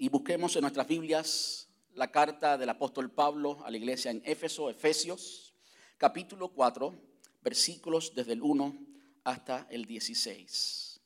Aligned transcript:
y 0.00 0.08
busquemos 0.08 0.56
en 0.56 0.62
nuestras 0.62 0.88
Biblias 0.88 1.68
la 1.92 2.10
carta 2.10 2.56
del 2.56 2.70
apóstol 2.70 3.10
Pablo 3.10 3.62
a 3.66 3.70
la 3.70 3.76
iglesia 3.76 4.10
en 4.10 4.22
Éfeso, 4.24 4.70
Efesios, 4.70 5.52
capítulo 5.98 6.48
4, 6.48 6.94
versículos 7.42 8.14
desde 8.14 8.32
el 8.32 8.40
1 8.40 8.78
hasta 9.24 9.66
el 9.68 9.84
16. 9.84 11.02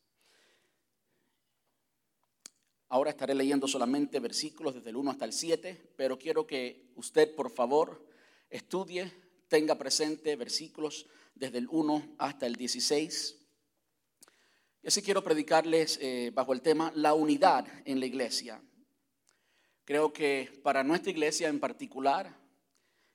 Ahora 2.91 3.11
estaré 3.11 3.35
leyendo 3.35 3.67
solamente 3.67 4.21
versículos 4.21 4.77
desde 4.77 4.91
el 4.91 4.97
1 4.97 5.11
hasta 5.11 5.25
el 5.25 5.33
7, 5.33 5.95
pero 5.97 6.17
quiero 6.17 6.47
que 6.47 6.93
usted, 6.95 7.35
por 7.35 7.51
favor, 7.51 8.07
estudie, 8.49 9.13
tenga 9.49 9.75
presente 9.75 10.37
versículos 10.37 11.07
desde 11.35 11.59
el 11.59 11.67
1 11.69 12.15
hasta 12.19 12.47
el 12.47 12.55
16. 12.55 13.41
Y 14.85 14.87
así 14.87 15.03
quiero 15.03 15.25
predicarles 15.25 15.99
eh, 16.01 16.31
bajo 16.33 16.53
el 16.53 16.63
tema 16.63 16.93
la 16.95 17.15
unidad 17.15 17.67
en 17.87 17.99
la 17.99 18.07
iglesia. 18.07 18.63
Creo 19.85 20.15
que 20.15 20.51
para 20.63 20.83
nuestra 20.83 21.11
iglesia 21.11 21.49
en 21.49 21.61
particular 21.61 22.35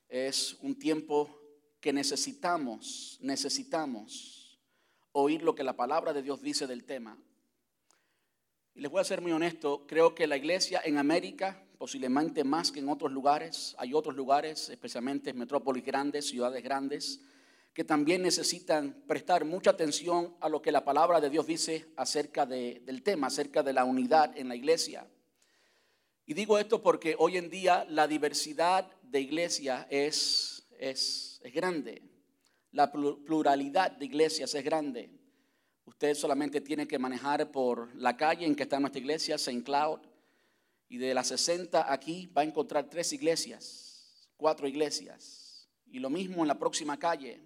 es 0.07 0.55
un 0.61 0.77
tiempo 0.77 1.35
que 1.81 1.91
necesitamos, 1.91 3.17
necesitamos 3.21 4.59
oír 5.11 5.41
lo 5.41 5.55
que 5.55 5.63
la 5.63 5.75
palabra 5.75 6.13
de 6.13 6.21
Dios 6.21 6.41
dice 6.41 6.67
del 6.67 6.83
tema. 6.83 7.17
Y 8.75 8.81
les 8.81 8.91
voy 8.91 9.01
a 9.01 9.05
ser 9.05 9.19
muy 9.19 9.31
honesto, 9.31 9.87
creo 9.87 10.13
que 10.13 10.27
la 10.27 10.37
iglesia 10.37 10.79
en 10.85 10.99
América, 10.99 11.65
posiblemente 11.79 12.43
más 12.43 12.71
que 12.71 12.81
en 12.81 12.89
otros 12.89 13.11
lugares, 13.11 13.75
hay 13.79 13.95
otros 13.95 14.15
lugares, 14.15 14.69
especialmente 14.69 15.33
metrópolis 15.33 15.83
grandes, 15.83 16.27
ciudades 16.27 16.61
grandes, 16.63 17.19
que 17.73 17.83
también 17.83 18.21
necesitan 18.21 19.03
prestar 19.07 19.43
mucha 19.43 19.71
atención 19.71 20.35
a 20.39 20.49
lo 20.49 20.61
que 20.61 20.71
la 20.71 20.85
palabra 20.85 21.19
de 21.19 21.31
Dios 21.31 21.47
dice 21.47 21.87
acerca 21.95 22.45
del 22.45 23.01
tema, 23.01 23.27
acerca 23.27 23.63
de 23.63 23.73
la 23.73 23.85
unidad 23.85 24.37
en 24.37 24.49
la 24.49 24.55
iglesia. 24.55 25.07
Y 26.29 26.35
digo 26.35 26.59
esto 26.59 26.79
porque 26.79 27.15
hoy 27.17 27.37
en 27.37 27.49
día 27.49 27.87
la 27.89 28.07
diversidad 28.07 28.85
de 29.01 29.19
iglesia 29.19 29.87
es, 29.89 30.63
es, 30.77 31.41
es 31.43 31.51
grande, 31.51 32.03
la 32.71 32.91
pluralidad 32.91 33.93
de 33.93 34.05
iglesias 34.05 34.53
es 34.53 34.63
grande. 34.63 35.09
Usted 35.85 36.13
solamente 36.13 36.61
tiene 36.61 36.87
que 36.87 36.99
manejar 36.99 37.51
por 37.51 37.95
la 37.95 38.15
calle 38.15 38.45
en 38.45 38.55
que 38.55 38.61
está 38.61 38.79
nuestra 38.79 38.99
iglesia, 38.99 39.37
St. 39.37 39.63
Cloud, 39.63 40.01
y 40.87 40.99
de 40.99 41.15
las 41.15 41.29
60 41.29 41.91
aquí 41.91 42.27
va 42.27 42.43
a 42.43 42.45
encontrar 42.45 42.87
tres 42.91 43.11
iglesias, 43.11 44.29
cuatro 44.37 44.67
iglesias, 44.67 45.67
y 45.87 45.97
lo 45.97 46.11
mismo 46.11 46.43
en 46.43 46.47
la 46.49 46.59
próxima 46.59 46.99
calle. 46.99 47.41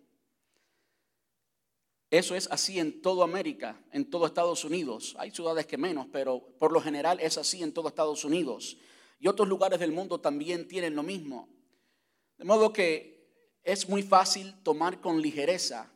Eso 2.14 2.36
es 2.36 2.48
así 2.52 2.78
en 2.78 3.02
toda 3.02 3.24
América, 3.24 3.84
en 3.92 4.08
todo 4.08 4.28
Estados 4.28 4.64
Unidos. 4.64 5.16
Hay 5.18 5.32
ciudades 5.32 5.66
que 5.66 5.80
menos, 5.80 6.06
pero 6.12 6.42
por 6.60 6.72
lo 6.72 6.80
general 6.80 7.20
es 7.20 7.40
así 7.40 7.64
en 7.64 7.74
todo 7.74 7.88
Estados 7.88 8.24
Unidos. 8.24 8.78
Y 9.20 9.28
otros 9.28 9.48
lugares 9.48 9.80
del 9.80 9.92
mundo 9.92 10.20
también 10.20 10.68
tienen 10.68 10.96
lo 10.96 11.02
mismo. 11.02 11.50
De 12.38 12.46
modo 12.46 12.72
que 12.72 13.58
es 13.64 13.90
muy 13.90 14.04
fácil 14.04 14.54
tomar 14.62 15.02
con 15.02 15.24
ligereza 15.24 15.92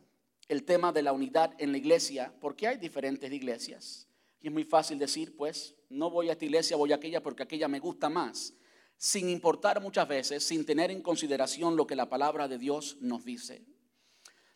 el 0.48 0.64
tema 0.64 0.92
de 0.92 1.04
la 1.04 1.14
unidad 1.14 1.54
en 1.60 1.72
la 1.72 1.78
iglesia, 1.78 2.34
porque 2.42 2.66
hay 2.66 2.78
diferentes 2.78 3.32
iglesias. 3.32 4.08
Y 4.42 4.48
es 4.48 4.54
muy 4.54 4.64
fácil 4.64 4.98
decir, 4.98 5.38
pues, 5.38 5.76
no 5.88 6.10
voy 6.10 6.30
a 6.30 6.32
esta 6.32 6.46
iglesia, 6.46 6.78
voy 6.78 6.94
a 6.94 6.96
aquella 6.96 7.22
porque 7.22 7.44
aquella 7.44 7.68
me 7.68 7.80
gusta 7.80 8.10
más, 8.10 8.56
sin 8.98 9.30
importar 9.30 9.80
muchas 9.84 10.08
veces, 10.08 10.44
sin 10.44 10.66
tener 10.66 10.90
en 10.90 11.04
consideración 11.04 11.76
lo 11.76 11.86
que 11.86 11.96
la 11.96 12.10
palabra 12.10 12.48
de 12.48 12.58
Dios 12.58 12.98
nos 13.02 13.24
dice. 13.24 13.77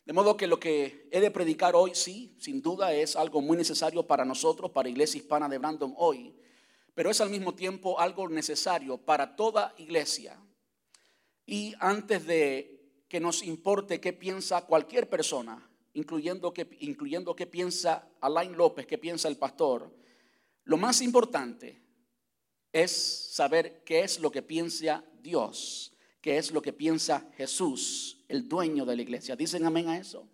De 0.05 0.13
modo 0.13 0.35
que 0.35 0.47
lo 0.47 0.59
que 0.59 1.07
he 1.11 1.19
de 1.19 1.29
predicar 1.29 1.75
hoy, 1.75 1.91
sí, 1.93 2.35
sin 2.39 2.61
duda 2.61 2.93
es 2.93 3.15
algo 3.15 3.41
muy 3.41 3.55
necesario 3.55 4.05
para 4.07 4.25
nosotros, 4.25 4.71
para 4.71 4.89
Iglesia 4.89 5.19
Hispana 5.19 5.47
de 5.47 5.59
Brandon 5.59 5.93
hoy, 5.97 6.35
pero 6.93 7.09
es 7.09 7.21
al 7.21 7.29
mismo 7.29 7.53
tiempo 7.53 7.99
algo 7.99 8.27
necesario 8.27 8.97
para 8.97 9.35
toda 9.35 9.73
iglesia. 9.77 10.39
Y 11.45 11.73
antes 11.79 12.25
de 12.25 13.03
que 13.07 13.19
nos 13.19 13.43
importe 13.43 13.99
qué 13.99 14.13
piensa 14.13 14.65
cualquier 14.65 15.09
persona, 15.09 15.69
incluyendo 15.93 16.53
qué 16.53 16.67
incluyendo 16.79 17.35
qué 17.35 17.45
piensa 17.45 18.09
Alain 18.21 18.53
López, 18.57 18.87
qué 18.87 18.97
piensa 18.97 19.27
el 19.27 19.37
pastor, 19.37 19.93
lo 20.63 20.77
más 20.77 21.01
importante 21.01 21.81
es 22.71 22.91
saber 23.33 23.83
qué 23.83 24.01
es 24.01 24.19
lo 24.19 24.31
que 24.31 24.41
piensa 24.41 25.03
Dios, 25.21 25.90
qué 26.21 26.37
es 26.37 26.51
lo 26.51 26.61
que 26.61 26.73
piensa 26.73 27.27
Jesús 27.35 28.19
el 28.27 28.47
dueño 28.47 28.85
de 28.85 28.95
la 28.95 29.01
iglesia. 29.01 29.35
¿Dicen 29.35 29.65
amén 29.65 29.89
a 29.89 29.97
eso? 29.97 30.27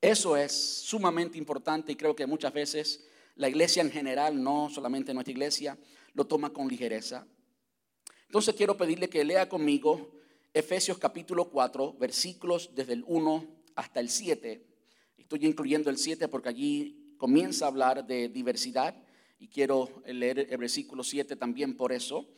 Eso 0.00 0.36
es 0.36 0.52
sumamente 0.52 1.38
importante 1.38 1.92
y 1.92 1.96
creo 1.96 2.16
que 2.16 2.26
muchas 2.26 2.52
veces 2.52 3.04
la 3.36 3.48
iglesia 3.48 3.82
en 3.82 3.90
general, 3.90 4.42
no 4.42 4.68
solamente 4.70 5.14
nuestra 5.14 5.32
iglesia, 5.32 5.78
lo 6.14 6.26
toma 6.26 6.50
con 6.50 6.68
ligereza. 6.68 7.26
Entonces 8.26 8.54
quiero 8.54 8.76
pedirle 8.76 9.08
que 9.08 9.24
lea 9.24 9.48
conmigo 9.48 10.10
Efesios 10.52 10.98
capítulo 10.98 11.50
4, 11.50 11.94
versículos 11.98 12.70
desde 12.74 12.92
el 12.92 13.04
1 13.06 13.46
hasta 13.74 14.00
el 14.00 14.08
7. 14.08 14.64
Estoy 15.18 15.46
incluyendo 15.46 15.90
el 15.90 15.98
7 15.98 16.28
porque 16.28 16.48
allí 16.48 17.14
comienza 17.16 17.64
a 17.64 17.68
hablar 17.68 18.06
de 18.06 18.28
diversidad 18.28 18.94
y 19.38 19.48
quiero 19.48 20.02
leer 20.06 20.46
el 20.50 20.58
versículo 20.58 21.02
7 21.02 21.36
también 21.36 21.76
por 21.76 21.92
eso. 21.92 22.28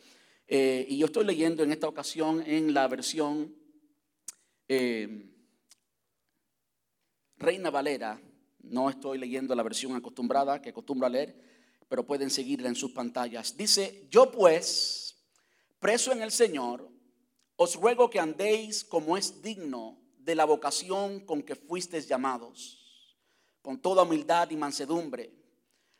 Eh, 0.49 0.85
y 0.87 0.97
yo 0.97 1.07
estoy 1.07 1.25
leyendo 1.25 1.63
en 1.63 1.73
esta 1.73 1.89
ocasión 1.89 2.41
en 2.47 2.73
la 2.73 2.87
versión 2.87 3.53
eh, 4.69 5.29
Reina 7.37 7.69
Valera, 7.69 8.21
no 8.59 8.89
estoy 8.89 9.17
leyendo 9.17 9.53
la 9.55 9.63
versión 9.63 9.95
acostumbrada 9.95 10.61
que 10.61 10.69
acostumbro 10.69 11.05
a 11.05 11.09
leer, 11.09 11.35
pero 11.89 12.05
pueden 12.05 12.29
seguirla 12.29 12.69
en 12.69 12.75
sus 12.75 12.91
pantallas. 12.91 13.57
Dice, 13.57 14.07
yo 14.09 14.31
pues, 14.31 15.17
preso 15.79 16.13
en 16.13 16.21
el 16.21 16.31
Señor, 16.31 16.89
os 17.57 17.75
ruego 17.75 18.09
que 18.09 18.19
andéis 18.19 18.85
como 18.85 19.17
es 19.17 19.41
digno 19.41 19.99
de 20.17 20.35
la 20.35 20.45
vocación 20.45 21.21
con 21.21 21.43
que 21.43 21.55
fuisteis 21.55 22.07
llamados, 22.07 23.05
con 23.61 23.81
toda 23.81 24.03
humildad 24.03 24.49
y 24.49 24.55
mansedumbre, 24.55 25.33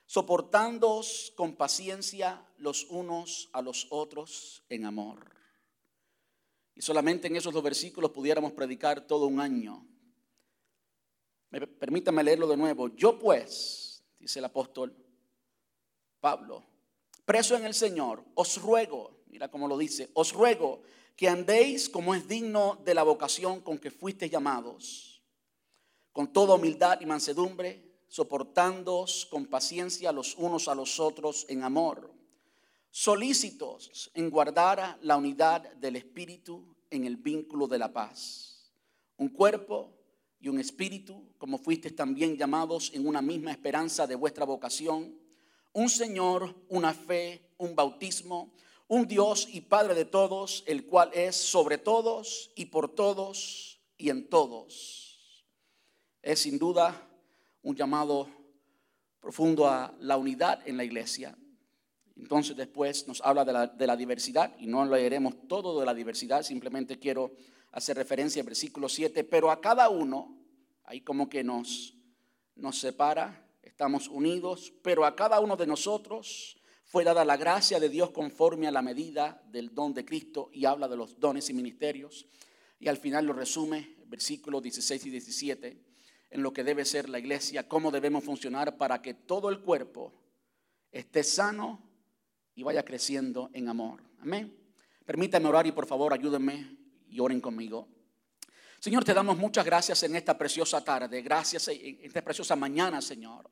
soportándoos 0.06 1.34
con 1.36 1.56
paciencia 1.56 2.47
los 2.58 2.86
unos 2.86 3.50
a 3.54 3.62
los 3.62 3.88
otros 3.90 4.64
en 4.70 4.86
amor 4.86 5.38
y 6.78 6.82
solamente 6.84 7.28
en 7.28 7.36
esos 7.36 7.52
dos 7.52 7.64
versículos 7.64 8.12
pudiéramos 8.12 8.52
predicar 8.52 9.08
todo 9.08 9.26
un 9.26 9.40
año. 9.40 9.84
Permítame 11.50 12.24
leerlo 12.24 12.46
de 12.48 12.56
nuevo. 12.56 12.90
Yo 12.90 13.18
pues, 13.18 14.04
dice 14.20 14.38
el 14.38 14.46
apóstol 14.46 14.96
Pablo, 16.20 16.64
preso 17.26 17.56
en 17.56 17.66
el 17.66 17.74
Señor, 17.74 18.24
os 18.36 18.62
ruego, 18.62 19.24
mira 19.26 19.50
cómo 19.50 19.68
lo 19.68 19.76
dice, 19.76 20.12
os 20.14 20.34
ruego 20.34 20.84
que 21.16 21.28
andéis 21.28 21.90
como 21.90 22.14
es 22.14 22.28
digno 22.28 22.80
de 22.86 22.94
la 22.94 23.02
vocación 23.02 23.62
con 23.62 23.80
que 23.80 23.90
fuisteis 23.90 24.32
llamados, 24.32 25.24
con 26.12 26.32
toda 26.32 26.56
humildad 26.56 27.02
y 27.02 27.08
mansedumbre, 27.08 28.04
soportándoos 28.08 29.26
con 29.26 29.48
paciencia 29.48 30.12
los 30.12 30.36
unos 30.36 30.68
a 30.68 30.76
los 30.76 31.00
otros 31.00 31.48
en 31.50 31.64
amor 31.64 32.17
solícitos 32.98 34.10
en 34.16 34.32
guardar 34.32 34.98
la 35.04 35.18
unidad 35.18 35.72
del 35.76 35.98
Espíritu 35.98 36.76
en 36.90 37.06
el 37.06 37.16
vínculo 37.16 37.68
de 37.68 37.78
la 37.78 37.94
paz. 37.94 38.74
Un 39.18 39.30
cuerpo 39.30 39.94
y 40.40 40.48
un 40.48 40.60
espíritu, 40.60 41.32
como 41.38 41.60
fuisteis 41.60 41.96
también 41.96 42.36
llamados 42.36 42.92
en 42.96 43.06
una 43.08 43.22
misma 43.22 43.52
esperanza 43.52 44.08
de 44.08 44.16
vuestra 44.16 44.46
vocación. 44.46 45.16
Un 45.74 45.90
Señor, 45.90 46.56
una 46.70 46.92
fe, 46.92 47.52
un 47.60 47.76
bautismo, 47.76 48.52
un 48.88 49.08
Dios 49.08 49.48
y 49.52 49.62
Padre 49.62 49.94
de 49.94 50.06
todos, 50.06 50.64
el 50.66 50.88
cual 50.88 51.12
es 51.14 51.36
sobre 51.36 51.78
todos 51.78 52.52
y 52.56 52.66
por 52.66 52.96
todos 52.96 53.80
y 53.96 54.10
en 54.10 54.28
todos. 54.28 55.46
Es 56.24 56.40
sin 56.40 56.58
duda 56.58 57.08
un 57.62 57.76
llamado 57.76 58.28
profundo 59.20 59.68
a 59.68 59.94
la 60.00 60.18
unidad 60.18 60.68
en 60.68 60.78
la 60.78 60.84
iglesia. 60.84 61.38
Entonces 62.20 62.56
después 62.56 63.08
nos 63.08 63.22
habla 63.22 63.46
de 63.46 63.88
la, 63.88 63.96
diversidad 63.96 64.56
y 64.60 64.68
no 64.68 64.86
leeremos 64.86 65.48
todo 65.48 65.80
de 65.80 65.86
la 65.86 65.94
diversidad, 65.94 66.42
simplemente 66.42 66.98
quiero 66.98 67.34
hacer 67.72 67.96
referencia 67.96 68.42
al 68.42 68.48
versículo 68.48 68.90
7, 68.90 69.24
pero 69.24 69.52
a 69.52 69.62
cada 69.62 69.90
uno, 69.90 70.36
ahí 70.84 71.02
como 71.02 71.30
que 71.30 71.44
nos, 71.44 71.96
nos 72.56 72.80
separa, 72.80 73.48
estamos 73.62 74.08
unidos, 74.08 74.74
pero 74.82 75.06
a 75.06 75.16
cada 75.16 75.40
uno 75.40 75.56
de 75.56 75.68
nosotros 75.68 76.60
fue 76.86 77.04
dada 77.04 77.24
la 77.24 77.38
gracia 77.38 77.80
de 77.80 77.90
Dios 77.90 78.10
conforme 78.12 78.68
a 78.68 78.72
la 78.72 78.82
medida 78.82 79.44
del 79.52 79.76
don 79.76 79.94
de 79.94 80.06
Cristo 80.06 80.50
y 80.52 80.66
habla 80.66 80.88
de 80.88 80.98
los 80.98 81.20
dones 81.20 81.50
y 81.50 81.54
ministerios. 81.54 82.28
Y 82.80 82.88
al 82.88 82.98
final 82.98 83.26
lo 83.26 83.34
resume, 83.34 83.96
versículos 84.08 84.64
16 84.64 85.06
y 85.06 85.10
17, 85.12 85.84
en 86.32 86.42
lo 86.42 86.52
que 86.52 86.64
debe 86.64 86.86
ser 86.86 87.10
la 87.10 87.20
iglesia, 87.20 87.68
cómo 87.68 87.92
debemos 87.92 88.24
funcionar 88.24 88.78
para 88.78 89.02
que 89.02 89.14
todo 89.14 89.50
el 89.50 89.60
cuerpo 89.60 90.14
esté 90.92 91.24
sano 91.24 91.87
y 92.58 92.64
vaya 92.64 92.84
creciendo 92.84 93.52
en 93.54 93.70
amor. 93.70 94.02
Amén. 94.20 94.52
Permítame 95.06 95.48
orar 95.48 95.68
y 95.68 95.72
por 95.72 95.86
favor 95.86 96.12
ayúdenme 96.12 96.76
y 97.08 97.20
oren 97.20 97.40
conmigo. 97.40 97.88
Señor, 98.80 99.06
te 99.06 99.14
damos 99.14 99.38
muchas 99.38 99.64
gracias 99.64 100.02
en 100.02 100.16
esta 100.16 100.36
preciosa 100.36 100.84
tarde, 100.84 101.22
gracias 101.22 101.68
en 101.68 102.00
esta 102.02 102.24
preciosa 102.24 102.56
mañana, 102.56 103.00
Señor. 103.00 103.48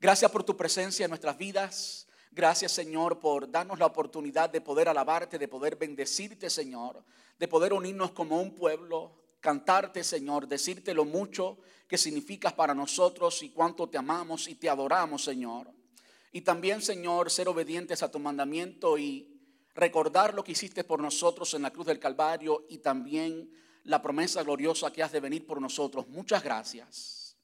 Gracias 0.00 0.30
por 0.30 0.44
tu 0.44 0.56
presencia 0.56 1.04
en 1.04 1.10
nuestras 1.10 1.36
vidas. 1.36 2.06
Gracias, 2.30 2.70
Señor, 2.70 3.18
por 3.18 3.50
darnos 3.50 3.80
la 3.80 3.86
oportunidad 3.86 4.48
de 4.48 4.60
poder 4.60 4.88
alabarte, 4.88 5.36
de 5.36 5.48
poder 5.48 5.74
bendecirte, 5.74 6.48
Señor, 6.48 7.04
de 7.38 7.48
poder 7.48 7.72
unirnos 7.72 8.12
como 8.12 8.40
un 8.40 8.54
pueblo, 8.54 9.16
cantarte, 9.40 10.04
Señor, 10.04 10.46
decirte 10.46 10.94
lo 10.94 11.04
mucho 11.04 11.58
que 11.88 11.98
significas 11.98 12.52
para 12.52 12.72
nosotros 12.72 13.42
y 13.42 13.50
cuánto 13.50 13.88
te 13.88 13.98
amamos 13.98 14.46
y 14.46 14.54
te 14.54 14.70
adoramos, 14.70 15.24
Señor. 15.24 15.81
Y 16.32 16.40
también, 16.40 16.80
Señor, 16.80 17.30
ser 17.30 17.46
obedientes 17.48 18.02
a 18.02 18.10
tu 18.10 18.18
mandamiento 18.18 18.96
y 18.96 19.38
recordar 19.74 20.34
lo 20.34 20.42
que 20.42 20.52
hiciste 20.52 20.82
por 20.82 21.00
nosotros 21.00 21.52
en 21.54 21.62
la 21.62 21.70
cruz 21.70 21.86
del 21.86 21.98
Calvario 21.98 22.66
y 22.68 22.78
también 22.78 23.52
la 23.84 24.00
promesa 24.00 24.42
gloriosa 24.42 24.92
que 24.92 25.02
has 25.02 25.12
de 25.12 25.20
venir 25.20 25.46
por 25.46 25.60
nosotros. 25.60 26.08
Muchas 26.08 26.42
gracias. 26.42 27.36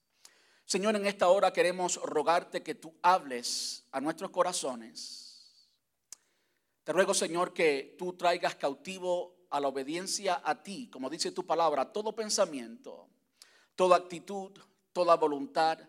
Señor, 0.65 0.95
en 0.95 1.05
esta 1.05 1.29
hora 1.29 1.51
queremos 1.51 1.97
rogarte 1.97 2.63
que 2.63 2.75
tú 2.75 2.95
hables 3.01 3.85
a 3.91 4.01
nuestros 4.01 4.31
corazones. 4.31 5.69
Te 6.83 6.93
ruego, 6.93 7.13
Señor, 7.13 7.53
que 7.53 7.95
tú 7.97 8.13
traigas 8.13 8.55
cautivo 8.55 9.35
a 9.49 9.59
la 9.59 9.67
obediencia 9.67 10.41
a 10.43 10.61
ti, 10.61 10.89
como 10.89 11.09
dice 11.09 11.31
tu 11.31 11.45
palabra, 11.45 11.91
todo 11.91 12.15
pensamiento, 12.15 13.09
toda 13.75 13.97
actitud, 13.97 14.51
toda 14.93 15.15
voluntad, 15.15 15.79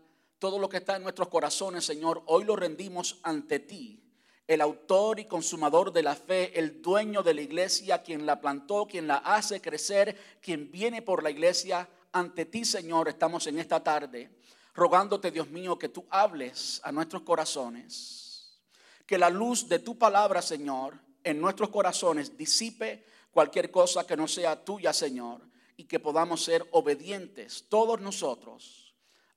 todo 0.41 0.59
lo 0.59 0.69
que 0.71 0.79
está 0.79 0.97
en 0.97 1.03
nuestros 1.03 1.29
corazones, 1.29 1.85
Señor, 1.85 2.23
hoy 2.27 2.45
lo 2.45 2.57
rendimos 2.57 3.21
ante 3.23 3.61
ti, 3.61 4.03
el 4.49 4.63
autor 4.63 5.21
y 5.21 5.27
consumador 5.27 5.93
de 5.93 6.03
la 6.03 6.17
fe, 6.17 6.59
el 6.59 6.81
dueño 6.81 7.23
de 7.23 7.35
la 7.35 7.43
iglesia, 7.43 8.03
quien 8.03 8.25
la 8.25 8.41
plantó, 8.41 8.87
quien 8.87 9.07
la 9.07 9.17
hace 9.17 9.61
crecer, 9.61 10.39
quien 10.41 10.73
viene 10.73 11.03
por 11.03 11.23
la 11.23 11.31
iglesia. 11.31 11.89
Ante 12.11 12.47
ti, 12.47 12.65
Señor, 12.65 13.09
estamos 13.09 13.47
en 13.47 13.59
esta 13.59 13.85
tarde 13.85 14.31
rogándote, 14.75 15.31
Dios 15.31 15.51
mío, 15.51 15.79
que 15.79 15.91
tú 15.91 16.07
hables 16.11 16.81
a 16.85 16.91
nuestros 16.91 17.23
corazones, 17.23 18.59
que 19.07 19.19
la 19.19 19.29
luz 19.29 19.69
de 19.69 19.79
tu 19.79 19.99
palabra, 19.99 20.41
Señor, 20.41 20.99
en 21.23 21.39
nuestros 21.39 21.69
corazones 21.69 22.37
disipe 22.37 23.05
cualquier 23.31 23.71
cosa 23.71 24.07
que 24.07 24.17
no 24.17 24.27
sea 24.27 24.65
tuya, 24.65 24.95
Señor, 24.95 25.43
y 25.77 25.85
que 25.85 26.01
podamos 26.01 26.43
ser 26.43 26.67
obedientes 26.73 27.67
todos 27.69 28.01
nosotros 28.01 28.80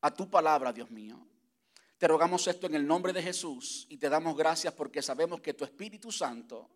a 0.03 0.11
tu 0.11 0.29
palabra, 0.29 0.73
Dios 0.73 0.91
mío. 0.91 1.17
Te 1.97 2.07
rogamos 2.09 2.45
esto 2.47 2.67
en 2.67 2.75
el 2.75 2.85
nombre 2.85 3.13
de 3.13 3.23
Jesús 3.23 3.87
y 3.89 3.97
te 3.97 4.09
damos 4.09 4.35
gracias 4.35 4.73
porque 4.73 5.01
sabemos 5.01 5.39
que 5.39 5.53
tu 5.53 5.63
Espíritu 5.63 6.11
Santo, 6.11 6.69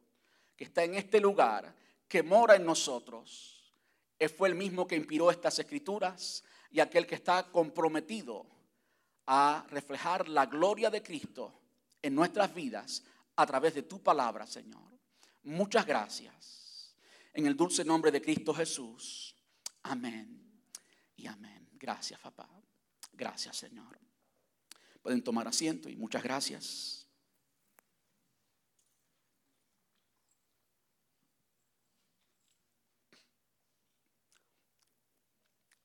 que 0.56 0.64
está 0.64 0.86
en 0.86 0.96
este 0.96 1.20
lugar, 1.20 1.76
que 2.08 2.24
mora 2.24 2.56
en 2.56 2.66
nosotros, 2.66 3.74
fue 4.36 4.48
el 4.48 4.56
mismo 4.56 4.88
que 4.88 4.96
inspiró 4.96 5.30
estas 5.30 5.60
escrituras 5.60 6.42
y 6.72 6.80
aquel 6.80 7.06
que 7.06 7.16
está 7.16 7.52
comprometido 7.52 8.46
a 9.26 9.66
reflejar 9.72 10.30
la 10.30 10.46
gloria 10.46 10.90
de 10.90 11.04
Cristo 11.04 11.54
en 12.02 12.16
nuestras 12.16 12.54
vidas 12.54 13.04
a 13.36 13.46
través 13.46 13.76
de 13.76 13.84
tu 13.84 14.02
palabra, 14.02 14.48
Señor. 14.48 14.88
Muchas 15.44 15.86
gracias. 15.86 16.96
En 17.34 17.46
el 17.46 17.58
dulce 17.58 17.84
nombre 17.84 18.10
de 18.10 18.22
Cristo 18.22 18.54
Jesús. 18.54 19.36
Amén 19.84 20.62
y 21.18 21.28
amén. 21.28 21.68
Gracias, 21.74 22.22
papá. 22.22 22.48
Gracias, 23.18 23.58
Señor. 23.58 23.98
Pueden 25.02 25.24
tomar 25.24 25.48
asiento 25.48 25.90
y 25.90 25.96
muchas 25.96 26.22
gracias. 26.22 27.08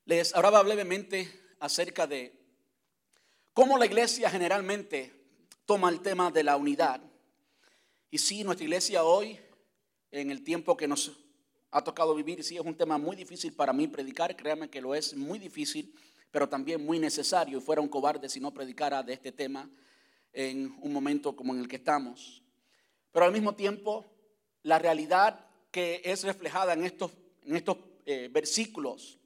Les 0.04 0.34
hablaba 0.34 0.62
brevemente 0.62 1.54
acerca 1.58 2.06
de 2.06 2.38
cómo 3.54 3.78
la 3.78 3.86
iglesia 3.86 4.28
generalmente 4.28 5.14
toma 5.64 5.88
el 5.88 6.02
tema 6.02 6.30
de 6.30 6.42
la 6.42 6.56
unidad. 6.56 7.00
Y 8.10 8.18
sí, 8.18 8.44
nuestra 8.44 8.64
iglesia 8.64 9.04
hoy, 9.04 9.40
en 10.10 10.30
el 10.30 10.44
tiempo 10.44 10.76
que 10.76 10.86
nos 10.86 11.12
ha 11.70 11.82
tocado 11.82 12.14
vivir, 12.14 12.44
sí 12.44 12.56
es 12.56 12.62
un 12.62 12.76
tema 12.76 12.98
muy 12.98 13.16
difícil 13.16 13.54
para 13.54 13.72
mí 13.72 13.88
predicar, 13.88 14.36
créanme 14.36 14.68
que 14.68 14.82
lo 14.82 14.94
es 14.94 15.14
muy 15.16 15.38
difícil, 15.38 15.94
pero 16.32 16.48
también 16.48 16.84
muy 16.84 16.98
necesario. 16.98 17.58
Y 17.58 17.60
fuera 17.60 17.80
un 17.80 17.88
cobarde 17.88 18.28
si 18.28 18.40
no 18.40 18.52
predicara 18.52 19.04
de 19.04 19.12
este 19.12 19.30
tema 19.30 19.70
en 20.32 20.76
un 20.82 20.92
momento 20.92 21.36
como 21.36 21.54
en 21.54 21.60
el 21.60 21.68
que 21.68 21.76
estamos. 21.76 22.42
Pero 23.12 23.26
al 23.26 23.32
mismo 23.32 23.54
tiempo, 23.54 24.04
la 24.64 24.80
realidad 24.80 25.46
que 25.70 26.02
es 26.04 26.24
reflejada 26.24 26.72
en 26.72 26.84
estos, 26.84 27.12
en 27.44 27.54
estos 27.54 27.76
eh, 28.04 28.28
versículos 28.32 29.20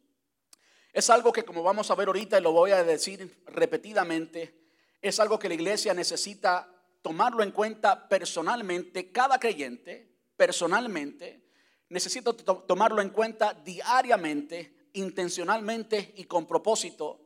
es 0.96 1.10
algo 1.10 1.30
que 1.30 1.44
como 1.44 1.62
vamos 1.62 1.90
a 1.90 1.94
ver 1.94 2.08
ahorita 2.08 2.38
y 2.38 2.42
lo 2.42 2.52
voy 2.52 2.70
a 2.70 2.82
decir 2.82 3.42
repetidamente, 3.48 4.54
es 5.02 5.20
algo 5.20 5.38
que 5.38 5.46
la 5.46 5.52
iglesia 5.54 5.92
necesita 5.92 6.72
tomarlo 7.02 7.42
en 7.42 7.50
cuenta 7.50 8.08
personalmente, 8.08 9.12
cada 9.12 9.38
creyente 9.38 10.10
personalmente, 10.38 11.50
necesita 11.90 12.32
tomarlo 12.32 13.02
en 13.02 13.10
cuenta 13.10 13.52
diariamente, 13.52 14.74
intencionalmente 14.96 16.12
y 16.16 16.24
con 16.24 16.46
propósito, 16.46 17.20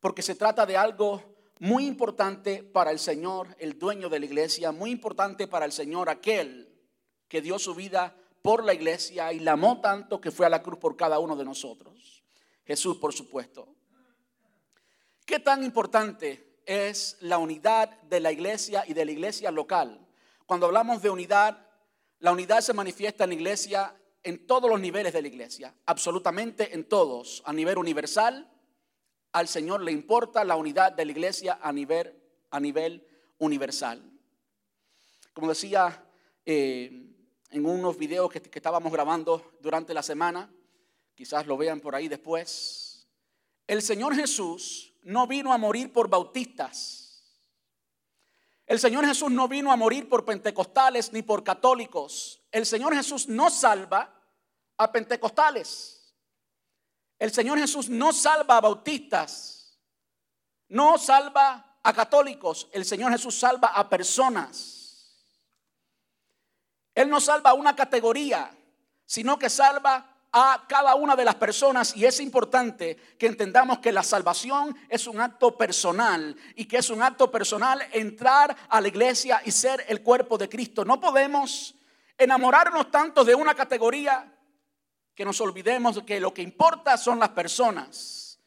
porque 0.00 0.22
se 0.22 0.34
trata 0.34 0.66
de 0.66 0.76
algo 0.76 1.22
muy 1.60 1.86
importante 1.86 2.62
para 2.62 2.90
el 2.90 2.98
Señor, 2.98 3.56
el 3.58 3.78
dueño 3.78 4.08
de 4.08 4.20
la 4.20 4.26
iglesia, 4.26 4.72
muy 4.72 4.90
importante 4.90 5.46
para 5.46 5.64
el 5.64 5.72
Señor, 5.72 6.08
aquel 6.08 6.68
que 7.28 7.42
dio 7.42 7.58
su 7.58 7.74
vida 7.74 8.16
por 8.42 8.64
la 8.64 8.74
iglesia 8.74 9.32
y 9.32 9.40
la 9.40 9.52
amó 9.52 9.80
tanto 9.80 10.20
que 10.20 10.30
fue 10.30 10.46
a 10.46 10.50
la 10.50 10.62
cruz 10.62 10.78
por 10.78 10.96
cada 10.96 11.18
uno 11.18 11.36
de 11.36 11.44
nosotros. 11.44 12.22
Jesús, 12.64 12.96
por 12.98 13.12
supuesto. 13.12 13.68
¿Qué 15.26 15.40
tan 15.40 15.64
importante 15.64 16.60
es 16.64 17.16
la 17.20 17.38
unidad 17.38 18.00
de 18.02 18.20
la 18.20 18.32
iglesia 18.32 18.84
y 18.86 18.94
de 18.94 19.04
la 19.04 19.12
iglesia 19.12 19.50
local? 19.50 20.06
Cuando 20.46 20.66
hablamos 20.66 21.02
de 21.02 21.10
unidad, 21.10 21.66
la 22.20 22.32
unidad 22.32 22.60
se 22.60 22.72
manifiesta 22.72 23.24
en 23.24 23.30
la 23.30 23.34
iglesia 23.34 23.94
en 24.22 24.46
todos 24.46 24.68
los 24.70 24.80
niveles 24.80 25.12
de 25.12 25.22
la 25.22 25.28
iglesia, 25.28 25.74
absolutamente 25.86 26.74
en 26.74 26.84
todos, 26.84 27.42
a 27.46 27.52
nivel 27.52 27.78
universal. 27.78 28.50
Al 29.32 29.48
Señor 29.48 29.82
le 29.82 29.92
importa 29.92 30.44
la 30.44 30.56
unidad 30.56 30.92
de 30.92 31.04
la 31.04 31.12
iglesia 31.12 31.58
a 31.62 31.72
nivel, 31.72 32.14
a 32.50 32.60
nivel 32.60 33.06
universal. 33.38 34.02
Como 35.32 35.48
decía 35.48 36.04
eh, 36.44 37.14
en 37.50 37.66
unos 37.66 37.96
videos 37.96 38.30
que 38.30 38.40
estábamos 38.52 38.92
grabando 38.92 39.52
durante 39.60 39.94
la 39.94 40.02
semana, 40.02 40.50
quizás 41.14 41.46
lo 41.46 41.56
vean 41.56 41.80
por 41.80 41.94
ahí 41.94 42.08
después, 42.08 42.88
el 43.66 43.82
Señor 43.82 44.14
Jesús 44.14 44.94
no 45.02 45.26
vino 45.26 45.52
a 45.52 45.58
morir 45.58 45.92
por 45.92 46.08
bautistas. 46.08 47.22
El 48.66 48.78
Señor 48.78 49.06
Jesús 49.06 49.30
no 49.30 49.46
vino 49.46 49.70
a 49.72 49.76
morir 49.76 50.08
por 50.08 50.24
pentecostales 50.24 51.12
ni 51.12 51.22
por 51.22 51.44
católicos. 51.44 52.37
El 52.50 52.66
Señor 52.66 52.94
Jesús 52.94 53.28
no 53.28 53.50
salva 53.50 54.14
a 54.76 54.90
pentecostales. 54.90 56.14
El 57.18 57.32
Señor 57.32 57.58
Jesús 57.58 57.88
no 57.88 58.12
salva 58.12 58.56
a 58.56 58.60
bautistas. 58.60 59.78
No 60.68 60.98
salva 60.98 61.78
a 61.82 61.92
católicos. 61.92 62.68
El 62.72 62.84
Señor 62.84 63.12
Jesús 63.12 63.38
salva 63.38 63.68
a 63.68 63.88
personas. 63.88 64.78
Él 66.94 67.08
no 67.08 67.20
salva 67.20 67.50
a 67.50 67.54
una 67.54 67.76
categoría, 67.76 68.50
sino 69.06 69.38
que 69.38 69.50
salva 69.50 70.18
a 70.32 70.64
cada 70.68 70.94
una 70.94 71.16
de 71.16 71.24
las 71.24 71.36
personas 71.36 71.96
y 71.96 72.04
es 72.04 72.20
importante 72.20 72.96
que 73.18 73.26
entendamos 73.26 73.78
que 73.78 73.92
la 73.92 74.02
salvación 74.02 74.76
es 74.88 75.06
un 75.06 75.20
acto 75.20 75.56
personal 75.56 76.36
y 76.54 76.66
que 76.66 76.78
es 76.78 76.90
un 76.90 77.02
acto 77.02 77.30
personal 77.30 77.80
entrar 77.92 78.54
a 78.68 78.80
la 78.80 78.88
iglesia 78.88 79.40
y 79.44 79.52
ser 79.52 79.84
el 79.88 80.02
cuerpo 80.02 80.36
de 80.36 80.48
Cristo. 80.48 80.84
No 80.84 81.00
podemos 81.00 81.74
enamorarnos 82.18 82.90
tanto 82.90 83.24
de 83.24 83.34
una 83.34 83.54
categoría 83.54 84.34
que 85.14 85.24
nos 85.24 85.40
olvidemos 85.40 85.96
de 85.96 86.04
que 86.04 86.20
lo 86.20 86.34
que 86.34 86.42
importa 86.42 86.96
son 86.96 87.18
las 87.18 87.30
personas. 87.30 88.40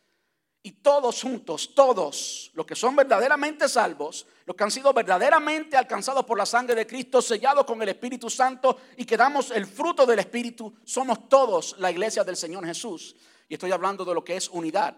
Y 0.64 0.74
todos 0.74 1.24
juntos, 1.24 1.74
todos 1.74 2.52
los 2.54 2.68
que 2.68 2.76
son 2.76 2.96
verdaderamente 2.96 3.68
salvos, 3.68 4.28
los 4.46 4.56
que 4.56 4.64
han 4.64 4.70
sido 4.70 4.94
verdaderamente 4.94 5.76
alcanzados 5.76 6.24
por 6.24 6.38
la 6.38 6.46
sangre 6.46 6.76
de 6.76 6.86
Cristo, 6.86 7.20
sellados 7.20 7.66
con 7.66 7.82
el 7.82 7.90
Espíritu 7.90 8.30
Santo 8.30 8.78
y 8.96 9.06
que 9.06 9.18
damos 9.18 9.50
el 9.50 9.66
fruto 9.66 10.06
del 10.06 10.20
Espíritu, 10.20 10.76
somos 10.84 11.28
todos 11.28 11.76
la 11.80 11.90
iglesia 11.90 12.24
del 12.24 12.38
Señor 12.38 12.64
Jesús. 12.66 13.16
Y 13.50 13.56
estoy 13.56 13.72
hablando 13.72 14.06
de 14.06 14.14
lo 14.14 14.24
que 14.24 14.36
es 14.36 14.50
unidad 14.50 14.96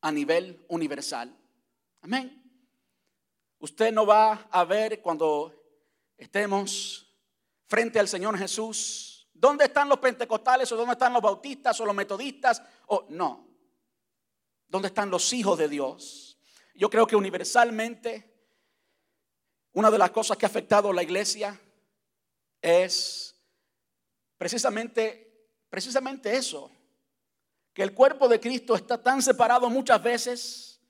a 0.00 0.10
nivel 0.10 0.64
universal. 0.68 1.34
Amén. 2.02 2.42
Usted 3.60 3.92
no 3.92 4.04
va 4.04 4.48
a 4.50 4.64
ver 4.64 5.00
cuando 5.00 5.54
estemos 6.18 7.03
frente 7.74 7.98
al 7.98 8.06
Señor 8.06 8.38
Jesús, 8.38 9.28
¿dónde 9.34 9.64
están 9.64 9.88
los 9.88 9.98
pentecostales 9.98 10.70
o 10.70 10.76
dónde 10.76 10.92
están 10.92 11.12
los 11.12 11.20
bautistas 11.20 11.80
o 11.80 11.84
los 11.84 11.94
metodistas? 11.94 12.62
O 12.86 13.06
no, 13.08 13.48
¿Dónde 14.68 14.86
están 14.86 15.10
los 15.10 15.32
hijos 15.32 15.58
de 15.58 15.68
Dios? 15.68 16.38
Yo 16.76 16.88
creo 16.88 17.04
que 17.04 17.16
universalmente 17.16 18.32
una 19.72 19.90
de 19.90 19.98
las 19.98 20.12
cosas 20.12 20.36
que 20.36 20.46
ha 20.46 20.48
afectado 20.48 20.92
la 20.92 21.02
iglesia 21.02 21.60
es 22.62 23.34
precisamente, 24.38 25.48
precisamente 25.68 26.36
eso, 26.36 26.70
que 27.72 27.82
el 27.82 27.92
cuerpo 27.92 28.28
de 28.28 28.38
Cristo 28.38 28.76
está 28.76 29.02
tan 29.02 29.20
separado 29.20 29.68
muchas 29.68 30.00
veces 30.00 30.80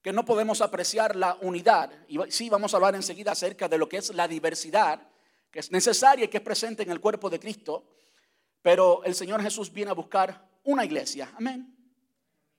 que 0.00 0.12
no 0.12 0.24
podemos 0.24 0.60
apreciar 0.60 1.16
la 1.16 1.36
unidad. 1.40 1.90
Y 2.06 2.20
sí, 2.30 2.48
vamos 2.48 2.72
a 2.72 2.76
hablar 2.76 2.94
enseguida 2.94 3.32
acerca 3.32 3.68
de 3.68 3.78
lo 3.78 3.88
que 3.88 3.96
es 3.96 4.14
la 4.14 4.28
diversidad, 4.28 5.11
que 5.52 5.60
es 5.60 5.70
necesaria 5.70 6.24
y 6.24 6.28
que 6.28 6.38
es 6.38 6.42
presente 6.42 6.82
en 6.82 6.90
el 6.90 7.00
cuerpo 7.00 7.28
de 7.28 7.38
Cristo. 7.38 7.84
Pero 8.62 9.04
el 9.04 9.14
Señor 9.14 9.42
Jesús 9.42 9.70
viene 9.72 9.90
a 9.90 9.94
buscar 9.94 10.48
una 10.64 10.84
iglesia. 10.84 11.30
Amén. 11.36 11.76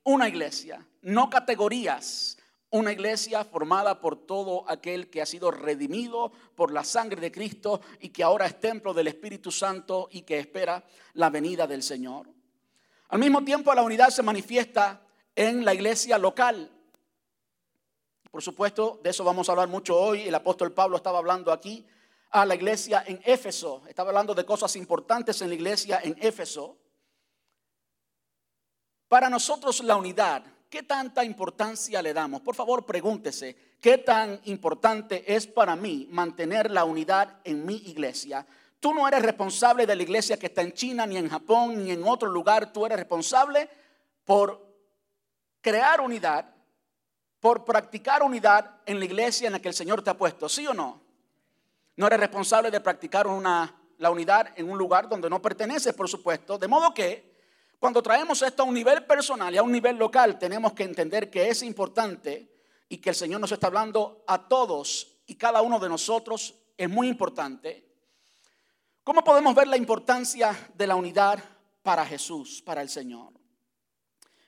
Una 0.04 0.30
iglesia, 0.30 0.86
no 1.02 1.30
categorías. 1.30 2.38
Una 2.70 2.92
iglesia 2.92 3.44
formada 3.46 4.00
por 4.00 4.26
todo 4.26 4.68
aquel 4.68 5.10
que 5.10 5.22
ha 5.22 5.26
sido 5.26 5.52
redimido 5.52 6.32
por 6.56 6.72
la 6.72 6.84
sangre 6.84 7.22
de 7.22 7.32
Cristo 7.32 7.82
y 8.00 8.10
que 8.10 8.24
ahora 8.24 8.48
es 8.48 8.60
templo 8.60 8.94
del 8.94 9.08
Espíritu 9.08 9.52
Santo 9.52 10.10
y 10.12 10.24
que 10.24 10.40
espera 10.40 10.84
la 11.14 11.30
venida 11.30 11.68
del 11.68 11.84
Señor. 11.84 12.28
Al 13.10 13.20
mismo 13.20 13.44
tiempo, 13.44 13.74
la 13.76 13.84
unidad 13.84 14.10
se 14.10 14.24
manifiesta 14.24 15.02
en 15.36 15.64
la 15.64 15.74
iglesia 15.74 16.18
local. 16.18 16.72
Por 18.32 18.42
supuesto, 18.42 19.00
de 19.04 19.12
eso 19.12 19.24
vamos 19.24 19.48
a 19.48 19.52
hablar 19.52 19.68
mucho 19.68 19.96
hoy. 19.96 20.22
El 20.22 20.34
apóstol 20.34 20.72
Pablo 20.72 20.98
estaba 20.98 21.20
hablando 21.20 21.52
aquí 21.52 21.86
a 22.34 22.46
la 22.48 22.56
iglesia 22.56 23.04
en 23.06 23.22
Éfeso. 23.24 23.84
Estaba 23.88 24.10
hablando 24.10 24.34
de 24.34 24.44
cosas 24.44 24.76
importantes 24.76 25.42
en 25.42 25.50
la 25.50 25.56
iglesia 25.56 26.02
en 26.04 26.18
Éfeso. 26.20 26.78
Para 29.08 29.30
nosotros 29.30 29.84
la 29.84 29.96
unidad, 29.96 30.44
¿qué 30.68 30.82
tanta 30.82 31.24
importancia 31.24 32.02
le 32.02 32.12
damos? 32.12 32.42
Por 32.42 32.56
favor, 32.56 32.88
pregúntese, 32.88 33.78
¿qué 33.80 34.00
tan 34.00 34.42
importante 34.46 35.32
es 35.32 35.46
para 35.46 35.76
mí 35.76 36.08
mantener 36.10 36.72
la 36.72 36.86
unidad 36.86 37.40
en 37.44 37.64
mi 37.68 37.76
iglesia? 37.76 38.46
Tú 38.80 38.96
no 38.96 39.08
eres 39.08 39.22
responsable 39.22 39.86
de 39.86 39.96
la 39.96 40.02
iglesia 40.02 40.38
que 40.38 40.48
está 40.48 40.64
en 40.64 40.74
China, 40.74 41.06
ni 41.06 41.18
en 41.18 41.30
Japón, 41.30 41.84
ni 41.84 41.92
en 41.92 42.04
otro 42.04 42.30
lugar. 42.30 42.74
Tú 42.74 42.84
eres 42.88 42.98
responsable 42.98 43.70
por 44.26 44.76
crear 45.62 46.02
unidad, 46.02 46.52
por 47.40 47.64
practicar 47.64 48.24
unidad 48.24 48.82
en 48.88 48.98
la 48.98 49.06
iglesia 49.06 49.46
en 49.46 49.54
la 49.54 49.60
que 49.60 49.68
el 49.68 49.76
Señor 49.76 50.02
te 50.02 50.10
ha 50.10 50.18
puesto. 50.18 50.50
¿Sí 50.50 50.66
o 50.66 50.74
no? 50.74 51.03
No 51.96 52.08
eres 52.08 52.20
responsable 52.20 52.72
de 52.72 52.82
practicar 52.82 53.28
una, 53.28 53.74
la 53.98 54.10
unidad 54.10 54.50
en 54.56 54.70
un 54.70 54.78
lugar 54.78 55.08
donde 55.08 55.30
no 55.30 55.42
perteneces, 55.42 55.94
por 55.94 56.10
supuesto. 56.10 56.58
De 56.58 56.68
modo 56.68 56.94
que 56.94 57.34
cuando 57.80 58.02
traemos 58.02 58.42
esto 58.42 58.64
a 58.64 58.66
un 58.66 58.74
nivel 58.74 59.06
personal 59.06 59.54
y 59.54 59.58
a 59.58 59.64
un 59.64 59.72
nivel 59.72 59.98
local, 59.98 60.40
tenemos 60.40 60.74
que 60.74 60.84
entender 60.84 61.30
que 61.30 61.50
es 61.50 61.64
importante 61.64 62.50
y 62.90 62.98
que 62.98 63.10
el 63.10 63.16
Señor 63.16 63.42
nos 63.42 63.52
está 63.52 63.68
hablando 63.68 64.24
a 64.28 64.48
todos 64.48 65.18
y 65.28 65.36
cada 65.36 65.62
uno 65.62 65.80
de 65.80 65.90
nosotros 65.90 66.56
es 66.78 66.90
muy 66.90 67.08
importante. 67.08 67.86
¿Cómo 69.04 69.24
podemos 69.24 69.54
ver 69.54 69.68
la 69.68 69.78
importancia 69.78 70.72
de 70.76 70.88
la 70.88 70.96
unidad 70.96 71.44
para 71.82 72.06
Jesús, 72.06 72.62
para 72.62 72.82
el 72.82 72.90
Señor? 72.90 73.34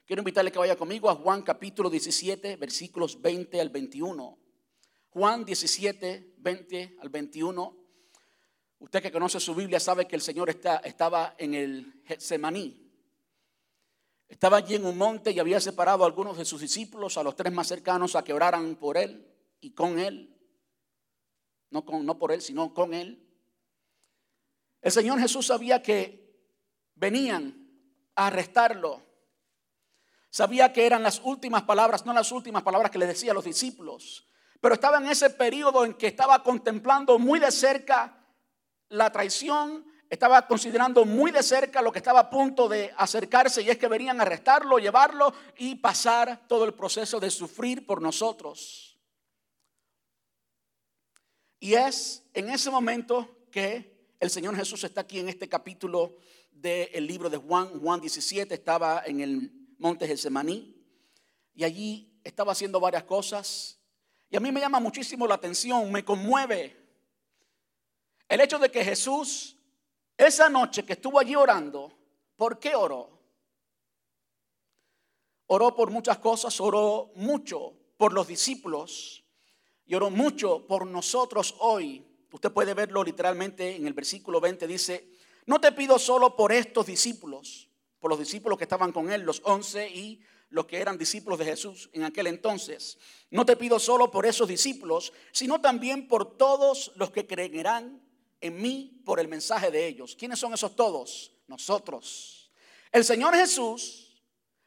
Quiero 0.06 0.22
invitarle 0.22 0.52
que 0.52 0.60
vaya 0.60 0.78
conmigo 0.78 1.10
a 1.10 1.16
Juan 1.16 1.42
capítulo 1.42 1.90
17, 1.90 2.56
versículos 2.56 3.22
20 3.22 3.60
al 3.60 3.70
21. 3.70 4.38
Juan 5.16 5.46
17, 5.46 6.34
20 6.40 6.98
al 7.00 7.08
21. 7.08 7.78
Usted 8.80 9.02
que 9.02 9.14
conoce 9.14 9.40
su 9.40 9.56
Biblia 9.56 9.80
sabe 9.80 10.10
que 10.10 10.18
el 10.18 10.22
Señor 10.22 10.50
está, 10.50 10.76
estaba 10.84 11.36
en 11.38 11.54
el 11.54 12.02
Getsemaní. 12.06 12.92
Estaba 14.28 14.58
allí 14.58 14.76
en 14.76 14.86
un 14.86 14.98
monte 14.98 15.32
y 15.32 15.40
había 15.40 15.62
separado 15.62 16.04
a 16.04 16.08
algunos 16.08 16.38
de 16.38 16.44
sus 16.44 16.60
discípulos, 16.60 17.18
a 17.18 17.24
los 17.24 17.38
tres 17.38 17.54
más 17.54 17.66
cercanos, 17.66 18.18
a 18.18 18.26
que 18.26 18.34
oraran 18.34 18.76
por 18.76 18.98
él 18.98 19.26
y 19.62 19.72
con 19.72 20.00
él. 20.00 20.38
No, 21.70 21.86
con, 21.86 22.06
no 22.06 22.20
por 22.20 22.34
él, 22.34 22.42
sino 22.42 22.74
con 22.74 22.94
él. 22.94 23.26
El 24.82 24.92
Señor 24.92 25.18
Jesús 25.22 25.48
sabía 25.48 25.82
que 25.82 26.44
venían 26.94 27.70
a 28.16 28.28
arrestarlo. 28.28 29.02
Sabía 30.30 30.74
que 30.74 30.86
eran 30.86 31.04
las 31.04 31.22
últimas 31.24 31.64
palabras, 31.64 32.06
no 32.06 32.12
las 32.12 32.34
últimas 32.34 32.64
palabras 32.64 32.92
que 32.92 33.00
le 33.00 33.08
decía 33.08 33.32
a 33.32 33.36
los 33.36 33.46
discípulos. 33.46 34.28
Pero 34.62 34.76
estaba 34.76 34.98
en 34.98 35.08
ese 35.08 35.30
periodo 35.30 35.86
en 35.86 35.94
que 35.94 36.08
estaba 36.08 36.42
contemplando 36.44 37.20
muy 37.20 37.40
de 37.40 37.52
cerca 37.52 38.26
la 38.90 39.12
traición, 39.12 39.86
estaba 40.10 40.48
considerando 40.48 41.06
muy 41.06 41.32
de 41.32 41.44
cerca 41.44 41.82
lo 41.82 41.92
que 41.92 42.00
estaba 42.00 42.22
a 42.22 42.30
punto 42.30 42.70
de 42.70 42.94
acercarse 42.98 43.62
y 43.62 43.70
es 43.70 43.78
que 43.78 43.88
venían 43.88 44.20
a 44.20 44.24
arrestarlo, 44.24 44.78
llevarlo 44.78 45.34
y 45.58 45.76
pasar 45.76 46.48
todo 46.48 46.66
el 46.66 46.74
proceso 46.74 47.20
de 47.20 47.30
sufrir 47.30 47.86
por 47.86 48.02
nosotros. 48.02 48.98
Y 51.60 51.74
es 51.74 52.24
en 52.34 52.50
ese 52.50 52.70
momento 52.70 53.48
que 53.52 53.96
el 54.20 54.30
Señor 54.30 54.56
Jesús 54.56 54.84
está 54.84 55.02
aquí 55.02 55.20
en 55.20 55.30
este 55.30 55.50
capítulo 55.50 56.18
del 56.52 57.08
libro 57.08 57.30
de 57.30 57.38
Juan, 57.38 57.80
Juan 57.80 58.00
17, 58.00 58.54
estaba 58.54 59.04
en 59.06 59.20
el 59.20 59.52
monte 59.78 60.08
Getsemaní 60.08 60.76
y 61.54 61.64
allí 61.64 62.20
estaba 62.24 62.52
haciendo 62.52 62.80
varias 62.80 63.04
cosas 63.04 63.80
y 64.30 64.38
a 64.38 64.40
mí 64.40 64.52
me 64.52 64.60
llama 64.60 64.80
muchísimo 64.80 65.28
la 65.28 65.36
atención, 65.36 65.92
me 65.92 66.04
conmueve 66.04 66.76
el 68.28 68.42
hecho 68.42 68.58
de 68.58 68.72
que 68.72 68.84
Jesús, 68.84 69.56
esa 70.18 70.50
noche 70.50 70.84
que 70.84 70.94
estuvo 70.94 71.20
allí 71.20 71.36
orando, 71.36 71.94
¿por 72.36 72.60
qué 72.60 72.76
oró? 72.76 73.22
Oró 75.48 75.76
por 75.76 75.92
muchas 75.92 76.18
cosas, 76.18 76.60
oró 76.60 77.12
mucho 77.16 77.74
por 77.98 78.14
los 78.14 78.28
discípulos 78.28 79.24
y 79.86 79.94
oró 79.94 80.10
mucho 80.10 80.66
por 80.66 80.88
nosotros 80.88 81.56
hoy. 81.60 82.04
Usted 82.32 82.52
puede 82.52 82.74
verlo 82.74 83.04
literalmente 83.04 83.76
en 83.76 83.86
el 83.86 83.94
versículo 83.94 84.42
20, 84.42 84.68
dice, 84.68 85.08
no 85.46 85.62
te 85.62 85.72
pido 85.72 86.00
solo 86.00 86.36
por 86.36 86.52
estos 86.52 86.88
discípulos, 86.88 87.70
por 88.00 88.10
los 88.10 88.20
discípulos 88.20 88.58
que 88.58 88.64
estaban 88.64 88.92
con 88.92 89.12
él, 89.12 89.22
los 89.22 89.42
once 89.46 89.88
y 89.88 90.20
los 90.50 90.66
que 90.66 90.78
eran 90.78 90.98
discípulos 90.98 91.40
de 91.40 91.46
Jesús 91.46 91.90
en 91.94 92.04
aquel 92.04 92.28
entonces. 92.28 92.98
No 93.30 93.46
te 93.46 93.56
pido 93.56 93.80
solo 93.80 94.12
por 94.12 94.26
esos 94.26 94.48
discípulos, 94.48 95.14
sino 95.32 95.60
también 95.60 96.08
por 96.08 96.38
todos 96.38 96.92
los 96.96 97.12
que 97.12 97.28
creerán 97.28 98.02
en 98.42 98.62
mí 98.62 99.02
por 99.06 99.20
el 99.20 99.28
mensaje 99.28 99.72
de 99.72 99.88
ellos. 99.88 100.16
¿Quiénes 100.16 100.40
son 100.40 100.54
esos 100.54 100.76
todos? 100.76 101.32
Nosotros. 101.48 102.52
El 102.92 103.04
Señor 103.04 103.36
Jesús, 103.36 104.24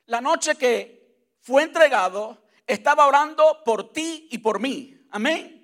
la 0.07 0.21
noche 0.21 0.57
que 0.57 1.27
fue 1.41 1.63
entregado, 1.63 2.43
estaba 2.67 3.07
orando 3.07 3.63
por 3.65 3.93
ti 3.93 4.29
y 4.31 4.39
por 4.39 4.61
mí. 4.61 5.07
Amén. 5.11 5.59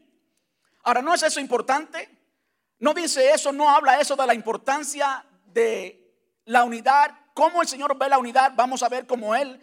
Ahora, 0.83 1.03
¿no 1.03 1.15
es 1.15 1.23
eso 1.23 1.41
importante? 1.41 2.09
No 2.79 2.95
dice 2.95 3.31
eso, 3.33 3.53
no 3.53 3.69
habla 3.69 4.01
eso 4.01 4.17
de 4.17 4.27
la 4.27 4.35
importancia 4.35 5.25
de 5.47 6.15
la 6.47 6.65
unidad. 6.65 7.11
¿Cómo 7.35 7.63
el 7.63 7.69
Señor 7.69 7.97
ve 7.99 8.09
la 8.09 8.19
unidad? 8.19 8.53
Vamos 8.55 8.83
a 8.83 8.89
ver 8.89 9.07
cómo 9.07 9.35
Él 9.35 9.61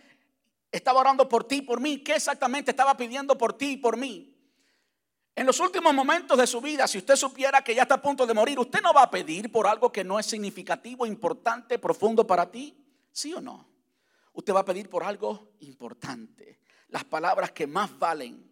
estaba 0.71 1.01
orando 1.01 1.27
por 1.27 1.43
ti 1.43 1.61
por 1.61 1.79
mí. 1.79 1.99
¿Qué 1.99 2.15
exactamente 2.15 2.71
estaba 2.71 2.95
pidiendo 2.95 3.37
por 3.37 3.53
ti 3.53 3.71
y 3.71 3.77
por 3.77 3.97
mí? 3.97 4.31
En 5.35 5.45
los 5.45 5.59
últimos 5.59 5.93
momentos 5.93 6.37
de 6.37 6.45
su 6.45 6.59
vida, 6.61 6.87
si 6.87 6.97
usted 6.97 7.15
supiera 7.15 7.63
que 7.63 7.73
ya 7.73 7.83
está 7.83 7.95
a 7.95 8.01
punto 8.01 8.25
de 8.25 8.33
morir, 8.33 8.59
¿usted 8.59 8.81
no 8.81 8.93
va 8.93 9.03
a 9.03 9.11
pedir 9.11 9.51
por 9.51 9.65
algo 9.65 9.91
que 9.91 10.03
no 10.03 10.19
es 10.19 10.25
significativo, 10.25 11.05
importante, 11.05 11.79
profundo 11.79 12.27
para 12.27 12.49
ti? 12.51 12.77
¿Sí 13.11 13.33
o 13.33 13.41
no? 13.41 13.67
Usted 14.33 14.53
va 14.53 14.61
a 14.61 14.65
pedir 14.65 14.89
por 14.89 15.03
algo 15.03 15.53
importante, 15.59 16.59
las 16.89 17.03
palabras 17.05 17.51
que 17.51 17.65
más 17.65 17.97
valen. 17.97 18.49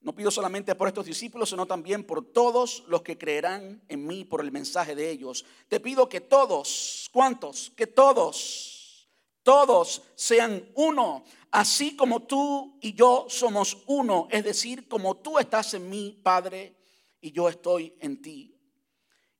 No 0.00 0.14
pido 0.14 0.30
solamente 0.30 0.74
por 0.74 0.88
estos 0.88 1.04
discípulos, 1.04 1.50
sino 1.50 1.66
también 1.66 2.04
por 2.04 2.24
todos 2.24 2.84
los 2.86 3.02
que 3.02 3.18
creerán 3.18 3.82
en 3.88 4.06
mí 4.06 4.24
por 4.24 4.40
el 4.40 4.52
mensaje 4.52 4.94
de 4.94 5.10
ellos. 5.10 5.44
Te 5.68 5.80
pido 5.80 6.08
que 6.08 6.20
todos, 6.20 7.10
¿cuántos? 7.12 7.72
Que 7.76 7.86
todos 7.86 8.75
todos 9.46 10.02
sean 10.16 10.68
uno, 10.74 11.22
así 11.52 11.94
como 11.94 12.24
tú 12.24 12.80
y 12.82 12.94
yo 12.94 13.26
somos 13.28 13.84
uno, 13.86 14.26
es 14.28 14.42
decir, 14.42 14.88
como 14.88 15.18
tú 15.18 15.38
estás 15.38 15.72
en 15.74 15.88
mí, 15.88 16.20
Padre, 16.20 16.74
y 17.20 17.30
yo 17.30 17.48
estoy 17.48 17.94
en 18.00 18.20
ti. 18.20 18.60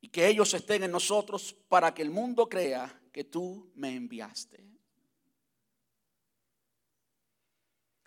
Y 0.01 0.09
que 0.11 0.29
ellos 0.29 0.55
estén 0.55 0.85
en 0.85 0.93
nosotros 0.93 1.57
para 1.69 1.93
que 1.93 2.03
el 2.03 2.13
mundo 2.13 2.49
crea 2.49 3.03
que 3.13 3.25
tú 3.25 3.73
me 3.75 3.97
enviaste. 3.97 4.65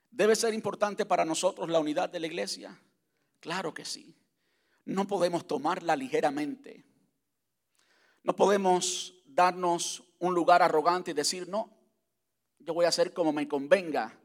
¿Debe 0.10 0.38
ser 0.38 0.54
importante 0.54 1.06
para 1.06 1.26
nosotros 1.26 1.68
la 1.68 1.82
unidad 1.82 2.08
de 2.08 2.22
la 2.22 2.28
iglesia? 2.28 2.82
Claro 3.42 3.74
que 3.74 3.84
sí. 3.84 4.16
No 4.86 5.06
podemos 5.06 5.46
tomarla 5.46 5.98
ligeramente. 5.98 6.86
No 8.24 8.38
podemos 8.38 9.16
darnos 9.26 10.02
un 10.20 10.34
lugar 10.34 10.62
arrogante 10.62 11.12
y 11.12 11.14
decir, 11.14 11.50
no, 11.50 11.79
yo 12.70 12.76
voy 12.76 12.86
a 12.86 12.90
hacer 12.90 13.14
como 13.14 13.34
me 13.34 13.48
convenga. 13.48 14.16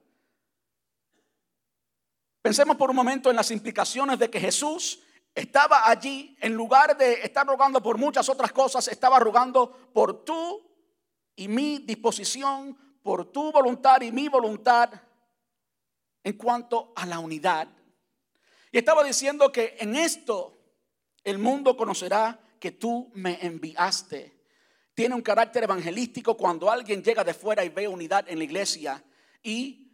Pensemos 2.42 2.76
por 2.76 2.90
un 2.90 2.96
momento 2.96 3.30
en 3.30 3.36
las 3.36 3.50
implicaciones 3.50 4.18
de 4.18 4.28
que 4.28 4.38
Jesús 4.38 5.00
estaba 5.34 5.88
allí, 5.88 6.36
en 6.42 6.52
lugar 6.52 6.94
de 6.94 7.22
estar 7.22 7.46
rogando 7.46 7.82
por 7.82 7.96
muchas 7.96 8.28
otras 8.28 8.52
cosas, 8.52 8.86
estaba 8.88 9.18
rogando 9.18 9.70
por 9.94 10.26
tu 10.26 10.62
y 11.34 11.48
mi 11.48 11.78
disposición, 11.78 12.76
por 13.02 13.32
tu 13.32 13.50
voluntad 13.50 14.02
y 14.02 14.12
mi 14.12 14.28
voluntad 14.28 14.90
en 16.22 16.34
cuanto 16.34 16.92
a 16.96 17.06
la 17.06 17.20
unidad. 17.20 17.66
Y 18.70 18.76
estaba 18.76 19.02
diciendo 19.04 19.50
que 19.50 19.74
en 19.80 19.96
esto 19.96 20.54
el 21.22 21.38
mundo 21.38 21.78
conocerá 21.78 22.38
que 22.60 22.72
tú 22.72 23.10
me 23.14 23.38
enviaste 23.40 24.33
tiene 24.94 25.14
un 25.14 25.22
carácter 25.22 25.64
evangelístico 25.64 26.36
cuando 26.36 26.70
alguien 26.70 27.02
llega 27.02 27.24
de 27.24 27.34
fuera 27.34 27.64
y 27.64 27.68
ve 27.68 27.88
unidad 27.88 28.28
en 28.28 28.38
la 28.38 28.44
iglesia. 28.44 29.04
y 29.42 29.84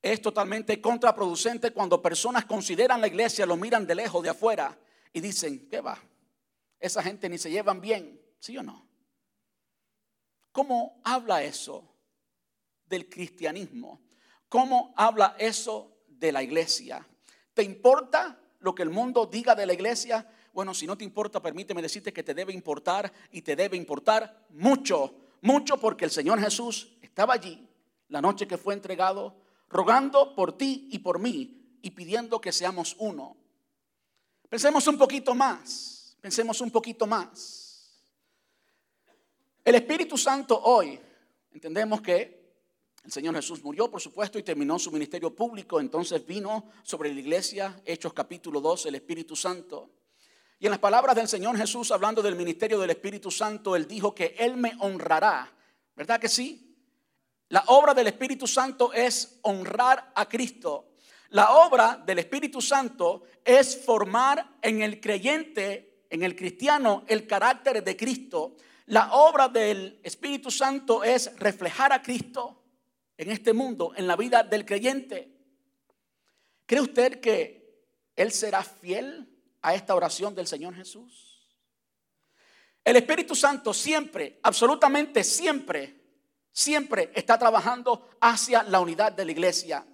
es 0.00 0.22
totalmente 0.22 0.80
contraproducente 0.80 1.72
cuando 1.72 2.00
personas 2.00 2.44
consideran 2.44 3.00
la 3.00 3.08
iglesia, 3.08 3.46
lo 3.46 3.56
miran 3.56 3.86
de 3.86 3.96
lejos, 3.96 4.22
de 4.22 4.30
afuera 4.30 4.78
y 5.12 5.20
dicen, 5.20 5.68
¿qué 5.68 5.80
va? 5.80 5.98
Esa 6.78 7.02
gente 7.02 7.28
ni 7.28 7.38
se 7.38 7.50
llevan 7.50 7.80
bien, 7.80 8.20
¿sí 8.38 8.56
o 8.56 8.62
no? 8.62 8.86
¿Cómo 10.52 11.00
habla 11.04 11.42
eso 11.42 11.96
del 12.86 13.08
cristianismo? 13.08 14.00
¿Cómo 14.48 14.94
habla 14.96 15.34
eso 15.38 15.98
de 16.06 16.32
la 16.32 16.42
iglesia? 16.42 17.06
¿Te 17.52 17.62
importa 17.62 18.40
lo 18.60 18.74
que 18.74 18.84
el 18.84 18.90
mundo 18.90 19.26
diga 19.26 19.54
de 19.54 19.66
la 19.66 19.72
iglesia? 19.72 20.30
Bueno, 20.58 20.74
si 20.74 20.88
no 20.88 20.98
te 20.98 21.04
importa, 21.04 21.40
permíteme 21.40 21.80
decirte 21.80 22.12
que 22.12 22.24
te 22.24 22.34
debe 22.34 22.52
importar 22.52 23.12
y 23.30 23.42
te 23.42 23.54
debe 23.54 23.76
importar 23.76 24.48
mucho, 24.50 25.14
mucho 25.42 25.76
porque 25.76 26.04
el 26.04 26.10
Señor 26.10 26.40
Jesús 26.40 26.96
estaba 27.00 27.34
allí 27.34 27.68
la 28.08 28.20
noche 28.20 28.48
que 28.48 28.58
fue 28.58 28.74
entregado, 28.74 29.36
rogando 29.68 30.34
por 30.34 30.58
ti 30.58 30.88
y 30.90 30.98
por 30.98 31.20
mí 31.20 31.78
y 31.80 31.92
pidiendo 31.92 32.40
que 32.40 32.50
seamos 32.50 32.96
uno. 32.98 33.36
Pensemos 34.48 34.84
un 34.88 34.98
poquito 34.98 35.32
más, 35.32 36.16
pensemos 36.20 36.60
un 36.60 36.72
poquito 36.72 37.06
más. 37.06 38.02
El 39.64 39.76
Espíritu 39.76 40.18
Santo 40.18 40.60
hoy, 40.60 40.98
entendemos 41.52 42.00
que 42.00 42.56
el 43.04 43.12
Señor 43.12 43.36
Jesús 43.36 43.62
murió, 43.62 43.88
por 43.88 44.00
supuesto, 44.00 44.40
y 44.40 44.42
terminó 44.42 44.76
su 44.80 44.90
ministerio 44.90 45.32
público. 45.32 45.78
Entonces 45.78 46.26
vino 46.26 46.64
sobre 46.82 47.14
la 47.14 47.20
iglesia, 47.20 47.80
Hechos 47.84 48.12
capítulo 48.12 48.60
2, 48.60 48.86
el 48.86 48.96
Espíritu 48.96 49.36
Santo. 49.36 49.97
Y 50.60 50.66
en 50.66 50.70
las 50.70 50.80
palabras 50.80 51.14
del 51.14 51.28
Señor 51.28 51.56
Jesús, 51.56 51.92
hablando 51.92 52.20
del 52.20 52.34
ministerio 52.34 52.80
del 52.80 52.90
Espíritu 52.90 53.30
Santo, 53.30 53.76
Él 53.76 53.86
dijo 53.86 54.14
que 54.14 54.34
Él 54.38 54.56
me 54.56 54.72
honrará. 54.80 55.52
¿Verdad 55.94 56.18
que 56.18 56.28
sí? 56.28 56.76
La 57.50 57.62
obra 57.68 57.94
del 57.94 58.08
Espíritu 58.08 58.46
Santo 58.46 58.92
es 58.92 59.38
honrar 59.42 60.12
a 60.14 60.28
Cristo. 60.28 60.94
La 61.30 61.52
obra 61.52 62.02
del 62.04 62.18
Espíritu 62.18 62.60
Santo 62.60 63.22
es 63.44 63.84
formar 63.84 64.58
en 64.60 64.82
el 64.82 65.00
creyente, 65.00 66.04
en 66.10 66.24
el 66.24 66.34
cristiano, 66.34 67.04
el 67.06 67.26
carácter 67.26 67.84
de 67.84 67.96
Cristo. 67.96 68.56
La 68.86 69.14
obra 69.14 69.48
del 69.48 70.00
Espíritu 70.02 70.50
Santo 70.50 71.04
es 71.04 71.38
reflejar 71.38 71.92
a 71.92 72.02
Cristo 72.02 72.64
en 73.16 73.30
este 73.30 73.52
mundo, 73.52 73.92
en 73.94 74.08
la 74.08 74.16
vida 74.16 74.42
del 74.42 74.64
creyente. 74.64 75.36
¿Cree 76.66 76.80
usted 76.80 77.20
que 77.20 77.84
Él 78.16 78.32
será 78.32 78.62
fiel 78.64 79.37
a 79.62 79.74
esta 79.74 79.94
oración 79.94 80.34
del 80.34 80.46
Señor 80.46 80.74
Jesús? 80.74 81.28
El 82.84 82.96
Espíritu 82.96 83.34
Santo 83.34 83.74
siempre, 83.74 84.40
absolutamente 84.42 85.22
siempre, 85.22 86.00
siempre 86.52 87.12
está 87.14 87.38
trabajando 87.38 88.10
hacia 88.20 88.62
la 88.62 88.80
unidad 88.80 89.12
de 89.12 89.24
la 89.24 89.32
iglesia. 89.32 89.84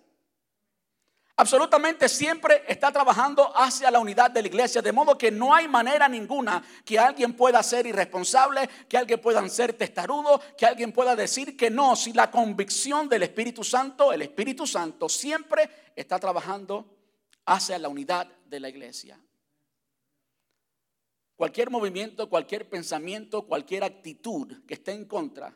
Absolutamente 1.36 2.08
siempre 2.08 2.62
está 2.68 2.92
trabajando 2.92 3.50
hacia 3.56 3.90
la 3.90 3.98
unidad 3.98 4.30
de 4.30 4.42
la 4.42 4.46
iglesia, 4.46 4.80
de 4.80 4.92
modo 4.92 5.18
que 5.18 5.32
no 5.32 5.52
hay 5.52 5.66
manera 5.66 6.08
ninguna 6.08 6.62
que 6.84 6.96
alguien 6.96 7.32
pueda 7.34 7.60
ser 7.64 7.88
irresponsable, 7.88 8.68
que 8.88 8.96
alguien 8.96 9.20
pueda 9.20 9.46
ser 9.48 9.72
testarudo, 9.72 10.40
que 10.56 10.64
alguien 10.64 10.92
pueda 10.92 11.16
decir 11.16 11.56
que 11.56 11.70
no, 11.70 11.96
si 11.96 12.12
la 12.12 12.30
convicción 12.30 13.08
del 13.08 13.24
Espíritu 13.24 13.64
Santo, 13.64 14.12
el 14.12 14.22
Espíritu 14.22 14.64
Santo 14.64 15.08
siempre 15.08 15.68
está 15.96 16.20
trabajando 16.20 16.86
hacia 17.46 17.80
la 17.80 17.88
unidad 17.88 18.28
de 18.46 18.60
la 18.60 18.68
iglesia. 18.68 19.18
Cualquier 21.36 21.70
movimiento, 21.70 22.28
cualquier 22.28 22.68
pensamiento, 22.68 23.46
cualquier 23.46 23.82
actitud 23.84 24.64
que 24.66 24.74
esté 24.74 24.92
en 24.92 25.06
contra 25.06 25.48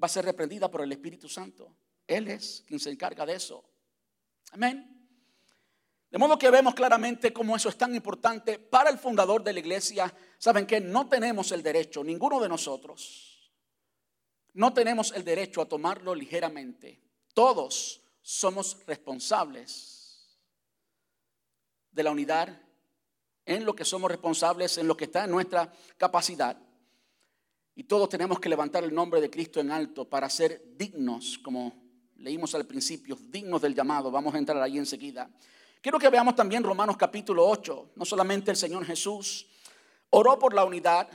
va 0.00 0.06
a 0.06 0.08
ser 0.08 0.24
reprendida 0.24 0.70
por 0.70 0.82
el 0.82 0.92
Espíritu 0.92 1.28
Santo. 1.28 1.76
Él 2.06 2.28
es 2.28 2.62
quien 2.66 2.78
se 2.78 2.90
encarga 2.90 3.24
de 3.24 3.34
eso. 3.34 3.64
Amén. 4.52 4.94
De 6.10 6.18
modo 6.18 6.38
que 6.38 6.50
vemos 6.50 6.74
claramente 6.74 7.32
cómo 7.32 7.56
eso 7.56 7.68
es 7.68 7.76
tan 7.76 7.94
importante 7.94 8.58
para 8.58 8.90
el 8.90 8.98
fundador 8.98 9.42
de 9.42 9.52
la 9.52 9.58
iglesia. 9.58 10.14
Saben 10.38 10.66
que 10.66 10.80
no 10.80 11.08
tenemos 11.08 11.52
el 11.52 11.62
derecho, 11.62 12.02
ninguno 12.02 12.40
de 12.40 12.48
nosotros, 12.48 13.52
no 14.54 14.72
tenemos 14.72 15.12
el 15.12 15.24
derecho 15.24 15.60
a 15.60 15.68
tomarlo 15.68 16.14
ligeramente. 16.14 17.00
Todos 17.34 18.02
somos 18.22 18.84
responsables 18.86 20.38
de 21.90 22.02
la 22.02 22.10
unidad 22.10 22.67
en 23.48 23.64
lo 23.64 23.74
que 23.74 23.84
somos 23.84 24.10
responsables, 24.10 24.76
en 24.76 24.86
lo 24.86 24.96
que 24.96 25.06
está 25.06 25.24
en 25.24 25.30
nuestra 25.30 25.72
capacidad. 25.96 26.56
Y 27.74 27.84
todos 27.84 28.10
tenemos 28.10 28.38
que 28.38 28.50
levantar 28.50 28.84
el 28.84 28.94
nombre 28.94 29.22
de 29.22 29.30
Cristo 29.30 29.58
en 29.58 29.70
alto 29.70 30.04
para 30.04 30.28
ser 30.28 30.76
dignos, 30.76 31.38
como 31.38 31.72
leímos 32.16 32.54
al 32.54 32.66
principio, 32.66 33.16
dignos 33.18 33.62
del 33.62 33.74
llamado. 33.74 34.10
Vamos 34.10 34.34
a 34.34 34.38
entrar 34.38 34.62
ahí 34.62 34.76
enseguida. 34.76 35.30
Quiero 35.80 35.98
que 35.98 36.10
veamos 36.10 36.36
también 36.36 36.62
Romanos 36.62 36.98
capítulo 36.98 37.48
8. 37.48 37.92
No 37.96 38.04
solamente 38.04 38.50
el 38.50 38.56
Señor 38.58 38.84
Jesús 38.84 39.46
oró 40.10 40.38
por 40.38 40.52
la 40.52 40.64
unidad, 40.64 41.08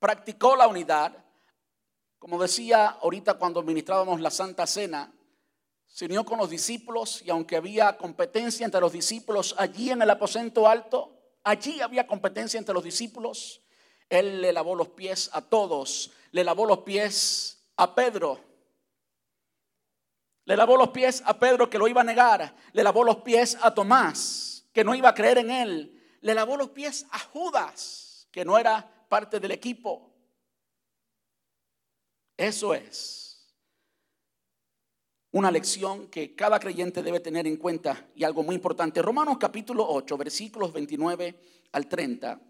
practicó 0.00 0.56
la 0.56 0.66
unidad. 0.66 1.24
Como 2.18 2.42
decía 2.42 2.88
ahorita 3.00 3.34
cuando 3.34 3.62
ministrábamos 3.62 4.20
la 4.20 4.32
Santa 4.32 4.66
Cena, 4.66 5.12
se 5.86 6.06
unió 6.06 6.24
con 6.24 6.38
los 6.38 6.50
discípulos 6.50 7.22
y 7.24 7.30
aunque 7.30 7.56
había 7.56 7.96
competencia 7.96 8.64
entre 8.64 8.80
los 8.80 8.92
discípulos 8.92 9.54
allí 9.56 9.90
en 9.90 10.02
el 10.02 10.10
aposento 10.10 10.66
alto, 10.66 11.19
allí 11.44 11.80
había 11.80 12.06
competencia 12.06 12.58
entre 12.58 12.74
los 12.74 12.84
discípulos. 12.84 13.62
Él 14.08 14.40
le 14.40 14.52
lavó 14.52 14.74
los 14.74 14.88
pies 14.88 15.30
a 15.32 15.40
todos, 15.42 16.10
le 16.32 16.42
lavó 16.44 16.66
los 16.66 16.78
pies 16.78 17.62
a 17.76 17.94
Pedro, 17.94 18.40
le 20.50 20.56
lavó 20.56 20.76
los 20.76 20.88
pies 20.88 21.22
a 21.26 21.38
Pedro 21.38 21.70
que 21.70 21.78
lo 21.78 21.86
iba 21.86 22.00
a 22.00 22.04
negar. 22.04 22.56
Le 22.72 22.82
lavó 22.82 23.04
los 23.04 23.18
pies 23.18 23.56
a 23.62 23.72
Tomás 23.72 24.64
que 24.72 24.82
no 24.82 24.96
iba 24.96 25.08
a 25.08 25.14
creer 25.14 25.38
en 25.38 25.50
él. 25.50 26.18
Le 26.22 26.34
lavó 26.34 26.56
los 26.56 26.70
pies 26.70 27.06
a 27.12 27.20
Judas 27.20 28.26
que 28.32 28.44
no 28.44 28.58
era 28.58 29.06
parte 29.08 29.38
del 29.38 29.52
equipo. 29.52 30.12
Eso 32.36 32.74
es 32.74 33.19
una 35.32 35.50
lección 35.50 36.08
que 36.08 36.34
cada 36.34 36.58
creyente 36.58 37.02
debe 37.02 37.20
tener 37.20 37.46
en 37.46 37.56
cuenta 37.56 38.08
y 38.16 38.24
algo 38.24 38.42
muy 38.42 38.54
importante. 38.54 39.00
Romanos 39.00 39.38
capítulo 39.38 39.86
8, 39.88 40.16
versículos 40.16 40.72
29 40.72 41.40
al 41.72 41.86
30. 41.86 42.40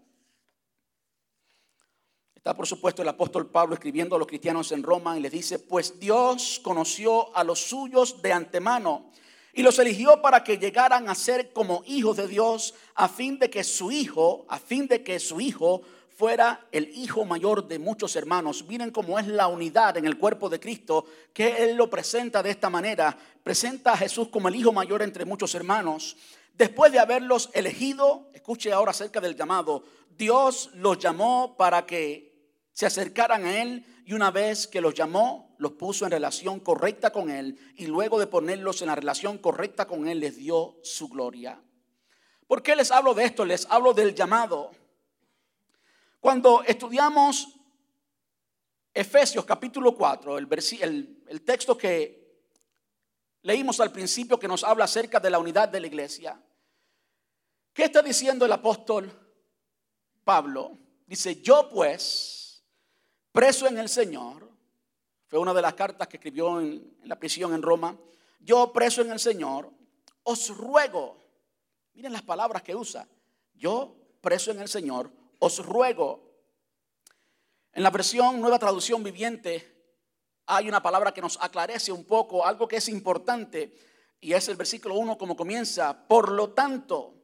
Está 2.35 2.55
por 2.55 2.65
supuesto 2.65 3.03
el 3.03 3.07
apóstol 3.07 3.51
Pablo 3.51 3.75
escribiendo 3.75 4.15
a 4.15 4.19
los 4.19 4.27
cristianos 4.27 4.71
en 4.71 4.81
Roma 4.81 5.15
y 5.15 5.21
les 5.21 5.31
dice, 5.31 5.59
pues 5.59 5.99
Dios 5.99 6.59
conoció 6.63 7.35
a 7.37 7.43
los 7.43 7.59
suyos 7.59 8.19
de 8.23 8.33
antemano 8.33 9.11
y 9.53 9.61
los 9.61 9.77
eligió 9.77 10.19
para 10.23 10.43
que 10.43 10.57
llegaran 10.57 11.07
a 11.07 11.13
ser 11.13 11.53
como 11.53 11.83
hijos 11.85 12.17
de 12.17 12.27
Dios 12.27 12.73
a 12.95 13.07
fin 13.07 13.37
de 13.37 13.51
que 13.51 13.63
su 13.63 13.91
hijo, 13.91 14.45
a 14.49 14.57
fin 14.57 14.87
de 14.87 15.03
que 15.03 15.19
su 15.19 15.39
hijo 15.39 15.83
fuera 16.21 16.67
el 16.71 16.91
hijo 16.95 17.25
mayor 17.25 17.67
de 17.67 17.79
muchos 17.79 18.15
hermanos. 18.15 18.63
Miren 18.67 18.91
cómo 18.91 19.17
es 19.17 19.25
la 19.25 19.47
unidad 19.47 19.97
en 19.97 20.05
el 20.05 20.19
cuerpo 20.19 20.49
de 20.49 20.59
Cristo, 20.59 21.03
que 21.33 21.63
Él 21.63 21.75
lo 21.75 21.89
presenta 21.89 22.43
de 22.43 22.51
esta 22.51 22.69
manera. 22.69 23.17
Presenta 23.43 23.93
a 23.93 23.97
Jesús 23.97 24.27
como 24.27 24.47
el 24.47 24.55
hijo 24.55 24.71
mayor 24.71 25.01
entre 25.01 25.25
muchos 25.25 25.55
hermanos. 25.55 26.15
Después 26.53 26.91
de 26.91 26.99
haberlos 26.99 27.49
elegido, 27.55 28.29
escuche 28.35 28.71
ahora 28.71 28.91
acerca 28.91 29.19
del 29.19 29.35
llamado, 29.35 29.83
Dios 30.15 30.69
los 30.75 30.99
llamó 30.99 31.57
para 31.57 31.87
que 31.87 32.53
se 32.71 32.85
acercaran 32.85 33.43
a 33.43 33.59
Él 33.59 33.83
y 34.05 34.13
una 34.13 34.29
vez 34.29 34.67
que 34.67 34.79
los 34.79 34.93
llamó, 34.93 35.55
los 35.57 35.71
puso 35.71 36.05
en 36.05 36.11
relación 36.11 36.59
correcta 36.59 37.09
con 37.09 37.31
Él 37.31 37.57
y 37.77 37.87
luego 37.87 38.19
de 38.19 38.27
ponerlos 38.27 38.83
en 38.83 38.89
la 38.89 38.95
relación 38.95 39.39
correcta 39.39 39.87
con 39.87 40.07
Él, 40.07 40.19
les 40.19 40.37
dio 40.37 40.77
su 40.83 41.07
gloria. 41.07 41.59
¿Por 42.45 42.61
qué 42.61 42.75
les 42.75 42.91
hablo 42.91 43.15
de 43.15 43.23
esto? 43.23 43.43
Les 43.43 43.65
hablo 43.71 43.95
del 43.95 44.13
llamado. 44.13 44.69
Cuando 46.21 46.61
estudiamos 46.61 47.47
Efesios 48.93 49.43
capítulo 49.43 49.97
4, 49.97 50.37
el, 50.37 50.47
el, 50.81 51.23
el 51.27 51.41
texto 51.41 51.75
que 51.75 52.45
leímos 53.41 53.79
al 53.79 53.91
principio 53.91 54.37
que 54.37 54.47
nos 54.47 54.63
habla 54.63 54.85
acerca 54.85 55.19
de 55.19 55.31
la 55.31 55.39
unidad 55.39 55.69
de 55.69 55.79
la 55.79 55.87
iglesia, 55.87 56.39
¿qué 57.73 57.85
está 57.85 58.03
diciendo 58.03 58.45
el 58.45 58.51
apóstol 58.51 59.11
Pablo? 60.23 60.77
Dice, 61.07 61.41
yo 61.41 61.67
pues, 61.67 62.63
preso 63.31 63.65
en 63.65 63.79
el 63.79 63.89
Señor, 63.89 64.47
fue 65.25 65.39
una 65.39 65.55
de 65.55 65.61
las 65.63 65.73
cartas 65.73 66.07
que 66.07 66.17
escribió 66.17 66.61
en, 66.61 66.99
la 67.05 67.17
prisión 67.17 67.51
en 67.55 67.63
Roma, 67.63 67.97
yo 68.39 68.71
preso 68.71 69.01
en 69.01 69.11
el 69.11 69.19
Señor, 69.19 69.71
os 70.21 70.55
ruego, 70.55 71.17
miren 71.95 72.13
las 72.13 72.21
palabras 72.21 72.61
que 72.61 72.75
usa, 72.75 73.07
yo 73.55 73.95
preso 74.21 74.51
en 74.51 74.59
el 74.59 74.67
Señor, 74.67 75.09
os 75.41 75.65
ruego. 75.65 76.31
En 77.73 77.83
la 77.83 77.89
versión 77.89 78.39
Nueva 78.39 78.59
Traducción 78.59 79.03
Viviente 79.03 79.71
hay 80.45 80.67
una 80.67 80.83
palabra 80.83 81.13
que 81.13 81.21
nos 81.21 81.37
aclarece 81.41 81.91
un 81.91 82.05
poco 82.05 82.45
algo 82.45 82.67
que 82.67 82.77
es 82.77 82.87
importante 82.89 83.75
y 84.19 84.33
es 84.33 84.47
el 84.49 84.55
versículo 84.55 84.95
1 84.95 85.17
como 85.17 85.35
comienza, 85.35 86.07
por 86.07 86.31
lo 86.31 86.51
tanto, 86.51 87.15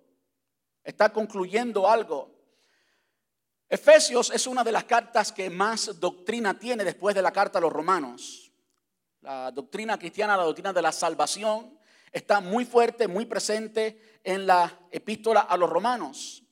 está 0.83 1.13
concluyendo 1.13 1.87
algo. 1.87 2.35
Efesios 3.69 4.31
es 4.31 4.47
una 4.47 4.63
de 4.63 4.71
las 4.71 4.85
cartas 4.85 5.31
que 5.31 5.49
más 5.49 5.99
doctrina 5.99 6.57
tiene 6.57 6.83
después 6.83 7.13
de 7.13 7.21
la 7.21 7.31
carta 7.31 7.59
a 7.59 7.61
los 7.61 7.73
romanos. 7.73 8.51
La 9.21 9.51
doctrina 9.51 9.99
cristiana, 9.99 10.37
la 10.37 10.43
doctrina 10.43 10.73
de 10.73 10.81
la 10.81 10.91
salvación, 10.91 11.77
está 12.11 12.39
muy 12.39 12.65
fuerte, 12.65 13.07
muy 13.07 13.25
presente 13.25 14.19
en 14.23 14.47
la 14.47 14.87
epístola 14.89 15.41
a 15.41 15.57
los 15.57 15.69
romanos. 15.69 16.46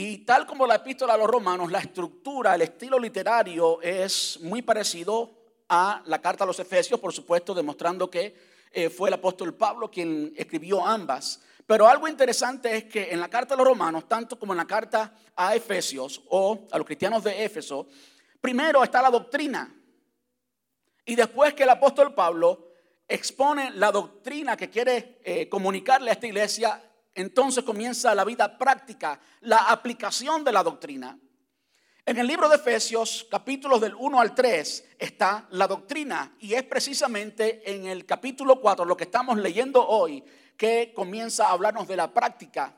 Y 0.00 0.18
tal 0.18 0.46
como 0.46 0.64
la 0.64 0.76
epístola 0.76 1.14
a 1.14 1.16
los 1.16 1.26
romanos, 1.26 1.72
la 1.72 1.80
estructura, 1.80 2.54
el 2.54 2.62
estilo 2.62 3.00
literario 3.00 3.82
es 3.82 4.38
muy 4.40 4.62
parecido 4.62 5.28
a 5.68 6.04
la 6.06 6.20
carta 6.20 6.44
a 6.44 6.46
los 6.46 6.60
Efesios, 6.60 7.00
por 7.00 7.12
supuesto, 7.12 7.52
demostrando 7.52 8.08
que 8.08 8.32
eh, 8.70 8.90
fue 8.90 9.08
el 9.08 9.14
apóstol 9.14 9.54
Pablo 9.54 9.90
quien 9.90 10.32
escribió 10.36 10.86
ambas. 10.86 11.42
Pero 11.66 11.88
algo 11.88 12.06
interesante 12.06 12.76
es 12.76 12.84
que 12.84 13.10
en 13.10 13.18
la 13.18 13.28
carta 13.28 13.54
a 13.54 13.56
los 13.56 13.66
romanos, 13.66 14.06
tanto 14.06 14.38
como 14.38 14.52
en 14.52 14.58
la 14.58 14.68
carta 14.68 15.12
a 15.34 15.56
Efesios 15.56 16.22
o 16.28 16.68
a 16.70 16.78
los 16.78 16.86
cristianos 16.86 17.24
de 17.24 17.44
Éfeso, 17.44 17.88
primero 18.40 18.84
está 18.84 19.02
la 19.02 19.10
doctrina. 19.10 19.74
Y 21.06 21.16
después 21.16 21.54
que 21.54 21.64
el 21.64 21.70
apóstol 21.70 22.14
Pablo 22.14 22.68
expone 23.08 23.72
la 23.72 23.90
doctrina 23.90 24.56
que 24.56 24.70
quiere 24.70 25.18
eh, 25.24 25.48
comunicarle 25.48 26.10
a 26.10 26.12
esta 26.12 26.28
iglesia, 26.28 26.87
entonces 27.18 27.64
comienza 27.64 28.14
la 28.14 28.24
vida 28.24 28.56
práctica, 28.56 29.20
la 29.40 29.56
aplicación 29.56 30.44
de 30.44 30.52
la 30.52 30.62
doctrina. 30.62 31.18
En 32.06 32.16
el 32.16 32.28
libro 32.28 32.48
de 32.48 32.54
Efesios, 32.54 33.26
capítulos 33.28 33.80
del 33.80 33.94
1 33.96 34.20
al 34.20 34.36
3, 34.36 34.84
está 35.00 35.48
la 35.50 35.66
doctrina 35.66 36.36
y 36.38 36.54
es 36.54 36.62
precisamente 36.62 37.70
en 37.70 37.86
el 37.86 38.06
capítulo 38.06 38.60
4, 38.60 38.84
lo 38.84 38.96
que 38.96 39.04
estamos 39.04 39.36
leyendo 39.36 39.84
hoy, 39.84 40.22
que 40.56 40.92
comienza 40.94 41.48
a 41.48 41.50
hablarnos 41.50 41.88
de 41.88 41.96
la 41.96 42.14
práctica. 42.14 42.76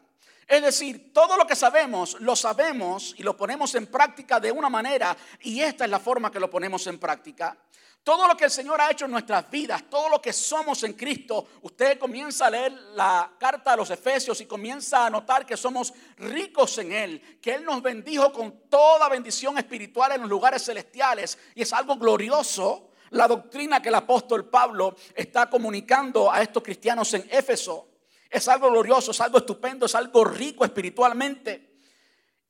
Es 0.49 0.63
decir, 0.63 1.13
todo 1.13 1.37
lo 1.37 1.47
que 1.47 1.55
sabemos, 1.55 2.19
lo 2.21 2.35
sabemos 2.35 3.15
y 3.19 3.23
lo 3.23 3.37
ponemos 3.37 3.75
en 3.75 3.89
práctica 3.89 4.41
de 4.41 4.51
una 4.51 4.71
manera 4.71 5.15
y 5.43 5.61
esta 5.61 5.85
es 5.85 5.91
la 5.91 6.01
forma 6.01 6.33
que 6.33 6.41
lo 6.41 6.49
ponemos 6.49 6.87
en 6.87 6.99
práctica. 6.99 7.59
Todo 8.03 8.27
lo 8.27 8.37
que 8.37 8.47
el 8.47 8.51
Señor 8.51 8.81
ha 8.81 8.91
hecho 8.91 9.05
en 9.05 9.11
nuestras 9.11 9.51
vidas, 9.51 9.85
todo 9.91 10.09
lo 10.09 10.23
que 10.23 10.33
somos 10.33 10.83
en 10.85 10.95
Cristo, 10.95 11.47
usted 11.63 11.99
comienza 11.99 12.47
a 12.47 12.51
leer 12.51 12.73
la 12.95 13.31
carta 13.39 13.75
a 13.75 13.77
los 13.77 13.91
Efesios 13.91 14.41
y 14.41 14.47
comienza 14.47 15.05
a 15.05 15.11
notar 15.11 15.45
que 15.45 15.57
somos 15.57 15.93
ricos 16.17 16.79
en 16.79 16.93
Él, 16.93 17.39
que 17.43 17.55
Él 17.55 17.65
nos 17.65 17.83
bendijo 17.83 18.33
con 18.33 18.69
toda 18.71 19.09
bendición 19.11 19.59
espiritual 19.59 20.13
en 20.13 20.23
los 20.23 20.31
lugares 20.31 20.65
celestiales 20.65 21.39
y 21.55 21.63
es 21.63 21.73
algo 21.73 21.97
glorioso 21.97 22.91
la 23.11 23.27
doctrina 23.27 23.83
que 23.83 23.89
el 23.89 23.95
apóstol 23.97 24.49
Pablo 24.49 24.97
está 25.15 25.51
comunicando 25.51 26.31
a 26.31 26.43
estos 26.43 26.63
cristianos 26.63 27.13
en 27.15 27.27
Éfeso. 27.31 27.89
Es 28.31 28.47
algo 28.49 28.71
glorioso, 28.71 29.11
es 29.11 29.21
algo 29.21 29.39
estupendo, 29.39 29.87
es 29.87 29.95
algo 29.95 30.25
rico 30.25 30.65
espiritualmente. 30.65 31.70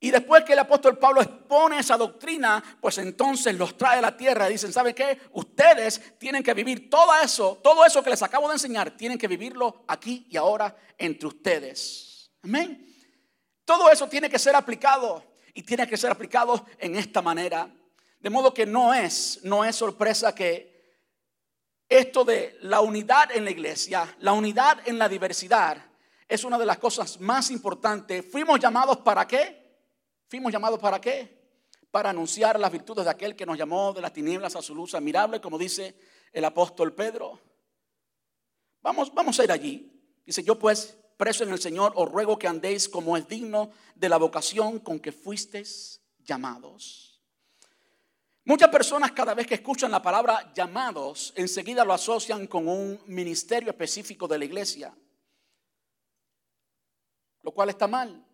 Y 0.02 0.10
después 0.10 0.44
que 0.44 0.54
el 0.54 0.58
apóstol 0.58 0.96
Pablo 0.96 1.20
expone 1.20 1.78
esa 1.78 1.98
doctrina, 1.98 2.62
pues 2.80 2.96
entonces 2.96 3.54
los 3.54 3.76
trae 3.76 3.98
a 3.98 4.00
la 4.02 4.16
tierra 4.16 4.48
y 4.48 4.52
dicen, 4.52 4.72
¿saben 4.72 4.94
qué? 4.94 5.20
Ustedes 5.32 6.16
tienen 6.18 6.42
que 6.42 6.54
vivir 6.54 6.88
todo 6.88 7.14
eso, 7.22 7.60
todo 7.62 7.84
eso 7.84 8.02
que 8.02 8.08
les 8.08 8.22
acabo 8.22 8.48
de 8.48 8.54
enseñar, 8.54 8.96
tienen 8.96 9.18
que 9.18 9.28
vivirlo 9.28 9.84
aquí 9.86 10.26
y 10.30 10.38
ahora 10.38 10.74
entre 10.96 11.28
ustedes. 11.28 12.30
Amén. 12.42 12.86
Todo 13.66 13.90
eso 13.90 14.08
tiene 14.08 14.30
que 14.30 14.38
ser 14.38 14.56
aplicado 14.56 15.22
y 15.52 15.62
tiene 15.62 15.86
que 15.86 15.98
ser 15.98 16.10
aplicado 16.10 16.64
en 16.78 16.96
esta 16.96 17.20
manera. 17.20 17.70
De 18.18 18.30
modo 18.30 18.54
que 18.54 18.64
no 18.64 18.94
es, 18.94 19.40
no 19.42 19.66
es 19.66 19.76
sorpresa 19.76 20.34
que 20.34 20.70
esto 21.90 22.24
de 22.24 22.56
la 22.62 22.80
unidad 22.80 23.32
en 23.32 23.44
la 23.44 23.50
iglesia, 23.50 24.16
la 24.20 24.32
unidad 24.32 24.78
en 24.86 24.98
la 24.98 25.10
diversidad, 25.10 25.76
es 26.26 26.42
una 26.44 26.56
de 26.56 26.64
las 26.64 26.78
cosas 26.78 27.20
más 27.20 27.50
importantes. 27.50 28.24
Fuimos 28.30 28.58
llamados 28.60 28.98
para 28.98 29.26
qué? 29.26 29.59
Fuimos 30.30 30.52
llamados 30.52 30.78
para 30.78 31.00
qué? 31.00 31.28
Para 31.90 32.10
anunciar 32.10 32.58
las 32.60 32.70
virtudes 32.70 33.04
de 33.04 33.10
aquel 33.10 33.34
que 33.34 33.44
nos 33.44 33.58
llamó 33.58 33.92
de 33.92 34.00
las 34.00 34.12
tinieblas 34.12 34.54
a 34.54 34.62
su 34.62 34.76
luz 34.76 34.94
admirable, 34.94 35.40
como 35.40 35.58
dice 35.58 35.96
el 36.32 36.44
apóstol 36.44 36.94
Pedro. 36.94 37.40
Vamos, 38.80 39.12
vamos 39.12 39.40
a 39.40 39.44
ir 39.44 39.50
allí. 39.50 39.92
Dice, 40.24 40.44
yo 40.44 40.56
pues, 40.56 40.96
preso 41.16 41.42
en 41.42 41.50
el 41.50 41.60
Señor, 41.60 41.94
os 41.96 42.08
ruego 42.08 42.38
que 42.38 42.46
andéis 42.46 42.88
como 42.88 43.16
es 43.16 43.26
digno 43.26 43.72
de 43.96 44.08
la 44.08 44.18
vocación 44.18 44.78
con 44.78 45.00
que 45.00 45.10
fuisteis 45.10 46.00
llamados. 46.20 47.20
Muchas 48.44 48.68
personas 48.68 49.10
cada 49.10 49.34
vez 49.34 49.48
que 49.48 49.54
escuchan 49.54 49.90
la 49.90 50.00
palabra 50.00 50.52
llamados, 50.54 51.32
enseguida 51.34 51.84
lo 51.84 51.92
asocian 51.92 52.46
con 52.46 52.68
un 52.68 53.00
ministerio 53.06 53.70
específico 53.70 54.28
de 54.28 54.38
la 54.38 54.44
iglesia, 54.44 54.94
lo 57.42 57.50
cual 57.50 57.70
está 57.70 57.88
mal. 57.88 58.29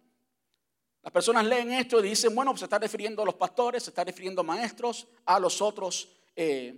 Las 1.07 1.12
personas 1.12 1.45
leen 1.45 1.71
esto 1.71 2.01
y 2.01 2.09
dicen, 2.09 2.35
bueno, 2.35 2.57
se 2.57 2.64
está 2.64 2.81
refiriendo 2.81 3.23
a 3.23 3.25
los 3.25 3.37
pastores, 3.37 3.85
se 3.85 3.90
está 3.90 4.03
refiriendo 4.03 4.40
a 4.40 4.45
maestros, 4.45 5.07
a 5.25 5.38
los 5.38 5.62
otros 5.62 6.09
eh, 6.35 6.75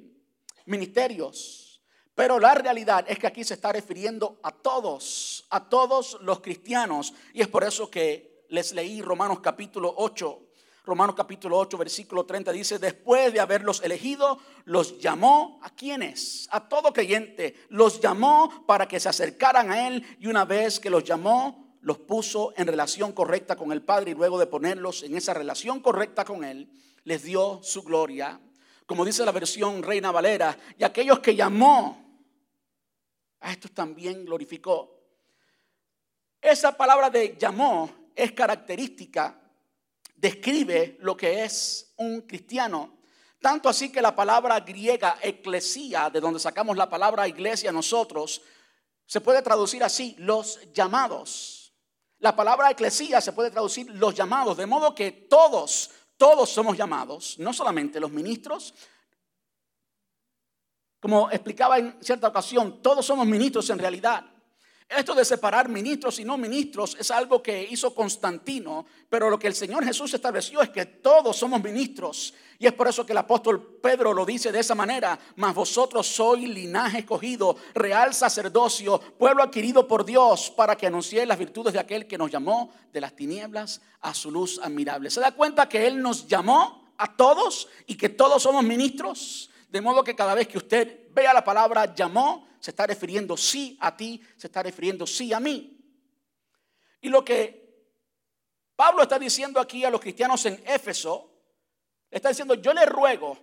ministerios. 0.66 1.80
Pero 2.14 2.38
la 2.38 2.52
realidad 2.52 3.06
es 3.08 3.18
que 3.18 3.26
aquí 3.26 3.42
se 3.42 3.54
está 3.54 3.72
refiriendo 3.72 4.38
a 4.42 4.52
todos, 4.52 5.46
a 5.48 5.66
todos 5.66 6.18
los 6.20 6.40
cristianos. 6.40 7.14
Y 7.32 7.40
es 7.40 7.48
por 7.48 7.64
eso 7.64 7.90
que 7.90 8.44
les 8.50 8.74
leí 8.74 9.00
Romanos 9.00 9.40
capítulo 9.40 9.94
8. 9.96 10.40
Romanos 10.84 11.16
capítulo 11.16 11.56
8, 11.56 11.78
versículo 11.78 12.26
30 12.26 12.52
dice, 12.52 12.78
después 12.78 13.32
de 13.32 13.40
haberlos 13.40 13.82
elegido, 13.82 14.40
los 14.66 14.98
llamó 14.98 15.58
a 15.62 15.70
quienes, 15.70 16.48
a 16.50 16.68
todo 16.68 16.92
creyente, 16.92 17.54
los 17.70 17.98
llamó 17.98 18.66
para 18.66 18.86
que 18.86 19.00
se 19.00 19.08
acercaran 19.08 19.70
a 19.70 19.88
Él 19.88 20.04
y 20.20 20.26
una 20.26 20.44
vez 20.44 20.78
que 20.78 20.90
los 20.90 21.02
llamó, 21.02 21.67
los 21.88 22.00
puso 22.00 22.52
en 22.54 22.66
relación 22.66 23.12
correcta 23.12 23.56
con 23.56 23.72
el 23.72 23.80
Padre 23.80 24.10
y 24.10 24.14
luego 24.14 24.38
de 24.38 24.46
ponerlos 24.46 25.04
en 25.04 25.16
esa 25.16 25.32
relación 25.32 25.80
correcta 25.80 26.22
con 26.22 26.44
Él, 26.44 26.70
les 27.04 27.22
dio 27.22 27.60
su 27.62 27.82
gloria. 27.82 28.38
Como 28.84 29.06
dice 29.06 29.24
la 29.24 29.32
versión 29.32 29.82
Reina 29.82 30.12
Valera, 30.12 30.54
y 30.76 30.84
aquellos 30.84 31.20
que 31.20 31.34
llamó, 31.34 32.20
a 33.40 33.52
estos 33.52 33.70
también 33.72 34.26
glorificó. 34.26 35.00
Esa 36.42 36.76
palabra 36.76 37.08
de 37.08 37.38
llamó 37.38 38.10
es 38.14 38.32
característica, 38.32 39.40
describe 40.14 40.98
lo 41.00 41.16
que 41.16 41.42
es 41.42 41.94
un 41.96 42.20
cristiano. 42.20 42.98
Tanto 43.40 43.66
así 43.66 43.90
que 43.90 44.02
la 44.02 44.14
palabra 44.14 44.60
griega 44.60 45.16
eclesía, 45.22 46.10
de 46.10 46.20
donde 46.20 46.38
sacamos 46.38 46.76
la 46.76 46.90
palabra 46.90 47.26
iglesia 47.26 47.72
nosotros, 47.72 48.42
se 49.06 49.22
puede 49.22 49.40
traducir 49.40 49.82
así, 49.82 50.14
los 50.18 50.70
llamados. 50.74 51.57
La 52.20 52.34
palabra 52.34 52.70
eclesía 52.70 53.20
se 53.20 53.32
puede 53.32 53.50
traducir 53.50 53.90
los 53.94 54.14
llamados, 54.14 54.56
de 54.56 54.66
modo 54.66 54.94
que 54.94 55.12
todos, 55.12 55.90
todos 56.16 56.50
somos 56.50 56.76
llamados, 56.76 57.38
no 57.38 57.52
solamente 57.52 58.00
los 58.00 58.10
ministros. 58.10 58.74
Como 61.00 61.30
explicaba 61.30 61.78
en 61.78 62.02
cierta 62.02 62.26
ocasión, 62.26 62.82
todos 62.82 63.06
somos 63.06 63.26
ministros 63.26 63.70
en 63.70 63.78
realidad. 63.78 64.24
Esto 64.88 65.14
de 65.14 65.24
separar 65.26 65.68
ministros 65.68 66.18
y 66.18 66.24
no 66.24 66.38
ministros 66.38 66.96
es 66.98 67.10
algo 67.10 67.42
que 67.42 67.62
hizo 67.70 67.94
Constantino, 67.94 68.86
pero 69.10 69.28
lo 69.28 69.38
que 69.38 69.46
el 69.46 69.54
Señor 69.54 69.84
Jesús 69.84 70.14
estableció 70.14 70.62
es 70.62 70.70
que 70.70 70.86
todos 70.86 71.36
somos 71.36 71.62
ministros. 71.62 72.32
Y 72.58 72.66
es 72.66 72.72
por 72.72 72.88
eso 72.88 73.04
que 73.04 73.12
el 73.12 73.18
apóstol 73.18 73.78
Pedro 73.82 74.14
lo 74.14 74.24
dice 74.24 74.50
de 74.50 74.60
esa 74.60 74.74
manera, 74.74 75.18
mas 75.36 75.54
vosotros 75.54 76.06
sois 76.06 76.48
linaje 76.48 77.00
escogido, 77.00 77.54
real 77.74 78.14
sacerdocio, 78.14 78.98
pueblo 79.18 79.42
adquirido 79.42 79.86
por 79.86 80.06
Dios, 80.06 80.50
para 80.56 80.74
que 80.74 80.86
anunciéis 80.86 81.28
las 81.28 81.38
virtudes 81.38 81.74
de 81.74 81.80
aquel 81.80 82.06
que 82.06 82.16
nos 82.16 82.30
llamó 82.30 82.72
de 82.90 83.02
las 83.02 83.14
tinieblas 83.14 83.82
a 84.00 84.14
su 84.14 84.30
luz 84.30 84.58
admirable. 84.62 85.10
¿Se 85.10 85.20
da 85.20 85.32
cuenta 85.32 85.68
que 85.68 85.86
Él 85.86 86.00
nos 86.00 86.26
llamó 86.26 86.94
a 86.96 87.14
todos 87.14 87.68
y 87.86 87.94
que 87.94 88.08
todos 88.08 88.42
somos 88.42 88.64
ministros? 88.64 89.50
De 89.68 89.82
modo 89.82 90.02
que 90.02 90.16
cada 90.16 90.34
vez 90.34 90.48
que 90.48 90.56
usted 90.56 91.12
vea 91.12 91.34
la 91.34 91.44
palabra 91.44 91.94
llamó, 91.94 92.47
se 92.60 92.70
está 92.70 92.86
refiriendo 92.86 93.36
sí 93.36 93.76
a 93.80 93.96
ti, 93.96 94.22
se 94.36 94.46
está 94.46 94.62
refiriendo 94.62 95.06
sí 95.06 95.32
a 95.32 95.40
mí. 95.40 95.78
Y 97.00 97.08
lo 97.08 97.24
que 97.24 97.68
Pablo 98.74 99.02
está 99.02 99.18
diciendo 99.18 99.60
aquí 99.60 99.84
a 99.84 99.90
los 99.90 100.00
cristianos 100.00 100.44
en 100.46 100.62
Éfeso, 100.66 101.30
está 102.10 102.28
diciendo, 102.28 102.54
yo 102.54 102.72
le 102.72 102.86
ruego 102.86 103.38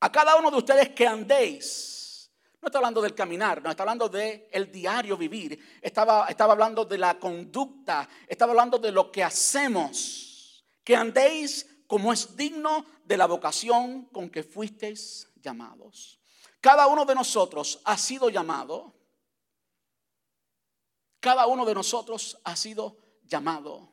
a 0.00 0.12
cada 0.12 0.36
uno 0.36 0.50
de 0.50 0.56
ustedes 0.56 0.88
que 0.90 1.06
andéis. 1.06 2.30
No 2.60 2.66
está 2.66 2.78
hablando 2.78 3.00
del 3.00 3.14
caminar, 3.14 3.62
no 3.62 3.70
está 3.70 3.84
hablando 3.84 4.08
del 4.08 4.48
el 4.50 4.72
diario 4.72 5.16
vivir. 5.16 5.78
Estaba, 5.80 6.26
estaba 6.26 6.52
hablando 6.52 6.84
de 6.84 6.98
la 6.98 7.18
conducta, 7.18 8.08
estaba 8.26 8.50
hablando 8.50 8.78
de 8.78 8.90
lo 8.90 9.12
que 9.12 9.22
hacemos. 9.22 10.64
Que 10.82 10.96
andéis 10.96 11.84
como 11.86 12.12
es 12.12 12.36
digno 12.36 12.84
de 13.04 13.16
la 13.16 13.26
vocación 13.26 14.06
con 14.06 14.28
que 14.30 14.42
fuisteis 14.42 15.28
llamados. 15.36 16.17
Cada 16.68 16.86
uno 16.86 17.06
de 17.06 17.14
nosotros 17.14 17.80
ha 17.84 17.96
sido 17.96 18.28
llamado. 18.28 18.92
Cada 21.18 21.46
uno 21.46 21.64
de 21.64 21.72
nosotros 21.72 22.38
ha 22.44 22.54
sido 22.56 22.98
llamado. 23.24 23.90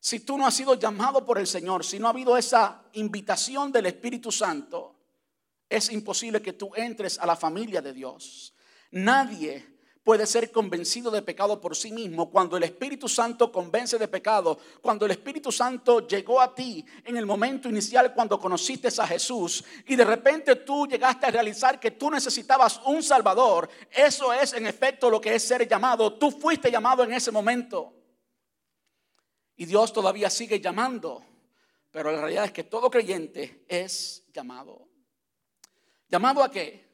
Si 0.00 0.18
tú 0.18 0.36
no 0.36 0.48
has 0.48 0.54
sido 0.54 0.74
llamado 0.74 1.24
por 1.24 1.38
el 1.38 1.46
Señor, 1.46 1.84
si 1.84 2.00
no 2.00 2.08
ha 2.08 2.10
habido 2.10 2.36
esa 2.36 2.82
invitación 2.94 3.70
del 3.70 3.86
Espíritu 3.86 4.32
Santo, 4.32 4.96
es 5.68 5.92
imposible 5.92 6.42
que 6.42 6.54
tú 6.54 6.72
entres 6.74 7.20
a 7.20 7.26
la 7.26 7.36
familia 7.36 7.80
de 7.80 7.92
Dios. 7.92 8.52
Nadie 8.90 9.75
puede 10.06 10.24
ser 10.24 10.52
convencido 10.52 11.10
de 11.10 11.20
pecado 11.20 11.60
por 11.60 11.74
sí 11.74 11.90
mismo, 11.90 12.30
cuando 12.30 12.56
el 12.56 12.62
Espíritu 12.62 13.08
Santo 13.08 13.50
convence 13.50 13.98
de 13.98 14.06
pecado, 14.06 14.56
cuando 14.80 15.04
el 15.04 15.10
Espíritu 15.10 15.50
Santo 15.50 16.06
llegó 16.06 16.40
a 16.40 16.54
ti 16.54 16.86
en 17.04 17.16
el 17.16 17.26
momento 17.26 17.68
inicial 17.68 18.14
cuando 18.14 18.38
conociste 18.38 18.86
a 18.86 19.06
Jesús 19.08 19.64
y 19.84 19.96
de 19.96 20.04
repente 20.04 20.54
tú 20.54 20.86
llegaste 20.86 21.26
a 21.26 21.32
realizar 21.32 21.80
que 21.80 21.90
tú 21.90 22.08
necesitabas 22.08 22.80
un 22.84 23.02
Salvador, 23.02 23.68
eso 23.90 24.32
es 24.32 24.52
en 24.52 24.68
efecto 24.68 25.10
lo 25.10 25.20
que 25.20 25.34
es 25.34 25.42
ser 25.42 25.66
llamado. 25.66 26.12
Tú 26.12 26.30
fuiste 26.30 26.70
llamado 26.70 27.02
en 27.02 27.12
ese 27.12 27.32
momento. 27.32 27.92
Y 29.56 29.66
Dios 29.66 29.92
todavía 29.92 30.30
sigue 30.30 30.60
llamando, 30.60 31.24
pero 31.90 32.12
la 32.12 32.20
realidad 32.20 32.44
es 32.44 32.52
que 32.52 32.62
todo 32.62 32.88
creyente 32.92 33.64
es 33.66 34.24
llamado. 34.32 34.86
¿Llamado 36.08 36.44
a 36.44 36.50
qué? 36.52 36.85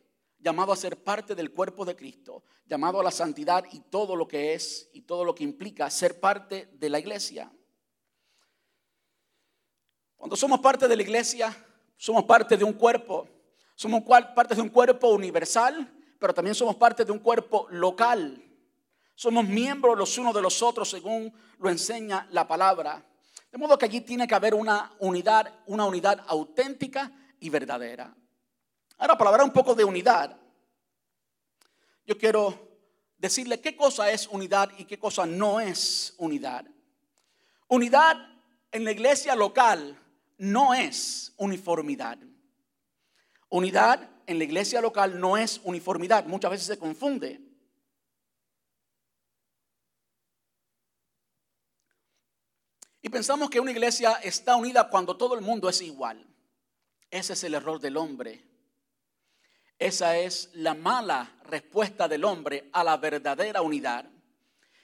Llamado 0.42 0.72
a 0.72 0.76
ser 0.76 1.02
parte 1.02 1.34
del 1.34 1.52
cuerpo 1.52 1.84
de 1.84 1.94
Cristo, 1.94 2.42
llamado 2.66 3.00
a 3.00 3.04
la 3.04 3.10
santidad 3.10 3.64
y 3.70 3.80
todo 3.80 4.16
lo 4.16 4.26
que 4.26 4.54
es 4.54 4.90
y 4.92 5.02
todo 5.02 5.24
lo 5.24 5.34
que 5.34 5.44
implica 5.44 5.88
ser 5.88 6.18
parte 6.20 6.68
de 6.72 6.90
la 6.90 6.98
iglesia. 6.98 7.50
Cuando 10.16 10.36
somos 10.36 10.60
parte 10.60 10.88
de 10.88 10.96
la 10.96 11.02
iglesia, 11.02 11.56
somos 11.96 12.24
parte 12.24 12.56
de 12.56 12.64
un 12.64 12.72
cuerpo, 12.72 13.28
somos 13.76 14.02
parte 14.02 14.54
de 14.54 14.60
un 14.60 14.68
cuerpo 14.68 15.08
universal, 15.08 15.92
pero 16.18 16.34
también 16.34 16.54
somos 16.54 16.76
parte 16.76 17.04
de 17.04 17.12
un 17.12 17.20
cuerpo 17.20 17.66
local. 17.70 18.42
Somos 19.14 19.46
miembros 19.46 19.96
los 19.96 20.16
unos 20.18 20.34
de 20.34 20.42
los 20.42 20.62
otros 20.62 20.90
según 20.90 21.32
lo 21.58 21.70
enseña 21.70 22.26
la 22.30 22.46
palabra. 22.46 23.04
De 23.50 23.58
modo 23.58 23.78
que 23.78 23.84
allí 23.84 24.00
tiene 24.00 24.26
que 24.26 24.34
haber 24.34 24.54
una 24.54 24.92
unidad, 24.98 25.52
una 25.66 25.84
unidad 25.84 26.24
auténtica 26.26 27.12
y 27.38 27.50
verdadera. 27.50 28.16
Ahora, 29.02 29.18
para 29.18 29.30
hablar 29.30 29.44
un 29.44 29.52
poco 29.52 29.74
de 29.74 29.82
unidad, 29.82 30.38
yo 32.06 32.16
quiero 32.16 32.78
decirle 33.18 33.60
qué 33.60 33.74
cosa 33.74 34.08
es 34.12 34.28
unidad 34.28 34.70
y 34.78 34.84
qué 34.84 34.96
cosa 34.96 35.26
no 35.26 35.58
es 35.58 36.14
unidad. 36.18 36.64
Unidad 37.66 38.16
en 38.70 38.84
la 38.84 38.92
iglesia 38.92 39.34
local 39.34 39.98
no 40.38 40.72
es 40.72 41.34
uniformidad. 41.36 42.16
Unidad 43.48 44.08
en 44.24 44.38
la 44.38 44.44
iglesia 44.44 44.80
local 44.80 45.18
no 45.18 45.36
es 45.36 45.60
uniformidad. 45.64 46.24
Muchas 46.26 46.52
veces 46.52 46.68
se 46.68 46.78
confunde. 46.78 47.40
Y 53.00 53.08
pensamos 53.08 53.50
que 53.50 53.58
una 53.58 53.72
iglesia 53.72 54.12
está 54.22 54.54
unida 54.54 54.88
cuando 54.88 55.16
todo 55.16 55.34
el 55.34 55.40
mundo 55.40 55.68
es 55.68 55.82
igual. 55.82 56.24
Ese 57.10 57.32
es 57.32 57.42
el 57.42 57.54
error 57.54 57.80
del 57.80 57.96
hombre. 57.96 58.51
Esa 59.78 60.16
es 60.16 60.50
la 60.54 60.74
mala 60.74 61.38
respuesta 61.44 62.08
del 62.08 62.24
hombre 62.24 62.70
a 62.72 62.84
la 62.84 62.96
verdadera 62.96 63.62
unidad. 63.62 64.04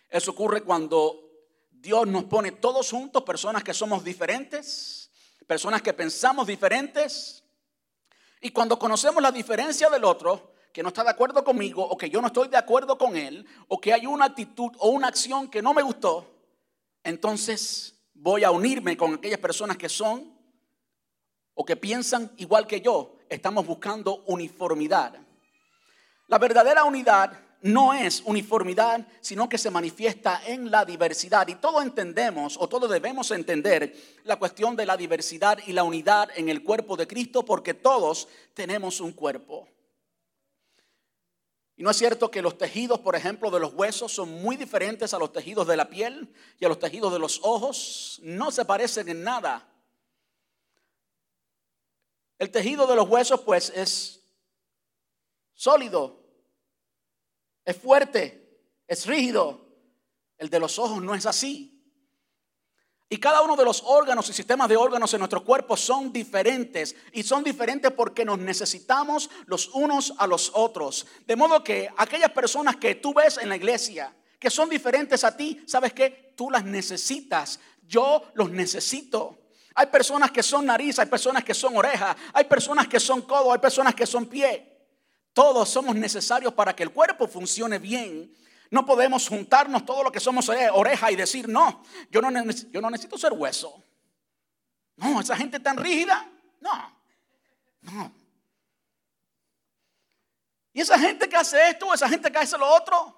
Eso 0.09 0.33
ocurre 0.33 0.63
cuando 0.63 1.29
Dios 1.71 2.07
nos 2.07 2.25
pone 2.25 2.53
todos 2.53 2.91
juntos, 2.91 3.23
personas 3.23 3.63
que 3.63 3.75
somos 3.75 4.03
diferentes, 4.03 5.11
personas 5.47 5.83
que 5.83 5.93
pensamos 5.93 6.47
diferentes. 6.47 7.45
Y 8.41 8.51
cuando 8.51 8.79
conocemos 8.79 9.23
la 9.23 9.33
diferencia 9.33 9.89
del 9.89 10.05
otro, 10.05 10.55
que 10.73 10.83
no 10.83 10.89
está 10.89 11.03
de 11.03 11.11
acuerdo 11.11 11.43
conmigo 11.45 11.83
o 11.83 11.97
que 11.97 12.11
yo 12.11 12.21
no 12.21 12.29
estoy 12.29 12.49
de 12.49 12.57
acuerdo 12.57 12.99
con 12.99 13.17
él, 13.17 13.47
o 13.69 13.81
que 13.81 13.93
hay 13.93 14.07
una 14.07 14.27
actitud 14.27 14.71
o 14.79 14.91
una 14.91 15.09
acción 15.09 15.49
que 15.49 15.63
no 15.63 15.75
me 15.75 15.83
gustó, 15.83 16.27
entonces 17.03 17.95
voy 18.15 18.45
a 18.45 18.51
unirme 18.51 18.97
con 18.97 19.15
aquellas 19.15 19.39
personas 19.39 19.77
que 19.77 19.89
son 19.89 20.37
o 21.55 21.65
que 21.65 21.77
piensan 21.77 22.33
igual 22.37 22.67
que 22.67 22.81
yo 22.81 23.18
estamos 23.29 23.67
buscando 23.67 24.23
uniformidad. 24.27 25.15
La 26.27 26.39
verdadera 26.39 26.85
unidad 26.85 27.33
no 27.63 27.93
es 27.93 28.23
uniformidad, 28.25 29.07
sino 29.21 29.49
que 29.49 29.59
se 29.59 29.71
manifiesta 29.71 30.43
en 30.47 30.71
la 30.71 30.85
diversidad. 30.85 31.49
Y 31.49 31.57
todos 31.57 31.83
entendemos, 31.83 32.57
o 32.59 32.69
todos 32.69 32.91
debemos 32.91 33.31
entender, 33.31 33.95
la 34.25 34.37
cuestión 34.37 34.77
de 34.77 34.87
la 34.87 34.97
diversidad 34.97 35.59
y 35.67 35.73
la 35.73 35.83
unidad 35.83 36.31
en 36.37 36.49
el 36.49 36.63
cuerpo 36.63 36.97
de 36.97 37.07
Cristo, 37.07 37.45
porque 37.45 37.75
todos 37.75 38.29
tenemos 38.55 39.01
un 39.01 39.13
cuerpo. 39.13 39.69
Y 41.77 41.83
no 41.85 41.91
es 41.91 41.97
cierto 41.97 42.31
que 42.31 42.43
los 42.43 42.59
tejidos, 42.59 42.99
por 42.99 43.15
ejemplo, 43.15 43.51
de 43.51 43.61
los 43.61 43.73
huesos 43.73 44.13
son 44.13 44.31
muy 44.43 44.57
diferentes 44.57 45.15
a 45.15 45.19
los 45.19 45.33
tejidos 45.33 45.67
de 45.67 45.77
la 45.77 45.89
piel 45.89 46.35
y 46.59 46.65
a 46.65 46.69
los 46.69 46.81
tejidos 46.81 47.13
de 47.13 47.21
los 47.21 47.41
ojos. 47.45 48.21
No 48.25 48.51
se 48.51 48.65
parecen 48.65 49.09
en 49.09 49.23
nada. 49.23 49.67
El 52.39 52.51
tejido 52.51 52.87
de 52.87 52.97
los 52.97 53.09
huesos 53.09 53.41
pues 53.41 53.71
es 53.71 54.23
sólido, 55.55 56.25
es 57.65 57.77
fuerte, 57.77 58.63
es 58.87 59.07
rígido. 59.07 59.67
El 60.39 60.49
de 60.51 60.61
los 60.61 60.79
ojos 60.79 61.03
no 61.03 61.15
es 61.15 61.27
así. 61.27 61.79
Y 63.11 63.17
cada 63.17 63.41
uno 63.43 63.57
de 63.57 63.65
los 63.65 63.83
órganos 63.85 64.29
y 64.29 64.33
sistemas 64.35 64.69
de 64.69 64.77
órganos 64.77 65.13
en 65.15 65.21
nuestro 65.21 65.43
cuerpo 65.43 65.77
son 65.77 66.13
diferentes. 66.13 66.95
Y 67.13 67.23
son 67.23 67.43
diferentes 67.43 67.91
porque 67.91 68.25
nos 68.25 68.39
necesitamos 68.39 69.31
los 69.47 69.69
unos 69.69 70.15
a 70.19 70.27
los 70.27 70.53
otros. 70.55 71.07
De 71.27 71.35
modo 71.35 71.65
que 71.65 71.89
aquellas 71.97 72.31
personas 72.31 72.77
que 72.77 72.97
tú 72.97 73.15
ves 73.15 73.39
en 73.39 73.49
la 73.49 73.57
iglesia, 73.57 74.15
que 74.39 74.51
son 74.51 74.69
diferentes 74.69 75.25
a 75.25 75.37
ti, 75.37 75.63
¿sabes 75.67 75.95
qué? 75.95 76.35
Tú 76.37 76.51
las 76.51 76.65
necesitas. 76.65 77.59
Yo 77.87 78.31
los 78.35 78.51
necesito. 78.51 79.39
Hay 79.79 79.87
personas 79.87 80.33
que 80.33 80.43
son 80.43 80.67
nariz, 80.67 80.99
hay 80.99 81.07
personas 81.07 81.45
que 81.45 81.55
son 81.55 81.77
oreja, 81.77 82.17
hay 82.33 82.47
personas 82.47 82.89
que 82.89 82.99
son 82.99 83.23
codo, 83.23 83.53
hay 83.53 83.61
personas 83.61 83.95
que 83.95 84.07
son 84.07 84.27
pie. 84.27 84.77
Todos 85.33 85.69
somos 85.69 85.95
necesarios 85.95 86.53
para 86.53 86.75
que 86.75 86.83
el 86.83 86.91
cuerpo 86.91 87.29
funcione 87.29 87.79
bien. 87.79 88.35
No 88.73 88.85
podemos 88.85 89.29
juntarnos 89.29 89.87
todo 89.87 90.03
lo 90.03 90.11
que 90.11 90.19
somos 90.19 90.49
eh, 90.49 90.69
oreja 90.73 91.13
y 91.13 91.15
decir, 91.15 91.49
no, 91.49 91.85
yo 92.11 92.21
no, 92.21 92.29
yo 92.73 92.81
no 92.81 92.91
necesito 92.91 93.17
ser 93.17 93.33
hueso. 93.33 93.81
No, 94.97 95.21
esa 95.21 95.37
gente 95.37 95.61
tan 95.61 95.77
rígida. 95.77 96.29
No, 96.61 96.99
no. 97.83 98.13
Y 100.73 100.81
esa 100.81 100.99
gente 100.99 101.29
que 101.29 101.37
hace 101.37 101.69
esto, 101.69 101.95
esa 101.95 102.09
gente 102.09 102.33
que 102.33 102.39
hace 102.39 102.59
lo 102.59 102.67
otro. 102.67 103.17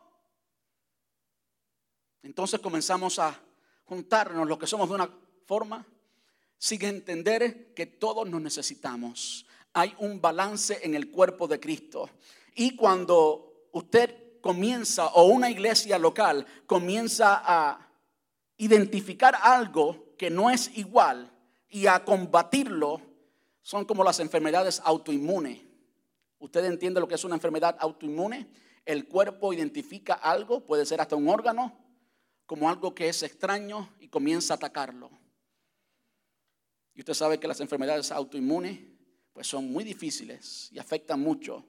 Entonces 2.23 2.61
comenzamos 2.61 3.19
a 3.19 3.35
juntarnos 3.87 4.47
los 4.47 4.59
que 4.59 4.67
somos 4.67 4.91
de 4.91 4.95
una 4.97 5.11
forma 5.47 5.87
sin 6.61 6.85
entender 6.85 7.73
que 7.73 7.87
todos 7.87 8.29
nos 8.29 8.43
necesitamos. 8.43 9.47
Hay 9.73 9.95
un 9.99 10.21
balance 10.21 10.79
en 10.83 10.95
el 10.95 11.11
cuerpo 11.11 11.49
de 11.49 11.59
Cristo. 11.59 12.11
Y 12.55 12.77
cuando 12.77 13.69
usted 13.73 14.41
comienza, 14.43 15.07
o 15.07 15.25
una 15.25 15.49
iglesia 15.51 15.99
local 15.99 16.47
comienza 16.67 17.41
a 17.43 17.89
identificar 18.59 19.39
algo 19.43 20.13
que 20.19 20.29
no 20.29 20.51
es 20.51 20.77
igual 20.77 21.33
y 21.71 21.87
a 21.87 22.05
combatirlo, 22.05 23.01
son 23.63 23.87
como 23.87 24.05
las 24.05 24.21
enfermedades 24.21 24.83
autoinmunes. 24.85 25.61
¿Usted 26.39 26.67
entiende 26.67 27.01
lo 27.01 27.09
que 27.09 27.15
es 27.15 27.25
una 27.25 27.37
enfermedad 27.37 27.75
autoinmune? 27.81 28.51
El 28.85 29.09
cuerpo 29.09 29.55
identifica 29.55 30.13
algo, 30.13 30.61
puede 30.61 30.85
ser 30.85 31.01
hasta 31.01 31.17
un 31.17 31.29
órgano, 31.29 31.75
como 32.45 32.69
algo 32.69 32.95
que 32.95 33.09
es 33.09 33.23
extraño 33.23 33.89
y 33.99 34.09
comienza 34.09 34.53
a 34.53 34.57
atacarlo. 34.57 35.20
Y 37.01 37.03
usted 37.03 37.15
sabe 37.15 37.41
que 37.41 37.49
las 37.49 37.61
enfermedades 37.61 38.13
autoinmunes 38.13 38.79
pues 39.33 39.47
son 39.47 39.73
muy 39.73 39.85
difíciles 39.85 40.69
y 40.71 40.79
afectan 40.79 41.19
mucho. 41.19 41.65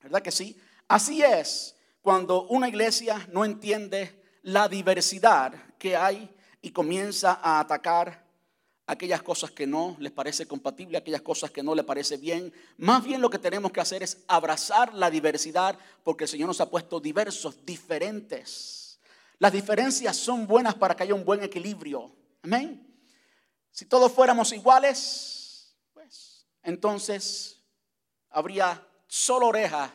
¿Verdad 0.00 0.22
que 0.22 0.30
sí? 0.30 0.56
Así 0.86 1.20
es 1.20 1.74
cuando 2.00 2.46
una 2.46 2.68
iglesia 2.68 3.26
no 3.32 3.44
entiende 3.44 4.22
la 4.42 4.68
diversidad 4.68 5.52
que 5.80 5.96
hay 5.96 6.30
y 6.62 6.70
comienza 6.70 7.40
a 7.42 7.58
atacar 7.58 8.24
aquellas 8.86 9.20
cosas 9.20 9.50
que 9.50 9.66
no 9.66 9.96
les 9.98 10.12
parece 10.12 10.46
compatible, 10.46 10.96
aquellas 10.96 11.22
cosas 11.22 11.50
que 11.50 11.64
no 11.64 11.74
le 11.74 11.82
parece 11.82 12.16
bien. 12.16 12.52
Más 12.76 13.02
bien 13.02 13.20
lo 13.20 13.30
que 13.30 13.38
tenemos 13.40 13.72
que 13.72 13.80
hacer 13.80 14.04
es 14.04 14.22
abrazar 14.28 14.94
la 14.94 15.10
diversidad 15.10 15.76
porque 16.04 16.22
el 16.22 16.30
Señor 16.30 16.46
nos 16.46 16.60
ha 16.60 16.70
puesto 16.70 17.00
diversos, 17.00 17.66
diferentes. 17.66 19.00
Las 19.40 19.50
diferencias 19.52 20.16
son 20.16 20.46
buenas 20.46 20.76
para 20.76 20.94
que 20.94 21.02
haya 21.02 21.14
un 21.16 21.24
buen 21.24 21.42
equilibrio. 21.42 22.14
Amén. 22.44 22.89
Si 23.70 23.86
todos 23.86 24.12
fuéramos 24.12 24.52
iguales, 24.52 25.76
pues 25.92 26.46
entonces 26.62 27.62
habría 28.28 28.86
solo 29.06 29.48
orejas, 29.48 29.90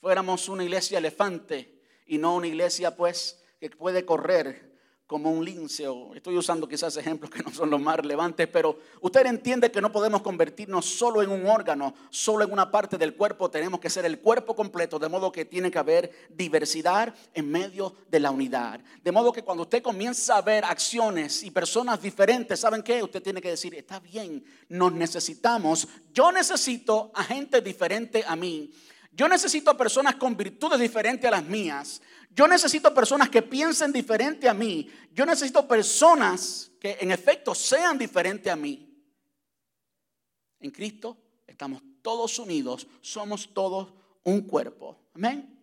fuéramos 0.00 0.48
una 0.48 0.64
iglesia 0.64 0.98
elefante 0.98 1.80
y 2.06 2.18
no 2.18 2.36
una 2.36 2.46
iglesia 2.46 2.96
pues 2.96 3.42
que 3.60 3.70
puede 3.70 4.04
correr 4.04 4.73
como 5.06 5.30
un 5.30 5.44
lince, 5.44 5.84
estoy 6.14 6.36
usando 6.38 6.66
quizás 6.66 6.96
ejemplos 6.96 7.30
que 7.30 7.42
no 7.42 7.52
son 7.52 7.68
los 7.68 7.80
más 7.80 7.96
relevantes, 7.96 8.48
pero 8.48 8.78
usted 9.02 9.26
entiende 9.26 9.70
que 9.70 9.82
no 9.82 9.92
podemos 9.92 10.22
convertirnos 10.22 10.86
solo 10.86 11.22
en 11.22 11.30
un 11.30 11.46
órgano, 11.46 11.94
solo 12.08 12.44
en 12.44 12.52
una 12.52 12.70
parte 12.70 12.96
del 12.96 13.14
cuerpo, 13.14 13.50
tenemos 13.50 13.80
que 13.80 13.90
ser 13.90 14.06
el 14.06 14.20
cuerpo 14.20 14.56
completo, 14.56 14.98
de 14.98 15.10
modo 15.10 15.30
que 15.30 15.44
tiene 15.44 15.70
que 15.70 15.78
haber 15.78 16.10
diversidad 16.30 17.14
en 17.34 17.50
medio 17.50 17.94
de 18.10 18.20
la 18.20 18.30
unidad. 18.30 18.80
De 19.02 19.12
modo 19.12 19.30
que 19.30 19.44
cuando 19.44 19.64
usted 19.64 19.82
comienza 19.82 20.38
a 20.38 20.42
ver 20.42 20.64
acciones 20.64 21.42
y 21.42 21.50
personas 21.50 22.00
diferentes, 22.00 22.60
¿saben 22.60 22.82
qué? 22.82 23.02
Usted 23.02 23.22
tiene 23.22 23.42
que 23.42 23.50
decir, 23.50 23.74
está 23.74 24.00
bien, 24.00 24.42
nos 24.70 24.92
necesitamos, 24.92 25.86
yo 26.14 26.32
necesito 26.32 27.12
a 27.14 27.24
gente 27.24 27.60
diferente 27.60 28.24
a 28.26 28.36
mí 28.36 28.72
Yo 29.14 29.28
necesito 29.28 29.76
personas 29.76 30.16
con 30.16 30.36
virtudes 30.36 30.78
diferentes 30.80 31.26
a 31.28 31.30
las 31.30 31.44
mías. 31.44 32.02
Yo 32.30 32.48
necesito 32.48 32.92
personas 32.92 33.28
que 33.28 33.42
piensen 33.42 33.92
diferente 33.92 34.48
a 34.48 34.54
mí. 34.54 34.90
Yo 35.12 35.24
necesito 35.24 35.66
personas 35.68 36.72
que 36.80 36.98
en 37.00 37.12
efecto 37.12 37.54
sean 37.54 37.96
diferentes 37.96 38.52
a 38.52 38.56
mí. 38.56 38.90
En 40.58 40.70
Cristo 40.70 41.16
estamos 41.46 41.82
todos 42.02 42.38
unidos, 42.38 42.86
somos 43.00 43.54
todos 43.54 43.92
un 44.24 44.42
cuerpo. 44.42 44.96
Amén. 45.14 45.58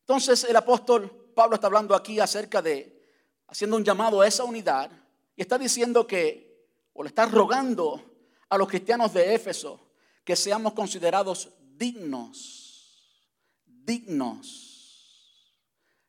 Entonces 0.00 0.44
el 0.44 0.56
apóstol 0.56 1.24
Pablo 1.34 1.54
está 1.56 1.66
hablando 1.66 1.94
aquí 1.94 2.20
acerca 2.20 2.60
de, 2.60 3.02
haciendo 3.48 3.76
un 3.76 3.84
llamado 3.84 4.20
a 4.20 4.26
esa 4.26 4.44
unidad, 4.44 4.90
y 5.36 5.42
está 5.42 5.58
diciendo 5.58 6.06
que, 6.06 6.68
o 6.92 7.02
le 7.02 7.08
está 7.08 7.26
rogando 7.26 8.02
a 8.48 8.56
los 8.56 8.68
cristianos 8.68 9.12
de 9.12 9.34
Éfeso, 9.34 9.80
que 10.24 10.36
seamos 10.36 10.72
considerados 10.72 11.50
dignos, 11.76 13.28
dignos, 13.66 15.54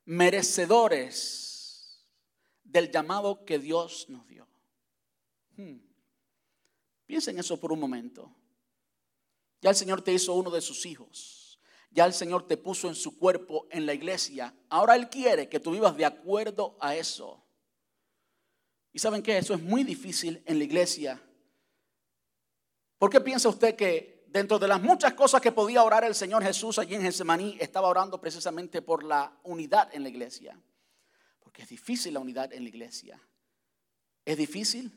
merecedores 0.05 2.05
del 2.63 2.91
llamado 2.91 3.45
que 3.45 3.59
Dios 3.59 4.07
nos 4.09 4.27
dio. 4.27 4.47
Hmm. 5.57 5.79
Piensen 7.05 7.39
eso 7.39 7.59
por 7.59 7.71
un 7.71 7.79
momento. 7.79 8.33
Ya 9.61 9.69
el 9.69 9.75
Señor 9.75 10.01
te 10.01 10.13
hizo 10.13 10.33
uno 10.33 10.51
de 10.51 10.61
sus 10.61 10.85
hijos. 10.85 11.59
Ya 11.91 12.05
el 12.05 12.13
Señor 12.13 12.47
te 12.47 12.57
puso 12.57 12.89
en 12.89 12.95
su 12.95 13.17
cuerpo 13.17 13.67
en 13.71 13.85
la 13.85 13.93
iglesia. 13.93 14.53
Ahora 14.69 14.95
Él 14.95 15.09
quiere 15.09 15.47
que 15.47 15.59
tú 15.59 15.71
vivas 15.71 15.95
de 15.95 16.05
acuerdo 16.05 16.77
a 16.81 16.95
eso. 16.95 17.43
Y 18.91 18.99
saben 18.99 19.23
que 19.23 19.37
eso 19.37 19.53
es 19.53 19.61
muy 19.61 19.83
difícil 19.83 20.43
en 20.45 20.57
la 20.57 20.65
iglesia. 20.65 21.21
¿Por 22.97 23.09
qué 23.09 23.21
piensa 23.21 23.49
usted 23.49 23.75
que 23.75 24.14
dentro 24.35 24.59
de 24.59 24.67
las 24.67 24.81
muchas 24.81 25.13
cosas 25.13 25.39
que 25.39 25.53
podía 25.53 25.81
orar 25.81 26.03
el 26.03 26.13
Señor 26.13 26.43
Jesús 26.43 26.77
allí 26.77 26.93
en 26.93 27.03
Getsemaní, 27.03 27.55
estaba 27.57 27.87
orando 27.87 28.19
precisamente 28.19 28.81
por 28.81 29.01
la 29.05 29.31
unidad 29.43 29.87
en 29.95 30.03
la 30.03 30.09
iglesia? 30.09 30.59
Porque 31.39 31.61
es 31.61 31.69
difícil 31.69 32.13
la 32.13 32.19
unidad 32.19 32.51
en 32.51 32.63
la 32.63 32.67
iglesia. 32.67 33.17
Es 34.25 34.35
difícil, 34.35 34.91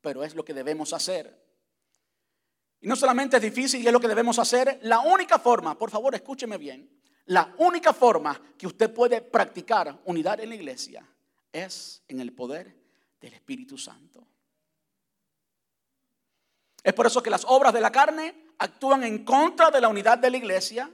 pero 0.00 0.22
es 0.22 0.36
lo 0.36 0.44
que 0.44 0.54
debemos 0.54 0.92
hacer. 0.92 1.44
Y 2.82 2.86
no 2.86 2.94
solamente 2.94 3.38
es 3.38 3.42
difícil 3.42 3.82
y 3.82 3.86
es 3.88 3.92
lo 3.92 3.98
que 3.98 4.06
debemos 4.06 4.38
hacer, 4.38 4.78
la 4.82 5.00
única 5.00 5.40
forma, 5.40 5.76
por 5.76 5.90
favor 5.90 6.14
escúcheme 6.14 6.56
bien, 6.56 6.88
la 7.24 7.52
única 7.58 7.92
forma 7.92 8.40
que 8.56 8.68
usted 8.68 8.94
puede 8.94 9.22
practicar 9.22 10.02
unidad 10.04 10.38
en 10.38 10.50
la 10.50 10.54
iglesia 10.54 11.04
es 11.50 12.04
en 12.06 12.20
el 12.20 12.32
poder 12.32 12.72
del 13.20 13.34
Espíritu 13.34 13.76
Santo. 13.76 14.24
Es 16.84 16.94
por 16.94 17.08
eso 17.08 17.20
que 17.20 17.30
las 17.30 17.44
obras 17.44 17.74
de 17.74 17.80
la 17.80 17.90
carne 17.90 18.43
actúan 18.58 19.04
en 19.04 19.24
contra 19.24 19.70
de 19.70 19.80
la 19.80 19.88
unidad 19.88 20.18
de 20.18 20.30
la 20.30 20.36
iglesia 20.36 20.90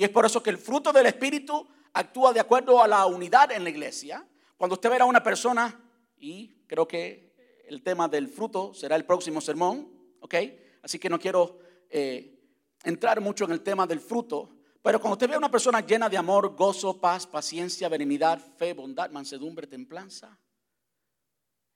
y 0.00 0.04
es 0.04 0.10
por 0.10 0.24
eso 0.24 0.42
que 0.42 0.50
el 0.50 0.58
fruto 0.58 0.92
del 0.92 1.06
Espíritu 1.06 1.68
actúa 1.92 2.32
de 2.32 2.40
acuerdo 2.40 2.82
a 2.82 2.88
la 2.88 3.06
unidad 3.06 3.52
en 3.52 3.64
la 3.64 3.70
iglesia. 3.70 4.26
Cuando 4.56 4.74
usted 4.74 4.90
verá 4.90 5.04
a 5.04 5.06
una 5.08 5.22
persona, 5.22 5.78
y 6.16 6.64
creo 6.66 6.88
que 6.88 7.62
el 7.66 7.82
tema 7.82 8.08
del 8.08 8.28
fruto 8.28 8.72
será 8.74 8.96
el 8.96 9.04
próximo 9.04 9.40
sermón, 9.40 9.88
¿ok? 10.20 10.34
así 10.82 10.98
que 10.98 11.10
no 11.10 11.18
quiero 11.18 11.58
eh, 11.90 12.38
entrar 12.84 13.20
mucho 13.20 13.44
en 13.44 13.52
el 13.52 13.62
tema 13.62 13.86
del 13.86 14.00
fruto. 14.00 14.50
Pero 14.82 15.00
cuando 15.00 15.14
usted 15.14 15.28
ve 15.28 15.34
a 15.34 15.38
una 15.38 15.50
persona 15.50 15.84
llena 15.84 16.08
de 16.08 16.16
amor, 16.16 16.56
gozo, 16.56 16.98
paz, 16.98 17.26
paciencia, 17.26 17.88
benignidad, 17.88 18.40
fe, 18.56 18.72
bondad, 18.72 19.10
mansedumbre, 19.10 19.66
templanza, 19.66 20.38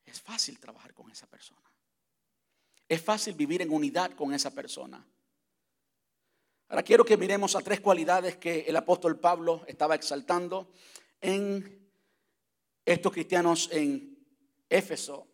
es 0.07 0.21
fácil 0.21 0.59
trabajar 0.59 0.95
con 0.95 1.11
esa 1.11 1.27
persona. 1.27 1.61
Es 2.89 3.03
fácil 3.03 3.35
vivir 3.35 3.61
en 3.63 3.71
unidad 3.71 4.13
con 4.13 4.33
esa 4.33 4.51
persona. 4.51 5.05
Ahora 6.75 6.83
quiero 6.83 7.05
que 7.05 7.17
miremos 7.17 7.55
a 7.55 7.61
tres 7.63 7.79
cualidades 7.79 8.37
que 8.37 8.63
el 8.67 8.75
apóstol 8.75 9.21
Pablo 9.21 9.63
estaba 9.69 9.95
exaltando 9.95 10.73
en 11.21 11.89
estos 12.85 13.13
cristianos 13.13 13.69
en 13.71 14.19
Éfeso. 14.69 15.29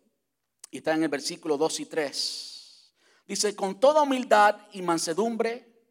Y 0.70 0.76
está 0.76 0.92
en 0.92 1.02
el 1.04 1.08
versículo 1.08 1.56
2 1.56 1.80
y 1.80 1.86
3. 1.86 2.94
Dice, 3.26 3.56
con 3.56 3.80
toda 3.80 4.02
humildad 4.02 4.54
y 4.74 4.82
mansedumbre, 4.82 5.82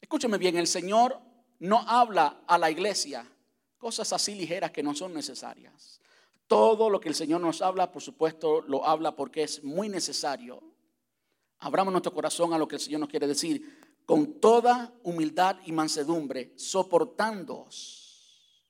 escúcheme 0.00 0.38
bien, 0.38 0.56
el 0.56 0.68
Señor 0.68 1.20
no 1.58 1.86
habla 1.86 2.40
a 2.46 2.56
la 2.56 2.70
iglesia 2.70 3.30
cosas 3.76 4.10
así 4.14 4.34
ligeras 4.34 4.70
que 4.70 4.82
no 4.82 4.94
son 4.94 5.12
necesarias. 5.12 6.00
Todo 6.46 6.88
lo 6.88 6.98
que 6.98 7.10
el 7.10 7.14
Señor 7.14 7.42
nos 7.42 7.60
habla, 7.60 7.92
por 7.92 8.00
supuesto, 8.00 8.62
lo 8.62 8.86
habla 8.86 9.14
porque 9.14 9.42
es 9.42 9.62
muy 9.62 9.90
necesario. 9.90 10.62
Abramos 11.58 11.92
nuestro 11.92 12.14
corazón 12.14 12.54
a 12.54 12.58
lo 12.58 12.66
que 12.66 12.76
el 12.76 12.80
Señor 12.80 13.00
nos 13.00 13.10
quiere 13.10 13.26
decir. 13.26 13.89
Con 14.10 14.40
toda 14.40 14.92
humildad 15.04 15.58
y 15.66 15.70
mansedumbre, 15.70 16.52
soportándoos. 16.56 18.60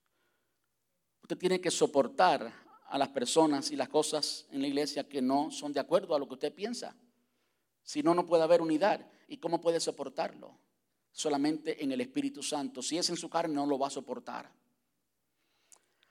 Usted 1.23 1.39
tiene 1.39 1.63
que 1.63 1.71
soportar 1.71 2.53
a 2.87 2.99
las 2.99 3.09
personas 3.09 3.71
y 3.71 3.77
las 3.77 3.89
cosas 3.89 4.47
en 4.51 4.61
la 4.61 4.69
iglesia 4.69 5.09
que 5.09 5.23
no 5.23 5.51
son 5.51 5.73
de 5.73 5.81
acuerdo 5.81 6.15
a 6.15 6.19
lo 6.19 6.29
que 6.29 6.35
usted 6.35 6.55
piensa. 6.55 6.95
Si 7.83 8.03
no, 8.03 8.15
no 8.15 8.27
puede 8.27 8.43
haber 8.43 8.61
unidad. 8.61 9.11
¿Y 9.29 9.39
cómo 9.39 9.63
puede 9.63 9.81
soportarlo? 9.81 10.59
Solamente 11.11 11.83
en 11.83 11.93
el 11.93 12.03
Espíritu 12.03 12.43
Santo. 12.43 12.83
Si 12.83 12.99
es 12.99 13.09
en 13.09 13.17
su 13.17 13.31
carne, 13.31 13.55
no 13.55 13.65
lo 13.65 13.79
va 13.79 13.87
a 13.87 13.91
soportar. 13.91 14.53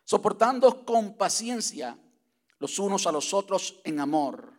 Soportando 0.06 0.84
con 0.84 1.18
paciencia 1.18 2.00
los 2.58 2.80
unos 2.80 3.06
a 3.06 3.12
los 3.12 3.32
otros 3.36 3.80
en 3.84 4.00
amor. 4.00 4.52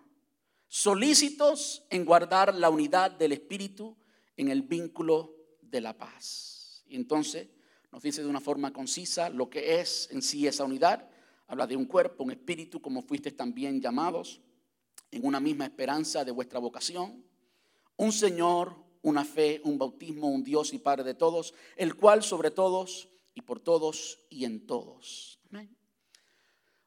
Solícitos 0.68 1.82
en 1.90 2.04
guardar 2.04 2.54
la 2.54 2.70
unidad 2.70 3.10
del 3.10 3.32
Espíritu 3.32 3.96
en 4.36 4.48
el 4.48 4.62
vínculo 4.62 5.34
de 5.60 5.80
la 5.80 5.96
paz. 5.96 6.82
Y 6.86 6.96
entonces 6.96 7.48
nos 7.92 8.02
dice 8.02 8.22
de 8.22 8.28
una 8.28 8.40
forma 8.40 8.72
concisa 8.72 9.30
lo 9.30 9.50
que 9.50 9.80
es 9.80 10.08
en 10.10 10.22
sí 10.22 10.46
esa 10.46 10.64
unidad. 10.64 11.08
Habla 11.46 11.66
de 11.66 11.76
un 11.76 11.86
cuerpo, 11.86 12.24
un 12.24 12.30
espíritu, 12.30 12.80
como 12.80 13.02
fuiste 13.02 13.32
también 13.32 13.80
llamados 13.80 14.40
en 15.10 15.26
una 15.26 15.40
misma 15.40 15.64
esperanza 15.64 16.24
de 16.24 16.30
vuestra 16.30 16.60
vocación, 16.60 17.24
un 17.96 18.12
Señor, 18.12 18.76
una 19.02 19.24
fe, 19.24 19.60
un 19.64 19.78
bautismo, 19.78 20.28
un 20.28 20.44
Dios 20.44 20.72
y 20.72 20.78
Padre 20.78 21.04
de 21.04 21.14
todos, 21.14 21.54
el 21.76 21.96
cual 21.96 22.22
sobre 22.22 22.50
todos 22.50 23.08
y 23.34 23.42
por 23.42 23.60
todos 23.60 24.26
y 24.30 24.44
en 24.44 24.66
todos. 24.66 25.38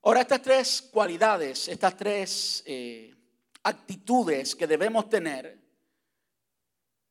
Ahora, 0.05 0.19
estas 0.19 0.41
tres 0.41 0.81
cualidades, 0.81 1.69
estas 1.69 1.95
tres 1.95 2.61
eh, 2.65 3.15
actitudes 3.63 4.53
que 4.53 4.67
debemos 4.67 5.07
tener 5.07 5.62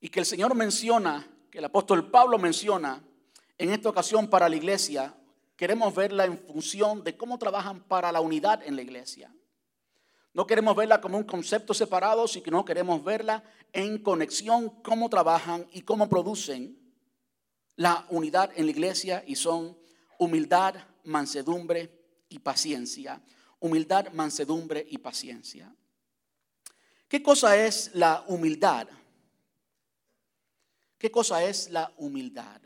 y 0.02 0.08
que 0.08 0.18
el 0.18 0.26
Señor 0.26 0.54
menciona, 0.56 1.24
que 1.48 1.58
el 1.58 1.64
apóstol 1.64 2.10
Pablo 2.10 2.36
menciona 2.36 3.00
en 3.56 3.70
esta 3.70 3.88
ocasión 3.88 4.28
para 4.28 4.48
la 4.48 4.56
iglesia, 4.56 5.14
queremos 5.56 5.94
verla 5.94 6.24
en 6.24 6.40
función 6.40 7.04
de 7.04 7.16
cómo 7.16 7.38
trabajan 7.38 7.84
para 7.84 8.10
la 8.10 8.20
unidad 8.20 8.64
en 8.64 8.74
la 8.74 8.82
iglesia. 8.82 9.32
No 10.34 10.44
queremos 10.44 10.74
verla 10.74 11.00
como 11.00 11.18
un 11.18 11.24
concepto 11.24 11.72
separado, 11.72 12.26
sino 12.26 12.42
que 12.42 12.50
no 12.50 12.64
queremos 12.64 13.04
verla 13.04 13.44
en 13.72 13.98
conexión, 13.98 14.70
cómo 14.82 15.08
trabajan 15.08 15.68
y 15.72 15.82
cómo 15.82 16.08
producen 16.08 16.76
la 17.76 18.04
unidad 18.10 18.50
en 18.56 18.64
la 18.64 18.72
iglesia 18.72 19.22
y 19.24 19.36
son 19.36 19.78
humildad, 20.18 20.74
mansedumbre 21.04 22.26
y 22.28 22.40
paciencia. 22.40 23.22
Humildad, 23.60 24.12
mansedumbre 24.14 24.84
y 24.90 24.98
paciencia. 24.98 25.72
¿Qué 27.06 27.22
cosa 27.22 27.56
es 27.56 27.92
la 27.94 28.24
humildad? 28.26 28.88
¿Qué 31.02 31.10
cosa 31.10 31.42
es 31.42 31.68
la 31.70 31.92
humildad? 31.96 32.62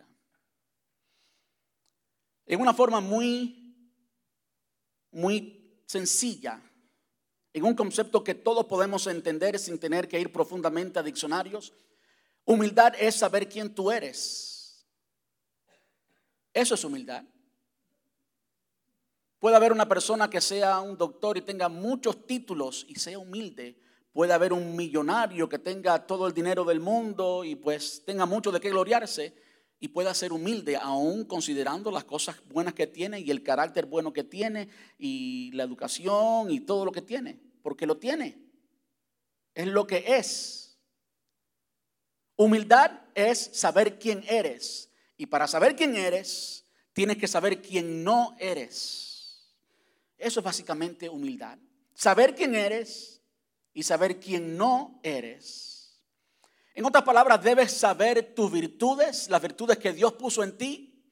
En 2.45 2.61
una 2.61 2.75
forma 2.75 3.01
muy, 3.01 3.91
muy 5.11 5.83
sencilla, 5.87 6.61
en 7.55 7.65
un 7.65 7.75
concepto 7.75 8.23
que 8.23 8.35
todos 8.35 8.67
podemos 8.67 9.07
entender 9.07 9.59
sin 9.59 9.79
tener 9.79 10.07
que 10.07 10.21
ir 10.21 10.31
profundamente 10.31 10.99
a 10.99 11.03
diccionarios. 11.03 11.73
Humildad 12.45 12.93
es 13.01 13.15
saber 13.15 13.49
quién 13.49 13.75
tú 13.75 13.91
eres. 13.91 14.87
Eso 16.53 16.75
es 16.75 16.85
humildad. 16.85 17.25
Puede 19.39 19.57
haber 19.57 19.73
una 19.73 19.89
persona 19.89 20.29
que 20.29 20.43
sea 20.43 20.81
un 20.81 20.99
doctor 20.99 21.39
y 21.39 21.41
tenga 21.41 21.71
muchos 21.71 22.27
títulos 22.27 22.85
y 22.87 22.97
sea 22.97 23.19
humilde. 23.19 23.81
Puede 24.17 24.33
haber 24.33 24.55
un 24.55 24.75
millonario 24.75 25.47
que 25.47 25.59
tenga 25.59 26.07
todo 26.07 26.27
el 26.27 26.33
dinero 26.33 26.65
del 26.65 26.81
mundo 26.81 27.45
y 27.45 27.55
pues 27.55 28.03
tenga 28.07 28.25
mucho 28.25 28.51
de 28.51 28.61
qué 28.61 28.71
gloriarse 28.71 29.35
y 29.79 29.89
pueda 29.89 30.15
ser 30.15 30.33
humilde, 30.33 30.75
aún 30.75 31.27
considerando 31.27 31.91
las 31.91 32.05
cosas 32.05 32.43
buenas 32.49 32.73
que 32.73 32.87
tiene 32.87 33.21
y 33.21 33.31
el 33.31 33.43
carácter 33.43 33.85
bueno 33.85 34.15
que 34.15 34.25
tiene 34.25 34.71
y 34.97 35.51
la 35.53 35.65
educación 35.65 36.51
y 36.51 36.61
todo 36.61 36.87
lo 36.87 36.93
que 36.93 37.03
tiene 37.03 37.39
porque 37.63 37.85
lo 37.85 37.99
tiene. 37.99 38.39
Es 39.55 39.67
lo 39.67 39.87
que 39.87 40.03
es. 40.07 40.79
Humildad 42.37 42.93
es 43.15 43.51
saber 43.53 43.99
quién 43.99 44.25
eres. 44.31 44.91
Y 45.19 45.27
para 45.27 45.47
saber 45.47 45.77
quién 45.77 45.95
eres, 45.95 46.65
tienes 46.95 47.19
que 47.19 47.29
saber 47.29 47.61
quién 47.61 48.03
no 48.03 48.35
eres. 48.39 49.55
Eso 50.17 50.41
es 50.41 50.45
básicamente 50.45 51.07
humildad. 51.07 51.59
Saber 51.93 52.35
quién 52.35 52.55
eres 52.55 53.16
y 53.77 53.83
saber 53.83 54.19
quién 54.19 54.57
no 54.57 54.99
eres. 55.03 56.01
En 56.73 56.87
otras 56.87 57.05
palabras, 57.05 57.45
debes 57.45 57.73
saber 57.73 58.35
tus 58.35 58.51
virtudes, 58.51 59.29
las 59.29 59.43
virtudes 59.43 59.77
que 59.77 59.93
Dios 59.93 60.15
puso 60.15 60.43
en 60.43 60.57
ti. 60.57 61.05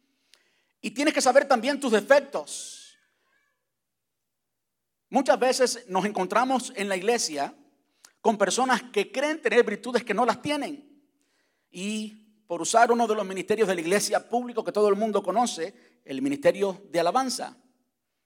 Y 0.81 0.93
tienes 0.93 1.13
que 1.13 1.21
saber 1.21 1.47
también 1.47 1.79
tus 1.79 1.93
defectos. 1.93 2.97
Muchas 5.11 5.39
veces 5.39 5.85
nos 5.89 6.07
encontramos 6.07 6.73
en 6.75 6.89
la 6.89 6.97
iglesia 6.97 7.55
con 8.23 8.39
personas 8.39 8.83
que 8.85 9.13
creen 9.13 9.43
tener 9.43 9.63
virtudes 9.63 10.03
que 10.03 10.15
no 10.15 10.25
las 10.25 10.41
tienen. 10.41 10.91
Y 11.71 12.45
por 12.47 12.63
usar 12.63 12.91
uno 12.91 13.07
de 13.07 13.15
los 13.15 13.27
ministerios 13.27 13.69
de 13.69 13.75
la 13.75 13.83
iglesia 13.83 14.27
público 14.27 14.65
que 14.65 14.73
todo 14.73 14.89
el 14.89 14.97
mundo 14.97 15.23
conoce, 15.23 16.01
el 16.03 16.23
ministerio 16.23 16.81
de 16.91 17.01
alabanza. 17.01 17.59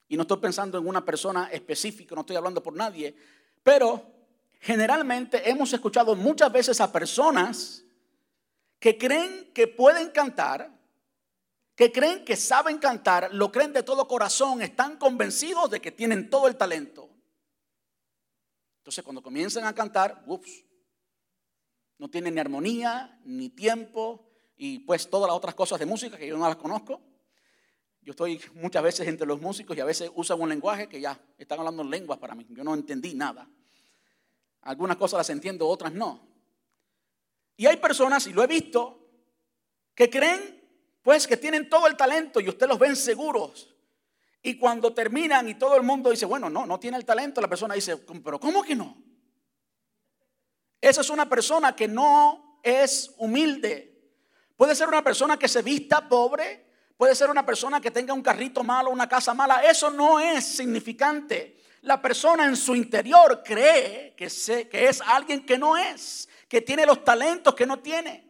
Y 0.06 0.16
no 0.16 0.22
estoy 0.22 0.38
pensando 0.38 0.78
en 0.78 0.86
una 0.86 1.04
persona 1.04 1.50
específica, 1.50 2.14
no 2.14 2.20
estoy 2.20 2.36
hablando 2.36 2.62
por 2.62 2.76
nadie, 2.76 3.16
pero 3.64 4.17
generalmente 4.60 5.48
hemos 5.48 5.72
escuchado 5.72 6.14
muchas 6.14 6.50
veces 6.52 6.80
a 6.80 6.92
personas 6.92 7.84
que 8.78 8.96
creen 8.96 9.52
que 9.52 9.66
pueden 9.66 10.10
cantar, 10.10 10.76
que 11.74 11.92
creen 11.92 12.24
que 12.24 12.36
saben 12.36 12.78
cantar, 12.78 13.32
lo 13.32 13.52
creen 13.52 13.72
de 13.72 13.82
todo 13.82 14.08
corazón, 14.08 14.62
están 14.62 14.96
convencidos 14.96 15.70
de 15.70 15.80
que 15.80 15.92
tienen 15.92 16.30
todo 16.30 16.48
el 16.48 16.56
talento. 16.56 17.08
Entonces 18.78 19.04
cuando 19.04 19.22
comienzan 19.22 19.64
a 19.64 19.74
cantar, 19.74 20.22
ups, 20.26 20.64
no 21.98 22.08
tienen 22.08 22.34
ni 22.34 22.40
armonía, 22.40 23.20
ni 23.24 23.50
tiempo, 23.50 24.28
y 24.56 24.80
pues 24.80 25.08
todas 25.08 25.28
las 25.28 25.36
otras 25.36 25.54
cosas 25.54 25.78
de 25.78 25.86
música 25.86 26.16
que 26.16 26.26
yo 26.26 26.36
no 26.36 26.46
las 26.46 26.56
conozco. 26.56 27.00
Yo 28.02 28.12
estoy 28.12 28.40
muchas 28.54 28.82
veces 28.82 29.06
entre 29.06 29.26
los 29.26 29.40
músicos 29.40 29.76
y 29.76 29.80
a 29.80 29.84
veces 29.84 30.10
usan 30.14 30.40
un 30.40 30.48
lenguaje 30.48 30.88
que 30.88 31.00
ya 31.00 31.20
están 31.36 31.58
hablando 31.58 31.82
en 31.82 31.90
lenguas 31.90 32.18
para 32.18 32.34
mí. 32.34 32.46
Yo 32.50 32.64
no 32.64 32.74
entendí 32.74 33.14
nada. 33.14 33.48
Algunas 34.62 34.96
cosas 34.96 35.18
las 35.18 35.30
entiendo, 35.30 35.68
otras 35.68 35.92
no. 35.92 36.26
Y 37.56 37.66
hay 37.66 37.76
personas, 37.78 38.26
y 38.26 38.32
lo 38.32 38.42
he 38.42 38.46
visto, 38.46 39.08
que 39.94 40.08
creen 40.08 40.58
pues 41.02 41.26
que 41.26 41.38
tienen 41.38 41.70
todo 41.70 41.86
el 41.86 41.96
talento 41.96 42.38
y 42.38 42.48
usted 42.50 42.68
los 42.68 42.78
ven 42.78 42.94
seguros. 42.94 43.74
Y 44.42 44.58
cuando 44.58 44.92
terminan 44.92 45.48
y 45.48 45.54
todo 45.54 45.74
el 45.76 45.82
mundo 45.82 46.10
dice, 46.10 46.26
bueno, 46.26 46.50
no, 46.50 46.66
no 46.66 46.78
tiene 46.78 46.98
el 46.98 47.04
talento, 47.04 47.40
la 47.40 47.48
persona 47.48 47.74
dice, 47.74 47.96
pero 47.96 48.38
¿cómo 48.38 48.62
que 48.62 48.76
no? 48.76 48.94
Esa 50.80 51.00
es 51.00 51.10
una 51.10 51.28
persona 51.28 51.74
que 51.74 51.88
no 51.88 52.60
es 52.62 53.14
humilde. 53.16 54.12
Puede 54.56 54.74
ser 54.74 54.88
una 54.88 55.02
persona 55.02 55.38
que 55.38 55.48
se 55.48 55.62
vista 55.62 56.08
pobre, 56.08 56.66
puede 56.96 57.14
ser 57.14 57.30
una 57.30 57.46
persona 57.46 57.80
que 57.80 57.90
tenga 57.90 58.12
un 58.12 58.22
carrito 58.22 58.62
malo, 58.62 58.90
una 58.90 59.08
casa 59.08 59.34
mala. 59.34 59.62
Eso 59.64 59.90
no 59.90 60.20
es 60.20 60.44
significante 60.44 61.57
la 61.82 62.00
persona 62.00 62.46
en 62.46 62.56
su 62.56 62.74
interior 62.74 63.42
cree 63.44 64.14
que, 64.16 64.26
es 64.26 65.00
alguien 65.00 65.44
que 65.44 65.58
no 65.58 65.76
es, 65.76 66.28
que 66.48 66.60
tiene 66.60 66.84
los 66.86 67.04
talentos 67.04 67.54
que 67.54 67.66
no 67.66 67.80
tiene. 67.80 68.28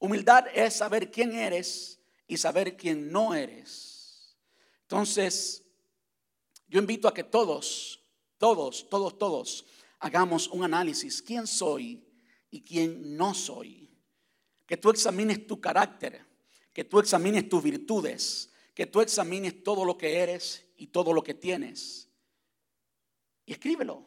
Humildad 0.00 0.46
es 0.54 0.74
saber 0.74 1.10
quién 1.10 1.32
eres 1.32 2.00
y 2.26 2.36
saber 2.36 2.76
quién 2.76 3.10
no 3.10 3.34
eres. 3.34 4.36
Entonces, 4.82 5.62
yo 6.68 6.78
invito 6.78 7.08
a 7.08 7.14
que 7.14 7.24
todos, 7.24 8.02
todos, 8.38 8.88
todos, 8.88 9.18
todos 9.18 9.66
hagamos 10.00 10.48
un 10.48 10.64
análisis. 10.64 11.22
¿Quién 11.22 11.46
soy 11.46 12.06
y 12.50 12.62
quién 12.62 13.16
no 13.16 13.34
soy? 13.34 13.90
Que 14.66 14.76
tú 14.76 14.90
examines 14.90 15.46
tu 15.46 15.60
carácter, 15.60 16.24
que 16.72 16.84
tú 16.84 16.98
examines 16.98 17.48
tus 17.48 17.62
virtudes, 17.62 18.50
que 18.74 18.86
tú 18.86 19.00
examines 19.00 19.62
todo 19.62 19.84
lo 19.84 19.96
que 19.96 20.18
eres 20.18 20.68
y 20.76 20.88
todo 20.88 21.12
lo 21.12 21.22
que 21.22 21.34
tienes. 21.34 22.10
Y 23.46 23.52
escríbelo. 23.52 24.04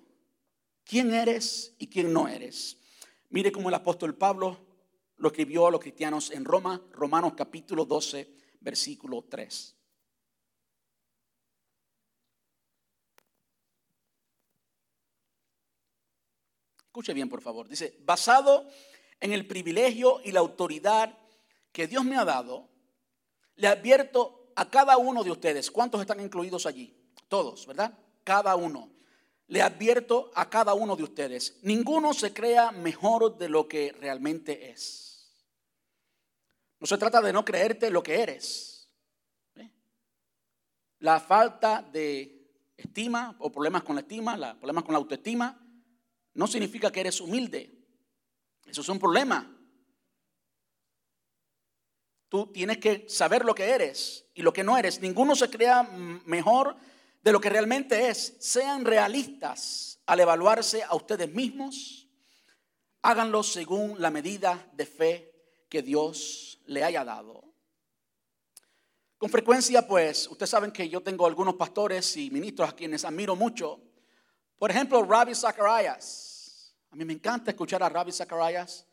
¿Quién 0.83 1.13
eres 1.13 1.75
y 1.79 1.87
quién 1.87 2.13
no 2.13 2.27
eres? 2.27 2.77
Mire 3.29 3.51
cómo 3.51 3.69
el 3.69 3.75
apóstol 3.75 4.15
Pablo 4.15 4.57
lo 5.17 5.29
escribió 5.29 5.67
a 5.67 5.71
los 5.71 5.81
cristianos 5.81 6.31
en 6.31 6.45
Roma, 6.45 6.81
Romanos 6.91 7.33
capítulo 7.35 7.85
12, 7.85 8.33
versículo 8.61 9.25
3. 9.29 9.75
Escuche 16.85 17.13
bien, 17.13 17.29
por 17.29 17.41
favor. 17.41 17.67
Dice, 17.67 17.97
basado 18.01 18.67
en 19.19 19.31
el 19.31 19.45
privilegio 19.45 20.21
y 20.23 20.31
la 20.31 20.39
autoridad 20.39 21.17
que 21.71 21.87
Dios 21.87 22.05
me 22.05 22.17
ha 22.17 22.25
dado, 22.25 22.69
le 23.55 23.67
advierto 23.67 24.36
a 24.57 24.67
cada 24.71 24.97
uno 24.97 25.23
de 25.23 25.29
ustedes, 25.29 25.69
¿cuántos 25.69 26.01
están 26.01 26.19
incluidos 26.19 26.65
allí? 26.65 26.91
Todos, 27.27 27.67
¿verdad? 27.67 27.95
Cada 28.23 28.55
uno. 28.55 28.89
Le 29.49 29.61
advierto 29.61 30.31
a 30.33 30.49
cada 30.49 30.73
uno 30.73 30.95
de 30.95 31.03
ustedes, 31.03 31.59
ninguno 31.61 32.11
se 32.11 32.33
crea 32.33 32.71
mejor 32.71 33.37
de 33.37 33.49
lo 33.49 33.67
que 33.67 33.91
realmente 33.91 34.71
es. 34.71 35.31
No 36.79 36.87
se 36.87 36.97
trata 36.97 37.21
de 37.21 37.31
no 37.31 37.45
creerte 37.45 37.91
lo 37.91 38.01
que 38.01 38.19
eres. 38.19 38.89
¿eh? 39.55 39.69
La 40.99 41.19
falta 41.19 41.83
de 41.83 42.49
estima 42.75 43.35
o 43.39 43.51
problemas 43.51 43.83
con 43.83 43.95
la 43.95 44.01
estima, 44.01 44.35
la, 44.37 44.57
problemas 44.57 44.83
con 44.83 44.93
la 44.93 44.99
autoestima, 44.99 45.63
no 46.33 46.47
significa 46.47 46.91
que 46.91 47.01
eres 47.01 47.21
humilde. 47.21 47.77
Eso 48.65 48.81
es 48.81 48.89
un 48.89 48.97
problema. 48.97 49.55
Tú 52.29 52.47
tienes 52.47 52.77
que 52.77 53.05
saber 53.07 53.45
lo 53.45 53.55
que 53.55 53.69
eres 53.69 54.25
y 54.33 54.41
lo 54.41 54.51
que 54.51 54.63
no 54.63 54.77
eres. 54.77 54.99
Ninguno 54.99 55.35
se 55.35 55.49
crea 55.49 55.83
mejor 55.83 56.75
de 57.23 57.31
lo 57.31 57.39
que 57.39 57.49
realmente 57.49 58.09
es. 58.09 58.35
Sean 58.39 58.83
realistas 58.83 59.99
al 60.05 60.19
evaluarse 60.19 60.83
a 60.83 60.95
ustedes 60.95 61.31
mismos. 61.33 62.07
Háganlo 63.01 63.43
según 63.43 64.01
la 64.01 64.11
medida 64.11 64.69
de 64.73 64.85
fe 64.85 65.33
que 65.69 65.81
Dios 65.81 66.59
le 66.65 66.83
haya 66.83 67.05
dado. 67.05 67.43
Con 69.17 69.29
frecuencia, 69.29 69.87
pues, 69.87 70.27
ustedes 70.27 70.49
saben 70.49 70.71
que 70.71 70.87
yo 70.89 71.01
tengo 71.01 71.25
algunos 71.25 71.55
pastores 71.55 72.15
y 72.17 72.29
ministros 72.29 72.69
a 72.69 72.75
quienes 72.75 73.03
admiro 73.03 73.35
mucho. 73.35 73.81
Por 74.57 74.71
ejemplo, 74.71 75.03
Rabbi 75.03 75.33
Zacharias. 75.33 76.75
A 76.91 76.95
mí 76.95 77.05
me 77.05 77.13
encanta 77.13 77.51
escuchar 77.51 77.81
a 77.83 77.89
Rabbi 77.89 78.11
Zacharias. 78.11 78.86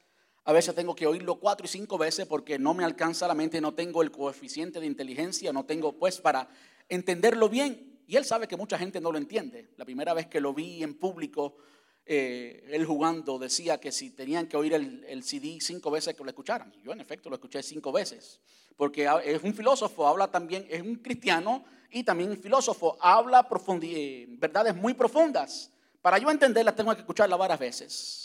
A 0.47 0.53
veces 0.53 0.75
tengo 0.75 0.95
que 0.95 1.07
oírlo 1.07 1.37
cuatro 1.37 1.65
y 1.65 1.69
cinco 1.69 1.97
veces 1.97 2.27
porque 2.27 2.59
no 2.59 2.75
me 2.75 2.85
alcanza 2.85 3.27
la 3.27 3.35
mente, 3.35 3.63
no 3.63 3.73
tengo 3.73 4.03
el 4.03 4.11
coeficiente 4.11 4.79
de 4.79 4.87
inteligencia, 4.87 5.53
no 5.55 5.65
tengo 5.65 5.95
pues 5.95 6.21
para 6.21 6.49
entenderlo 6.89 7.49
bien. 7.49 8.01
Y 8.07 8.17
él 8.17 8.27
sabe 8.27 8.47
que 8.47 8.57
mucha 8.57 8.77
gente 8.77 9.01
no 9.01 9.11
lo 9.11 9.17
entiende. 9.17 9.71
La 9.79 9.87
primera 9.87 10.13
vez 10.13 10.27
que 10.27 10.43
lo 10.43 10.53
vi 10.53 10.83
en 10.83 10.95
público, 10.95 11.57
eh, 12.05 12.63
él 12.71 12.85
jugando, 12.85 13.39
decía 13.39 13.81
que 13.81 13.91
si 13.91 14.11
tenían 14.11 14.47
que 14.47 14.59
oír 14.59 14.75
el, 14.75 15.23
CD 15.25 15.59
cinco 15.63 15.91
veces 15.91 16.15
que 16.15 16.23
lo 16.23 16.29
escucharan. 16.29 16.71
Yo 16.83 16.93
en 16.93 17.01
efecto 17.01 17.31
lo 17.31 17.37
escuché 17.37 17.63
cinco 17.63 17.91
veces. 17.91 18.39
Porque 18.77 19.09
es 19.25 19.43
un 19.43 19.55
filósofo, 19.55 20.07
habla 20.07 20.31
también, 20.31 20.67
es 20.69 20.83
un 20.83 20.97
cristiano 20.97 21.65
y 21.91 22.03
también 22.03 22.29
un 22.29 22.37
filósofo, 22.37 22.99
habla 23.01 23.49
eh, 23.83 24.27
verdades 24.29 24.77
muy 24.77 24.93
profundas. 24.93 25.71
Para 26.03 26.19
yo 26.19 26.31
entenderlas 26.31 26.77
tengo 26.77 26.93
que 26.93 27.01
escucharla 27.01 27.37
varias 27.37 27.59
veces. 27.59 28.24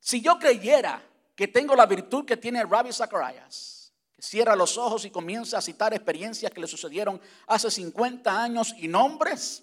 Si 0.00 0.20
yo 0.20 0.38
creyera 0.38 1.02
que 1.34 1.48
tengo 1.48 1.74
la 1.76 1.86
virtud 1.86 2.24
que 2.24 2.36
tiene 2.36 2.64
Rabbi 2.64 2.92
Zacharias, 2.92 3.92
que 4.14 4.22
cierra 4.22 4.56
los 4.56 4.76
ojos 4.76 5.04
y 5.04 5.10
comienza 5.10 5.58
a 5.58 5.62
citar 5.62 5.94
experiencias 5.94 6.52
que 6.52 6.60
le 6.60 6.66
sucedieron 6.66 7.20
hace 7.46 7.70
50 7.70 8.42
años 8.42 8.74
y 8.78 8.88
nombres, 8.88 9.62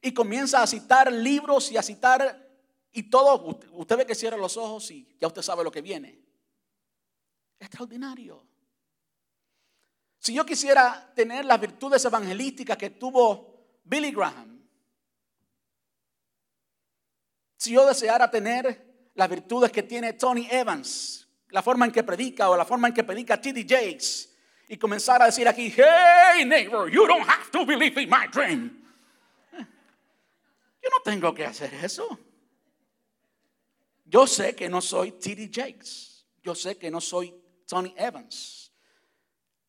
y 0.00 0.12
comienza 0.12 0.62
a 0.62 0.66
citar 0.66 1.12
libros 1.12 1.70
y 1.70 1.76
a 1.76 1.82
citar 1.82 2.50
y 2.92 3.04
todo, 3.04 3.58
usted 3.72 3.96
ve 3.96 4.06
que 4.06 4.14
cierra 4.14 4.36
los 4.36 4.56
ojos 4.56 4.90
y 4.90 5.16
ya 5.20 5.28
usted 5.28 5.40
sabe 5.40 5.64
lo 5.64 5.70
que 5.70 5.80
viene. 5.80 6.20
Extraordinario. 7.58 8.44
Si 10.18 10.34
yo 10.34 10.44
quisiera 10.44 11.10
tener 11.14 11.44
las 11.44 11.60
virtudes 11.60 12.04
evangelísticas 12.04 12.76
que 12.76 12.90
tuvo 12.90 13.80
Billy 13.84 14.12
Graham, 14.12 14.68
si 17.56 17.72
yo 17.72 17.86
deseara 17.86 18.30
tener 18.30 18.91
las 19.14 19.28
virtudes 19.28 19.70
que 19.70 19.82
tiene 19.82 20.14
Tony 20.14 20.48
Evans, 20.50 21.28
la 21.50 21.62
forma 21.62 21.84
en 21.84 21.92
que 21.92 22.02
predica 22.02 22.48
o 22.50 22.56
la 22.56 22.64
forma 22.64 22.88
en 22.88 22.94
que 22.94 23.04
predica 23.04 23.40
T.D. 23.40 23.66
Jakes 23.68 24.30
y 24.68 24.76
comenzar 24.76 25.20
a 25.20 25.26
decir 25.26 25.46
aquí, 25.46 25.72
hey 25.76 26.44
neighbor, 26.46 26.90
you 26.90 27.06
don't 27.06 27.28
have 27.28 27.50
to 27.50 27.66
believe 27.66 28.00
in 28.00 28.08
my 28.08 28.26
dream. 28.32 28.82
Yo 29.52 30.90
no 30.90 31.02
tengo 31.04 31.32
que 31.34 31.44
hacer 31.44 31.72
eso. 31.74 32.18
Yo 34.04 34.26
sé 34.26 34.54
que 34.54 34.68
no 34.68 34.80
soy 34.80 35.12
T.D. 35.12 35.50
Jakes. 35.52 36.26
Yo 36.42 36.54
sé 36.54 36.76
que 36.76 36.90
no 36.90 37.00
soy 37.00 37.34
Tony 37.66 37.94
Evans. 37.96 38.72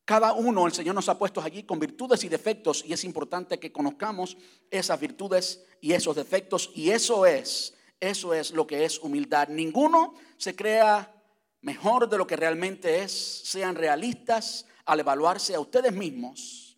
Cada 0.05 0.33
uno, 0.33 0.65
el 0.65 0.73
Señor 0.73 0.95
nos 0.95 1.07
ha 1.07 1.17
puesto 1.17 1.41
allí 1.41 1.63
con 1.63 1.79
virtudes 1.79 2.23
y 2.23 2.29
defectos 2.29 2.83
y 2.85 2.91
es 2.91 3.03
importante 3.05 3.59
que 3.59 3.71
conozcamos 3.71 4.35
esas 4.69 4.99
virtudes 4.99 5.65
y 5.79 5.93
esos 5.93 6.15
defectos 6.15 6.71
y 6.73 6.89
eso 6.89 7.25
es 7.25 7.73
eso 8.09 8.33
es 8.33 8.51
lo 8.51 8.67
que 8.67 8.83
es 8.83 8.99
humildad. 8.99 9.47
Ninguno 9.47 10.13
se 10.37 10.55
crea 10.55 11.13
mejor 11.61 12.09
de 12.09 12.17
lo 12.17 12.27
que 12.27 12.35
realmente 12.35 13.01
es. 13.01 13.11
Sean 13.45 13.75
realistas 13.75 14.65
al 14.85 14.99
evaluarse 14.99 15.55
a 15.55 15.59
ustedes 15.61 15.93
mismos. 15.93 16.77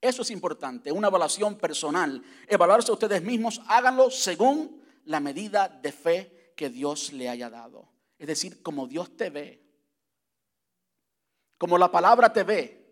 Eso 0.00 0.20
es 0.20 0.30
importante, 0.30 0.92
una 0.92 1.08
evaluación 1.08 1.56
personal. 1.56 2.22
Evaluarse 2.46 2.90
a 2.90 2.94
ustedes 2.94 3.22
mismos, 3.22 3.62
háganlo 3.66 4.10
según 4.10 4.82
la 5.06 5.18
medida 5.18 5.68
de 5.68 5.92
fe 5.92 6.52
que 6.54 6.68
Dios 6.68 7.12
le 7.12 7.30
haya 7.30 7.48
dado. 7.48 7.88
Es 8.18 8.26
decir, 8.26 8.62
como 8.62 8.86
Dios 8.86 9.16
te 9.16 9.30
ve, 9.30 9.62
como 11.56 11.78
la 11.78 11.90
palabra 11.90 12.32
te 12.32 12.42
ve, 12.44 12.86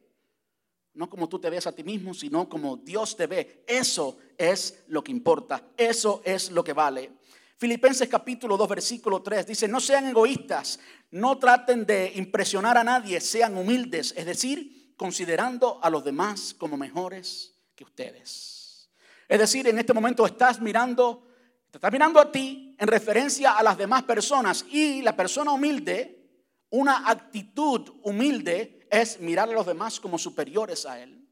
no 0.95 1.11
como 1.11 1.29
tú 1.29 1.39
te 1.39 1.51
ves 1.51 1.67
a 1.67 1.73
ti 1.73 1.85
mismo, 1.85 2.15
sino 2.15 2.49
como 2.49 2.79
Dios 2.79 3.17
te 3.17 3.27
ve. 3.27 3.65
Eso 3.67 4.17
es 4.39 4.85
lo 4.87 5.05
que 5.05 5.13
importa, 5.13 5.69
eso 5.77 6.23
es 6.25 6.51
lo 6.51 6.65
que 6.65 6.73
vale. 6.73 7.13
Filipenses 7.57 8.09
capítulo 8.09 8.57
2, 8.57 8.69
versículo 8.69 9.23
3 9.23 9.47
dice, 9.47 9.69
no 9.69 9.81
sean 9.81 10.07
egoístas, 10.07 10.81
no 11.13 11.39
traten 11.39 11.87
de 11.87 12.13
impresionar 12.17 12.77
a 12.77 12.85
nadie, 12.85 13.21
sean 13.21 13.57
humildes, 13.57 14.13
es 14.17 14.27
decir, 14.27 14.95
considerando 14.97 15.79
a 15.83 15.89
los 15.89 16.05
demás 16.05 16.55
como 16.59 16.77
mejores 16.77 17.55
que 17.77 17.85
ustedes. 17.85 18.91
Es 19.29 19.39
decir, 19.39 19.69
en 19.69 19.79
este 19.79 19.93
momento 19.93 20.27
estás 20.27 20.61
mirando, 20.61 21.27
te 21.71 21.79
estás 21.79 21.93
mirando 21.93 22.21
a 22.21 22.31
ti 22.31 22.77
en 22.79 22.89
referencia 22.89 23.53
a 23.53 23.63
las 23.63 23.79
demás 23.79 24.03
personas 24.03 24.65
y 24.71 25.03
la 25.03 25.17
persona 25.17 25.53
humilde, 25.53 26.23
una 26.71 27.09
actitud 27.09 27.89
humilde 28.03 28.87
es 28.91 29.21
mirar 29.21 29.49
a 29.49 29.53
los 29.53 29.67
demás 29.67 30.01
como 30.01 30.19
superiores 30.19 30.87
a 30.87 31.01
Él. 31.01 31.25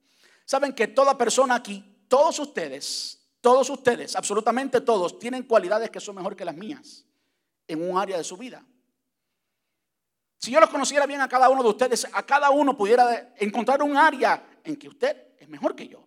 Saben 0.44 0.72
que 0.72 0.86
toda 0.86 1.18
persona 1.18 1.56
aquí, 1.56 2.04
todos 2.08 2.38
ustedes, 2.38 3.21
todos 3.42 3.68
ustedes, 3.68 4.14
absolutamente 4.16 4.80
todos, 4.80 5.18
tienen 5.18 5.42
cualidades 5.42 5.90
que 5.90 6.00
son 6.00 6.14
mejor 6.14 6.36
que 6.36 6.44
las 6.44 6.56
mías 6.56 7.04
en 7.66 7.90
un 7.90 7.98
área 7.98 8.16
de 8.16 8.24
su 8.24 8.36
vida. 8.36 8.64
Si 10.38 10.52
yo 10.52 10.60
los 10.60 10.70
conociera 10.70 11.06
bien 11.06 11.20
a 11.20 11.28
cada 11.28 11.48
uno 11.48 11.62
de 11.62 11.68
ustedes, 11.68 12.06
a 12.12 12.24
cada 12.24 12.50
uno 12.50 12.76
pudiera 12.76 13.34
encontrar 13.36 13.82
un 13.82 13.96
área 13.96 14.60
en 14.64 14.76
que 14.76 14.88
usted 14.88 15.34
es 15.38 15.48
mejor 15.48 15.74
que 15.74 15.88
yo. 15.88 16.06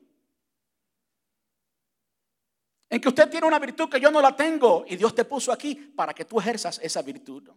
En 2.89 3.01
que 3.01 3.09
usted 3.09 3.29
tiene 3.29 3.47
una 3.47 3.59
virtud 3.59 3.89
que 3.89 3.99
yo 3.99 4.09
no 4.11 4.21
la 4.21 4.33
tengo 4.33 4.85
y 4.87 4.95
Dios 4.95 5.13
te 5.13 5.25
puso 5.25 5.51
aquí 5.51 5.75
para 5.75 6.13
que 6.13 6.23
tú 6.23 6.39
ejerzas 6.39 6.79
esa 6.81 7.01
virtud. 7.01 7.49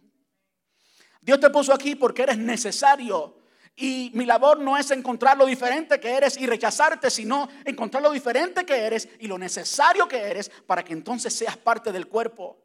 Dios 1.21 1.39
te 1.39 1.49
puso 1.49 1.73
aquí 1.73 1.95
porque 1.95 2.23
eres 2.23 2.37
necesario 2.37 3.38
y 3.81 4.11
mi 4.13 4.25
labor 4.25 4.59
no 4.59 4.77
es 4.77 4.91
encontrar 4.91 5.37
lo 5.37 5.45
diferente 5.45 6.01
que 6.01 6.11
eres 6.11 6.37
y 6.37 6.45
rechazarte, 6.45 7.09
sino 7.09 7.47
encontrar 7.63 8.03
lo 8.03 8.11
diferente 8.11 8.65
que 8.65 8.75
eres 8.75 9.07
y 9.19 9.27
lo 9.27 9.37
necesario 9.37 10.05
que 10.05 10.17
eres 10.17 10.51
para 10.67 10.83
que 10.83 10.91
entonces 10.91 11.33
seas 11.33 11.55
parte 11.55 11.91
del 11.93 12.07
cuerpo. 12.07 12.57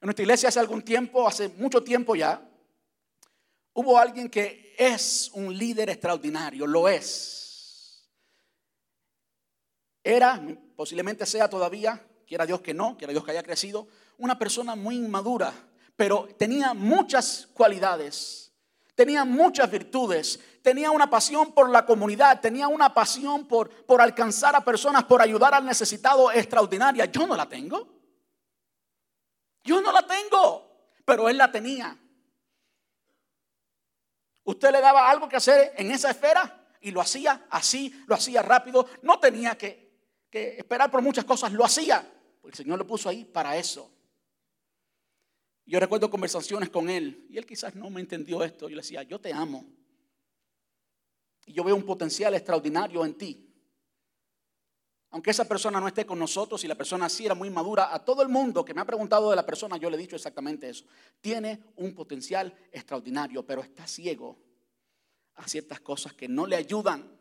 En 0.00 0.06
nuestra 0.06 0.22
iglesia 0.22 0.50
hace 0.50 0.60
algún 0.60 0.82
tiempo, 0.82 1.26
hace 1.26 1.48
mucho 1.48 1.82
tiempo 1.82 2.14
ya, 2.14 2.48
hubo 3.72 3.98
alguien 3.98 4.30
que 4.30 4.76
es 4.78 5.30
un 5.34 5.56
líder 5.56 5.90
extraordinario, 5.90 6.64
lo 6.64 6.88
es. 6.88 8.08
Era, 10.04 10.40
posiblemente 10.76 11.26
sea 11.26 11.50
todavía, 11.50 12.06
quiera 12.24 12.46
Dios 12.46 12.60
que 12.60 12.72
no, 12.72 12.96
quiera 12.96 13.12
Dios 13.12 13.24
que 13.24 13.32
haya 13.32 13.42
crecido, 13.42 13.88
una 14.18 14.38
persona 14.38 14.76
muy 14.76 14.94
inmadura, 14.94 15.52
pero 15.96 16.28
tenía 16.38 16.72
muchas 16.72 17.48
cualidades 17.52 18.45
tenía 18.96 19.24
muchas 19.24 19.70
virtudes, 19.70 20.40
tenía 20.62 20.90
una 20.90 21.08
pasión 21.08 21.52
por 21.52 21.70
la 21.70 21.86
comunidad, 21.86 22.40
tenía 22.40 22.66
una 22.66 22.92
pasión 22.92 23.46
por, 23.46 23.70
por 23.84 24.00
alcanzar 24.00 24.56
a 24.56 24.64
personas, 24.64 25.04
por 25.04 25.22
ayudar 25.22 25.54
al 25.54 25.64
necesitado 25.64 26.32
extraordinaria. 26.32 27.04
Yo 27.04 27.26
no 27.26 27.36
la 27.36 27.46
tengo. 27.46 27.86
Yo 29.62 29.80
no 29.82 29.92
la 29.92 30.04
tengo, 30.06 30.88
pero 31.04 31.28
él 31.28 31.36
la 31.36 31.52
tenía. 31.52 31.96
Usted 34.44 34.72
le 34.72 34.80
daba 34.80 35.10
algo 35.10 35.28
que 35.28 35.36
hacer 35.36 35.74
en 35.76 35.90
esa 35.90 36.10
esfera 36.10 36.68
y 36.80 36.90
lo 36.90 37.00
hacía 37.00 37.46
así, 37.50 38.02
lo 38.06 38.14
hacía 38.14 38.42
rápido, 38.42 38.88
no 39.02 39.18
tenía 39.18 39.58
que, 39.58 39.92
que 40.30 40.56
esperar 40.56 40.90
por 40.90 41.02
muchas 41.02 41.24
cosas, 41.24 41.52
lo 41.52 41.64
hacía, 41.64 42.08
el 42.44 42.54
Señor 42.54 42.78
lo 42.78 42.86
puso 42.86 43.08
ahí 43.08 43.24
para 43.24 43.56
eso. 43.56 43.90
Yo 45.66 45.80
recuerdo 45.80 46.08
conversaciones 46.08 46.70
con 46.70 46.88
él 46.88 47.26
y 47.28 47.38
él 47.38 47.44
quizás 47.44 47.74
no 47.74 47.90
me 47.90 48.00
entendió 48.00 48.42
esto. 48.44 48.68
Yo 48.68 48.76
le 48.76 48.82
decía, 48.82 49.02
yo 49.02 49.20
te 49.20 49.32
amo. 49.32 49.64
Y 51.44 51.52
yo 51.52 51.64
veo 51.64 51.74
un 51.74 51.84
potencial 51.84 52.34
extraordinario 52.34 53.04
en 53.04 53.14
ti. 53.14 53.42
Aunque 55.10 55.30
esa 55.30 55.46
persona 55.46 55.80
no 55.80 55.88
esté 55.88 56.06
con 56.06 56.18
nosotros 56.18 56.62
y 56.62 56.68
la 56.68 56.74
persona 56.74 57.08
sí 57.08 57.26
era 57.26 57.34
muy 57.34 57.50
madura, 57.50 57.92
a 57.92 58.04
todo 58.04 58.22
el 58.22 58.28
mundo 58.28 58.64
que 58.64 58.74
me 58.74 58.80
ha 58.80 58.84
preguntado 58.84 59.30
de 59.30 59.36
la 59.36 59.46
persona 59.46 59.76
yo 59.76 59.90
le 59.90 59.96
he 59.96 60.00
dicho 60.00 60.14
exactamente 60.14 60.68
eso. 60.68 60.84
Tiene 61.20 61.64
un 61.76 61.94
potencial 61.94 62.54
extraordinario, 62.70 63.44
pero 63.44 63.62
está 63.62 63.86
ciego 63.86 64.38
a 65.34 65.48
ciertas 65.48 65.80
cosas 65.80 66.12
que 66.12 66.28
no 66.28 66.46
le 66.46 66.56
ayudan 66.56 67.16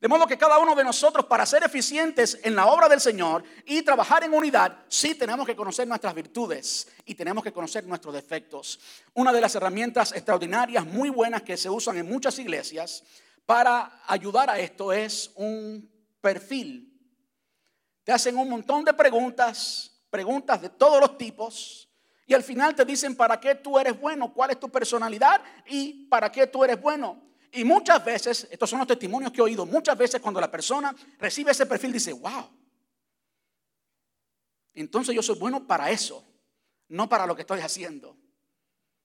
de 0.00 0.08
modo 0.08 0.26
que 0.26 0.38
cada 0.38 0.58
uno 0.58 0.74
de 0.74 0.82
nosotros, 0.82 1.26
para 1.26 1.44
ser 1.44 1.62
eficientes 1.62 2.38
en 2.42 2.56
la 2.56 2.66
obra 2.66 2.88
del 2.88 3.02
Señor 3.02 3.44
y 3.66 3.82
trabajar 3.82 4.24
en 4.24 4.32
unidad, 4.32 4.78
sí 4.88 5.14
tenemos 5.14 5.46
que 5.46 5.54
conocer 5.54 5.86
nuestras 5.86 6.14
virtudes 6.14 6.88
y 7.04 7.14
tenemos 7.14 7.44
que 7.44 7.52
conocer 7.52 7.86
nuestros 7.86 8.14
defectos. 8.14 8.80
Una 9.12 9.30
de 9.30 9.42
las 9.42 9.54
herramientas 9.54 10.12
extraordinarias, 10.12 10.86
muy 10.86 11.10
buenas 11.10 11.42
que 11.42 11.58
se 11.58 11.68
usan 11.68 11.98
en 11.98 12.08
muchas 12.08 12.38
iglesias 12.38 13.04
para 13.44 14.02
ayudar 14.06 14.48
a 14.48 14.58
esto 14.58 14.90
es 14.90 15.32
un 15.34 15.86
perfil. 16.22 16.98
Te 18.02 18.12
hacen 18.12 18.38
un 18.38 18.48
montón 18.48 18.86
de 18.86 18.94
preguntas, 18.94 20.00
preguntas 20.08 20.62
de 20.62 20.70
todos 20.70 20.98
los 20.98 21.18
tipos, 21.18 21.90
y 22.26 22.32
al 22.32 22.42
final 22.42 22.74
te 22.74 22.86
dicen 22.86 23.14
para 23.14 23.38
qué 23.38 23.56
tú 23.56 23.78
eres 23.78 24.00
bueno, 24.00 24.32
cuál 24.32 24.52
es 24.52 24.60
tu 24.60 24.70
personalidad 24.70 25.42
y 25.66 26.06
para 26.06 26.32
qué 26.32 26.46
tú 26.46 26.64
eres 26.64 26.80
bueno. 26.80 27.29
Y 27.52 27.64
muchas 27.64 28.04
veces, 28.04 28.48
estos 28.50 28.70
son 28.70 28.78
los 28.78 28.88
testimonios 28.88 29.32
que 29.32 29.40
he 29.40 29.44
oído, 29.44 29.66
muchas 29.66 29.98
veces 29.98 30.20
cuando 30.20 30.40
la 30.40 30.50
persona 30.50 30.94
recibe 31.18 31.50
ese 31.50 31.66
perfil 31.66 31.92
dice, 31.92 32.12
wow, 32.12 32.48
entonces 34.74 35.14
yo 35.14 35.22
soy 35.22 35.38
bueno 35.38 35.66
para 35.66 35.90
eso, 35.90 36.24
no 36.88 37.08
para 37.08 37.26
lo 37.26 37.34
que 37.34 37.42
estoy 37.42 37.60
haciendo. 37.60 38.16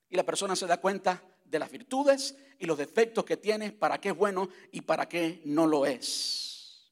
Y 0.09 0.15
la 0.15 0.23
persona 0.23 0.55
se 0.55 0.67
da 0.67 0.77
cuenta 0.77 1.23
de 1.43 1.59
las 1.59 1.71
virtudes 1.71 2.35
y 2.59 2.65
los 2.65 2.77
defectos 2.77 3.25
que 3.25 3.37
tiene, 3.37 3.71
para 3.71 3.99
qué 3.99 4.09
es 4.09 4.15
bueno 4.15 4.49
y 4.71 4.81
para 4.81 5.07
qué 5.09 5.41
no 5.45 5.65
lo 5.65 5.85
es. 5.85 6.91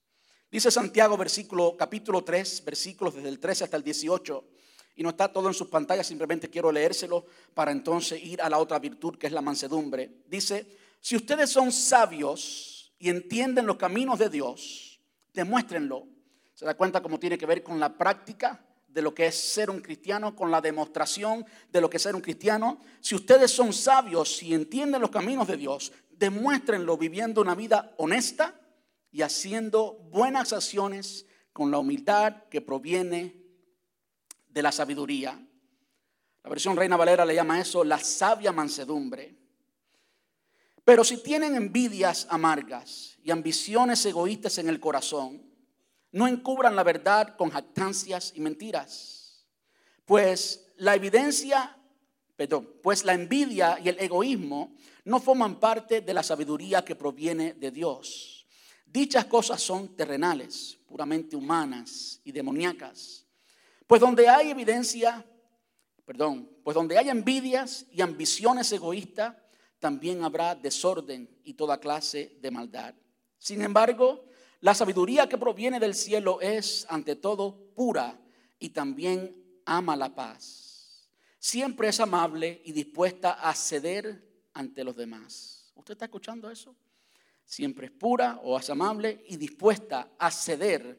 Dice 0.52 0.70
Santiago, 0.70 1.18
versículo, 1.18 1.76
capítulo 1.78 2.24
3, 2.24 2.64
versículos 2.66 3.16
desde 3.16 3.30
el 3.30 3.40
13 3.40 3.64
hasta 3.64 3.78
el 3.78 3.84
18. 3.84 4.48
Y 4.96 5.04
no 5.04 5.10
está 5.10 5.32
todo 5.32 5.48
en 5.48 5.56
sus 5.56 5.68
pantallas, 5.68 6.06
simplemente 6.06 6.50
quiero 6.50 6.72
leérselo 6.72 7.26
para 7.56 7.72
entonces 7.72 8.24
ir 8.24 8.42
a 8.42 8.50
la 8.50 8.60
otra 8.60 8.78
virtud 8.78 9.18
que 9.18 9.26
es 9.26 9.34
la 9.34 9.42
mansedumbre. 9.42 10.22
Dice, 10.28 10.68
si 11.04 11.18
ustedes 11.18 11.50
son 11.50 11.70
sabios 11.74 12.94
y 12.98 13.10
entienden 13.10 13.66
los 13.66 13.76
caminos 13.76 14.18
de 14.20 14.30
Dios, 14.30 15.02
demuéstrenlo. 15.34 16.08
Se 16.54 16.64
da 16.64 16.78
cuenta 16.78 17.04
cómo 17.04 17.20
tiene 17.20 17.38
que 17.38 17.46
ver 17.46 17.62
con 17.62 17.78
la 17.78 17.98
práctica 17.98 18.66
de 18.88 19.02
lo 19.02 19.14
que 19.14 19.26
es 19.26 19.36
ser 19.36 19.70
un 19.70 19.82
cristiano, 19.82 20.34
con 20.34 20.50
la 20.50 20.62
demostración 20.62 21.46
de 21.70 21.82
lo 21.82 21.90
que 21.90 21.98
es 21.98 22.04
ser 22.04 22.16
un 22.16 22.22
cristiano. 22.22 22.80
Si 23.02 23.16
ustedes 23.16 23.52
son 23.52 23.74
sabios 23.74 24.42
y 24.42 24.54
entienden 24.54 25.02
los 25.02 25.10
caminos 25.10 25.46
de 25.46 25.58
Dios, 25.58 25.92
demuéstrenlo 26.10 26.98
viviendo 26.98 27.42
una 27.42 27.54
vida 27.54 27.94
honesta 27.98 28.58
y 29.12 29.24
haciendo 29.24 29.96
buenas 30.10 30.54
acciones 30.54 31.26
con 31.52 31.70
la 31.70 31.80
humildad 31.80 32.46
que 32.50 32.62
proviene 32.62 33.44
de 34.48 34.62
la 34.62 34.72
sabiduría. 34.72 35.38
La 36.46 36.50
versión 36.50 36.78
Reina 36.78 36.96
Valera 36.96 37.26
le 37.26 37.36
llama 37.36 37.60
eso 37.60 37.84
la 37.84 38.00
sabia 38.00 38.54
mansedumbre. 38.54 39.43
Pero 40.84 41.04
si 41.04 41.18
tienen 41.18 41.56
envidias 41.56 42.28
amargas 42.30 43.18
y 43.24 43.32
ambiciones 43.32 44.06
egoístas 44.06 44.58
en 44.58 44.68
el 44.68 44.80
corazón, 44.80 45.42
no 46.12 46.28
encubran 46.28 46.76
la 46.76 46.84
verdad 46.84 47.36
con 47.38 47.50
jactancias 47.50 48.34
y 48.36 48.42
mentiras. 48.42 49.48
Pues 50.06 50.74
la 50.78 50.96
evidencia, 50.96 51.78
perdón, 52.36 52.70
pues 52.84 53.06
la 53.06 53.14
envidia 53.14 53.80
y 53.84 53.90
el 53.90 54.00
egoísmo 54.00 54.76
no 55.06 55.20
forman 55.20 55.60
parte 55.60 56.02
de 56.02 56.14
la 56.14 56.24
sabiduría 56.24 56.84
que 56.84 56.96
proviene 56.96 57.54
de 57.54 57.72
Dios. 57.72 58.46
Dichas 58.86 59.26
cosas 59.26 59.62
son 59.62 59.96
terrenales, 59.96 60.78
puramente 60.86 61.36
humanas 61.36 62.22
y 62.24 62.32
demoníacas. 62.32 63.26
Pues 63.88 64.02
donde 64.02 64.30
hay 64.30 64.52
evidencia, 64.52 65.26
perdón, 66.06 66.50
pues 66.64 66.76
donde 66.76 66.98
hay 66.98 67.10
envidias 67.10 67.86
y 67.92 68.02
ambiciones 68.02 68.72
egoístas, 68.72 69.36
también 69.84 70.24
habrá 70.24 70.56
desorden 70.56 71.30
y 71.44 71.56
toda 71.56 71.78
clase 71.78 72.38
de 72.40 72.52
maldad. 72.52 72.96
Sin 73.38 73.62
embargo, 73.62 74.24
la 74.62 74.74
sabiduría 74.74 75.28
que 75.28 75.38
proviene 75.38 75.78
del 75.78 75.94
cielo 75.94 76.40
es, 76.40 76.86
ante 76.88 77.18
todo, 77.18 77.74
pura 77.76 78.18
y 78.60 78.70
también 78.70 79.36
ama 79.66 79.98
la 79.98 80.16
paz. 80.16 81.10
Siempre 81.38 81.90
es 81.90 82.00
amable 82.00 82.62
y 82.64 82.72
dispuesta 82.72 83.34
a 83.34 83.54
ceder 83.54 84.26
ante 84.54 84.86
los 84.86 84.96
demás. 84.96 85.74
¿Usted 85.76 85.96
está 85.96 86.06
escuchando 86.06 86.50
eso? 86.50 86.74
Siempre 87.44 87.88
es 87.88 87.92
pura 87.92 88.40
o 88.42 88.58
es 88.58 88.70
amable 88.70 89.26
y 89.28 89.36
dispuesta 89.36 90.14
a 90.18 90.32
ceder 90.32 90.98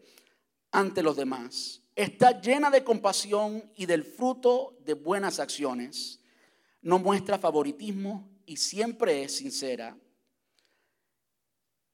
ante 0.73 1.03
los 1.03 1.17
demás. 1.17 1.81
Está 1.97 2.39
llena 2.39 2.69
de 2.69 2.85
compasión 2.85 3.65
y 3.77 3.87
del 3.87 4.05
fruto 4.05 4.77
de 4.85 4.93
buenas 4.93 5.41
acciones. 5.41 6.21
No 6.83 6.99
muestra 6.99 7.39
favoritismo 7.39 8.34
y 8.47 8.57
siempre 8.57 9.23
es 9.23 9.37
sincera. 9.37 9.97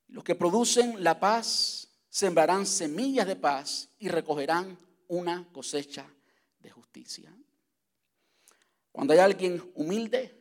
Los 0.09 0.25
que 0.25 0.35
producen 0.35 1.03
la 1.03 1.19
paz 1.21 1.89
sembrarán 2.09 2.67
semillas 2.67 3.27
de 3.27 3.37
paz 3.37 3.89
y 3.99 4.09
recogerán 4.09 4.79
una 5.09 5.49
cosecha 5.53 6.07
de 6.59 6.71
justicia. 6.71 7.35
Cuando 8.93 9.13
hay 9.13 9.21
alguien 9.21 9.71
humilde, 9.75 10.37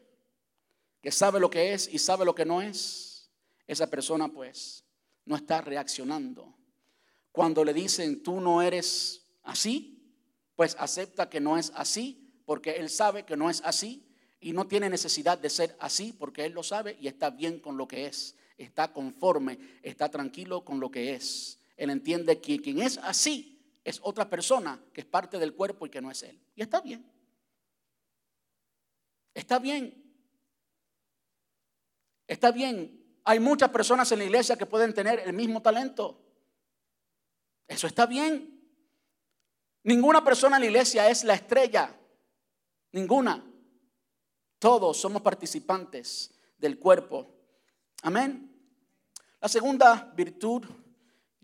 que 1.01 1.12
sabe 1.12 1.39
lo 1.39 1.49
que 1.49 1.74
es 1.74 1.88
y 1.91 1.99
sabe 1.99 2.26
lo 2.26 2.36
que 2.36 2.45
no 2.45 2.62
es, 2.62 3.30
esa 3.68 3.88
persona 3.89 4.28
pues 4.28 4.84
no 5.26 5.36
está 5.36 5.62
reaccionando. 5.62 6.55
Cuando 7.32 7.64
le 7.64 7.74
dicen, 7.74 8.22
tú 8.24 8.41
no 8.41 8.62
eres 8.62 9.28
así, 9.43 10.14
pues 10.55 10.76
acepta 10.80 11.30
que 11.30 11.39
no 11.39 11.57
es 11.57 11.72
así, 11.76 12.34
porque 12.45 12.72
él 12.72 12.89
sabe 12.89 13.24
que 13.24 13.38
no 13.38 13.49
es 13.49 13.62
así 13.64 14.09
y 14.39 14.53
no 14.53 14.67
tiene 14.67 14.89
necesidad 14.89 15.37
de 15.37 15.49
ser 15.49 15.75
así, 15.79 16.13
porque 16.13 16.45
él 16.45 16.53
lo 16.53 16.63
sabe 16.63 16.97
y 16.99 17.07
está 17.07 17.29
bien 17.29 17.59
con 17.59 17.77
lo 17.77 17.87
que 17.87 18.05
es, 18.05 18.35
está 18.57 18.93
conforme, 18.93 19.59
está 19.83 20.09
tranquilo 20.09 20.63
con 20.63 20.79
lo 20.79 20.89
que 20.89 21.13
es. 21.13 21.59
Él 21.75 21.89
entiende 21.89 22.39
que 22.39 22.59
quien 22.59 22.81
es 22.81 22.97
así 22.99 23.59
es 23.83 23.99
otra 24.03 24.29
persona 24.29 24.83
que 24.93 25.01
es 25.01 25.07
parte 25.07 25.39
del 25.39 25.53
cuerpo 25.53 25.85
y 25.85 25.89
que 25.89 26.01
no 26.01 26.11
es 26.11 26.23
él. 26.23 26.39
Y 26.55 26.61
está 26.61 26.81
bien. 26.81 27.05
Está 29.33 29.59
bien. 29.59 30.03
Está 32.27 32.51
bien. 32.51 33.19
Hay 33.23 33.39
muchas 33.39 33.69
personas 33.69 34.11
en 34.11 34.19
la 34.19 34.25
iglesia 34.25 34.57
que 34.57 34.65
pueden 34.65 34.93
tener 34.93 35.19
el 35.19 35.33
mismo 35.33 35.61
talento. 35.61 36.21
Eso 37.67 37.87
está 37.87 38.05
bien. 38.05 38.59
Ninguna 39.83 40.23
persona 40.23 40.57
en 40.57 40.63
la 40.63 40.67
iglesia 40.67 41.09
es 41.09 41.23
la 41.23 41.33
estrella. 41.33 41.95
Ninguna. 42.91 43.48
Todos 44.60 44.97
somos 44.97 45.22
participantes 45.22 46.32
del 46.57 46.78
cuerpo. 46.78 47.26
Amén. 48.01 48.45
La 49.39 49.47
segunda 49.47 50.12
virtud, 50.18 50.66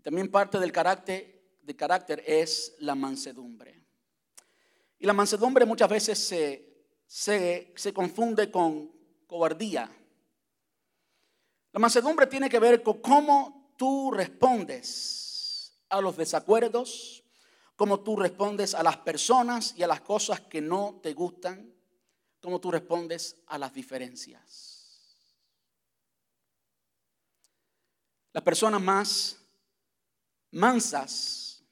también 0.02 0.30
parte 0.30 0.58
del 0.58 0.70
carácter, 0.70 1.42
de 1.62 1.74
carácter, 1.74 2.22
es 2.26 2.76
la 2.80 2.94
mansedumbre. 2.94 3.82
Y 4.98 5.06
la 5.06 5.14
mansedumbre 5.14 5.64
muchas 5.64 5.88
veces 5.88 6.18
se, 6.18 6.84
se, 7.06 7.72
se 7.74 7.92
confunde 7.94 8.50
con 8.50 8.92
cobardía. 9.26 9.90
La 11.72 11.80
mansedumbre 11.80 12.26
tiene 12.26 12.50
que 12.50 12.58
ver 12.58 12.82
con 12.82 13.00
cómo 13.00 13.72
tú 13.78 14.10
respondes 14.10 15.78
a 15.88 16.02
los 16.02 16.18
desacuerdos, 16.18 17.24
cómo 17.76 18.00
tú 18.00 18.16
respondes 18.16 18.74
a 18.74 18.82
las 18.82 18.98
personas 18.98 19.74
y 19.76 19.82
a 19.82 19.86
las 19.86 20.02
cosas 20.02 20.40
que 20.42 20.60
no 20.60 21.00
te 21.02 21.14
gustan, 21.14 21.75
cómo 22.46 22.60
tú 22.60 22.70
respondes 22.70 23.42
a 23.48 23.58
las 23.58 23.74
diferencias. 23.74 25.02
Las 28.32 28.44
personas 28.44 28.80
más 28.80 29.36
mansas 30.52 31.64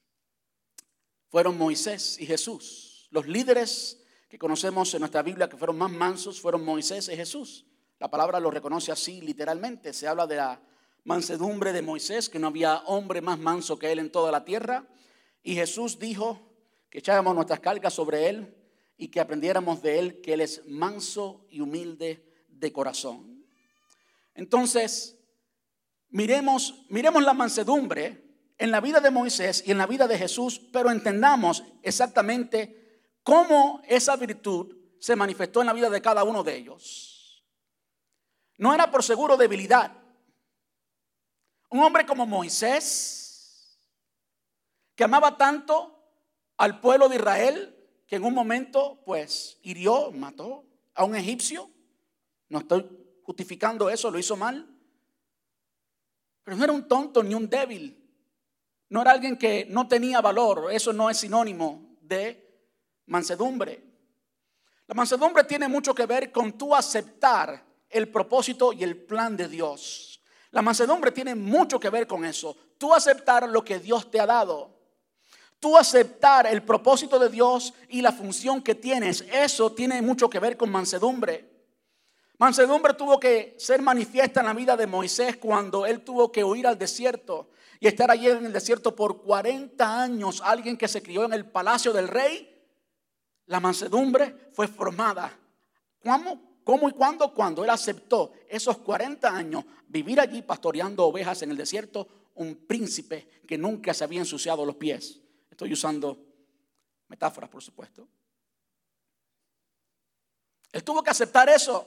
fueron 1.28 1.56
Moisés 1.56 2.18
y 2.18 2.26
Jesús. 2.26 3.06
Los 3.12 3.28
líderes 3.28 4.02
que 4.28 4.36
conocemos 4.36 4.92
en 4.94 4.98
nuestra 4.98 5.22
Biblia 5.22 5.48
que 5.48 5.56
fueron 5.56 5.78
más 5.78 5.92
mansos 5.92 6.40
fueron 6.40 6.64
Moisés 6.64 7.08
y 7.08 7.14
Jesús. 7.14 7.64
La 8.00 8.10
palabra 8.10 8.40
lo 8.40 8.50
reconoce 8.50 8.90
así 8.90 9.20
literalmente. 9.20 9.92
Se 9.92 10.08
habla 10.08 10.26
de 10.26 10.34
la 10.34 10.60
mansedumbre 11.04 11.72
de 11.72 11.82
Moisés, 11.82 12.28
que 12.28 12.40
no 12.40 12.48
había 12.48 12.78
hombre 12.86 13.20
más 13.20 13.38
manso 13.38 13.78
que 13.78 13.92
él 13.92 14.00
en 14.00 14.10
toda 14.10 14.32
la 14.32 14.44
tierra. 14.44 14.88
Y 15.40 15.54
Jesús 15.54 16.00
dijo 16.00 16.40
que 16.90 16.98
echáramos 16.98 17.32
nuestras 17.36 17.60
cargas 17.60 17.94
sobre 17.94 18.28
él 18.28 18.63
y 18.96 19.08
que 19.08 19.20
aprendiéramos 19.20 19.82
de 19.82 19.98
él 19.98 20.20
que 20.20 20.34
él 20.34 20.40
es 20.40 20.66
manso 20.66 21.46
y 21.50 21.60
humilde 21.60 22.24
de 22.48 22.72
corazón. 22.72 23.44
Entonces, 24.34 25.18
miremos, 26.08 26.84
miremos 26.88 27.22
la 27.22 27.34
mansedumbre 27.34 28.24
en 28.58 28.70
la 28.70 28.80
vida 28.80 29.00
de 29.00 29.10
Moisés 29.10 29.64
y 29.66 29.72
en 29.72 29.78
la 29.78 29.86
vida 29.86 30.06
de 30.06 30.18
Jesús, 30.18 30.60
pero 30.72 30.90
entendamos 30.90 31.64
exactamente 31.82 33.12
cómo 33.22 33.82
esa 33.86 34.16
virtud 34.16 34.76
se 35.00 35.16
manifestó 35.16 35.60
en 35.60 35.66
la 35.66 35.72
vida 35.72 35.90
de 35.90 36.00
cada 36.00 36.24
uno 36.24 36.44
de 36.44 36.56
ellos. 36.56 37.44
No 38.56 38.72
era 38.72 38.90
por 38.90 39.02
seguro 39.02 39.36
debilidad. 39.36 39.92
Un 41.70 41.82
hombre 41.82 42.06
como 42.06 42.24
Moisés, 42.24 43.80
que 44.94 45.04
amaba 45.04 45.36
tanto 45.36 45.90
al 46.56 46.80
pueblo 46.80 47.08
de 47.08 47.16
Israel, 47.16 47.73
que 48.06 48.16
en 48.16 48.24
un 48.24 48.34
momento 48.34 49.02
pues 49.04 49.58
hirió, 49.62 50.10
mató 50.12 50.64
a 50.94 51.04
un 51.04 51.16
egipcio. 51.16 51.70
No 52.48 52.60
estoy 52.60 52.86
justificando 53.22 53.88
eso, 53.90 54.10
lo 54.10 54.18
hizo 54.18 54.36
mal. 54.36 54.68
Pero 56.42 56.56
no 56.56 56.64
era 56.64 56.72
un 56.72 56.86
tonto 56.86 57.22
ni 57.22 57.34
un 57.34 57.48
débil. 57.48 58.00
No 58.90 59.00
era 59.00 59.12
alguien 59.12 59.36
que 59.36 59.66
no 59.70 59.88
tenía 59.88 60.20
valor. 60.20 60.70
Eso 60.70 60.92
no 60.92 61.08
es 61.08 61.18
sinónimo 61.18 61.96
de 62.00 62.44
mansedumbre. 63.06 63.82
La 64.86 64.94
mansedumbre 64.94 65.44
tiene 65.44 65.68
mucho 65.68 65.94
que 65.94 66.06
ver 66.06 66.30
con 66.30 66.52
tú 66.58 66.74
aceptar 66.74 67.64
el 67.88 68.08
propósito 68.08 68.72
y 68.72 68.82
el 68.82 68.96
plan 68.96 69.36
de 69.36 69.48
Dios. 69.48 70.20
La 70.50 70.62
mansedumbre 70.62 71.10
tiene 71.10 71.34
mucho 71.34 71.80
que 71.80 71.90
ver 71.90 72.06
con 72.06 72.24
eso. 72.24 72.56
Tú 72.76 72.94
aceptar 72.94 73.48
lo 73.48 73.64
que 73.64 73.78
Dios 73.78 74.10
te 74.10 74.20
ha 74.20 74.26
dado. 74.26 74.83
Tú 75.64 75.78
aceptar 75.78 76.46
el 76.46 76.62
propósito 76.62 77.18
de 77.18 77.30
Dios 77.30 77.72
y 77.88 78.02
la 78.02 78.12
función 78.12 78.60
que 78.60 78.74
tienes. 78.74 79.22
Eso 79.32 79.72
tiene 79.72 80.02
mucho 80.02 80.28
que 80.28 80.38
ver 80.38 80.58
con 80.58 80.70
mansedumbre. 80.70 81.70
Mansedumbre 82.36 82.92
tuvo 82.92 83.18
que 83.18 83.54
ser 83.58 83.80
manifiesta 83.80 84.40
en 84.40 84.46
la 84.46 84.52
vida 84.52 84.76
de 84.76 84.86
Moisés 84.86 85.38
cuando 85.38 85.86
él 85.86 86.02
tuvo 86.02 86.30
que 86.30 86.44
huir 86.44 86.66
al 86.66 86.76
desierto 86.76 87.48
y 87.80 87.86
estar 87.86 88.10
allí 88.10 88.28
en 88.28 88.44
el 88.44 88.52
desierto 88.52 88.94
por 88.94 89.22
40 89.22 90.02
años. 90.02 90.42
Alguien 90.44 90.76
que 90.76 90.86
se 90.86 91.02
crió 91.02 91.24
en 91.24 91.32
el 91.32 91.46
palacio 91.46 91.94
del 91.94 92.08
rey. 92.08 92.62
La 93.46 93.58
mansedumbre 93.58 94.50
fue 94.52 94.68
formada. 94.68 95.34
¿Cómo? 96.02 96.58
¿Cómo 96.62 96.90
y 96.90 96.92
cuándo? 96.92 97.32
Cuando 97.32 97.64
él 97.64 97.70
aceptó 97.70 98.32
esos 98.50 98.76
40 98.76 99.34
años 99.34 99.64
vivir 99.88 100.20
allí 100.20 100.42
pastoreando 100.42 101.06
ovejas 101.06 101.40
en 101.40 101.52
el 101.52 101.56
desierto, 101.56 102.06
un 102.34 102.54
príncipe 102.54 103.26
que 103.48 103.56
nunca 103.56 103.94
se 103.94 104.04
había 104.04 104.20
ensuciado 104.20 104.66
los 104.66 104.76
pies. 104.76 105.23
Estoy 105.54 105.72
usando 105.72 106.18
metáforas, 107.06 107.48
por 107.48 107.62
supuesto. 107.62 108.08
Él 110.72 110.82
tuvo 110.82 111.00
que 111.00 111.10
aceptar 111.10 111.48
eso. 111.48 111.86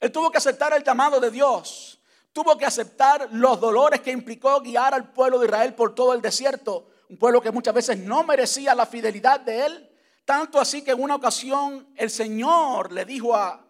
Él 0.00 0.10
tuvo 0.10 0.30
que 0.30 0.38
aceptar 0.38 0.72
el 0.72 0.82
llamado 0.82 1.20
de 1.20 1.30
Dios. 1.30 2.00
Tuvo 2.32 2.56
que 2.56 2.64
aceptar 2.64 3.28
los 3.30 3.60
dolores 3.60 4.00
que 4.00 4.10
implicó 4.10 4.58
guiar 4.62 4.94
al 4.94 5.12
pueblo 5.12 5.38
de 5.38 5.44
Israel 5.44 5.74
por 5.74 5.94
todo 5.94 6.14
el 6.14 6.22
desierto. 6.22 6.88
Un 7.10 7.18
pueblo 7.18 7.42
que 7.42 7.50
muchas 7.50 7.74
veces 7.74 7.98
no 7.98 8.22
merecía 8.22 8.74
la 8.74 8.86
fidelidad 8.86 9.40
de 9.40 9.66
él. 9.66 9.90
Tanto 10.24 10.58
así 10.58 10.82
que 10.82 10.92
en 10.92 11.02
una 11.02 11.16
ocasión 11.16 11.92
el 11.94 12.08
Señor 12.08 12.90
le 12.90 13.04
dijo 13.04 13.36
a 13.36 13.62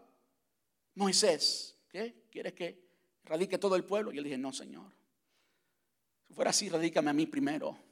Moisés. 0.95 1.77
¿Quieres 1.91 2.53
que 2.53 2.89
radique 3.25 3.59
todo 3.59 3.75
el 3.75 3.83
pueblo? 3.83 4.13
Y 4.13 4.19
él 4.19 4.25
dije, 4.25 4.39
no, 4.39 4.53
Señor. 4.53 4.93
Si 6.29 6.35
fuera 6.35 6.51
así, 6.51 6.69
radícame 6.69 7.11
a 7.11 7.15
mí 7.15 7.27
primero. 7.27 7.88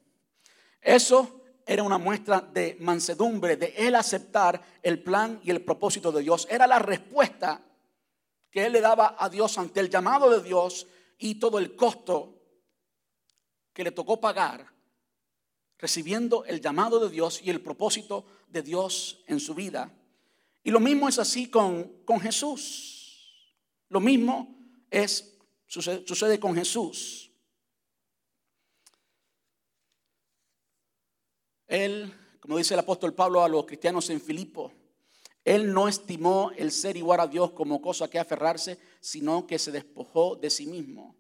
Eso 0.81 1.41
era 1.67 1.83
una 1.83 1.99
muestra 1.99 2.41
de 2.41 2.77
mansedumbre, 2.81 3.57
de 3.57 3.75
él 3.77 3.95
aceptar 3.95 4.63
el 4.83 5.03
plan 5.03 5.41
y 5.43 5.51
el 5.51 5.65
propósito 5.65 6.13
de 6.13 6.23
Dios. 6.23 6.47
Era 6.51 6.67
la 6.67 6.79
respuesta 6.79 7.61
que 8.51 8.67
él 8.67 8.73
le 8.73 8.81
daba 8.81 9.17
a 9.19 9.29
Dios 9.29 9.59
ante 9.59 9.81
el 9.81 9.91
llamado 9.91 10.31
de 10.31 10.47
Dios 10.47 10.87
y 11.19 11.37
todo 11.37 11.59
el 11.59 11.75
costo 11.75 12.41
que 13.73 13.85
le 13.85 13.91
tocó 13.91 14.21
pagar 14.21 14.77
recibiendo 15.79 16.45
el 16.45 16.61
llamado 16.61 16.99
de 17.01 17.11
Dios 17.11 17.41
y 17.43 17.51
el 17.51 17.61
propósito 17.61 18.25
de 18.49 18.63
Dios 18.63 19.23
en 19.27 19.41
su 19.41 19.55
vida. 19.55 19.93
Y 20.63 20.71
lo 20.71 20.81
mismo 20.81 21.09
es 21.09 21.19
así 21.19 21.49
con, 21.49 22.03
con 22.05 22.21
Jesús. 22.21 23.45
Lo 23.89 24.01
mismo 24.01 24.57
es, 24.91 25.37
sucede, 25.67 26.07
sucede 26.07 26.41
con 26.41 26.55
Jesús. 26.55 27.26
Él, 31.77 32.11
como 32.41 32.57
dice 32.57 32.73
el 32.73 32.81
apóstol 32.81 33.13
Pablo 33.13 33.45
a 33.45 33.49
los 33.51 33.67
cristianos 33.67 34.09
en 34.09 34.19
Filipo, 34.19 34.73
él 35.45 35.75
no 35.75 35.89
estimó 35.89 36.51
el 36.57 36.73
ser 36.73 36.97
igual 36.97 37.21
a 37.21 37.27
Dios 37.27 37.51
como 37.51 37.83
cosa 37.83 38.09
que 38.09 38.19
aferrarse, 38.19 38.79
sino 38.99 39.47
que 39.47 39.59
se 39.59 39.71
despojó 39.71 40.37
de 40.37 40.49
sí 40.49 40.67
mismo 40.67 41.15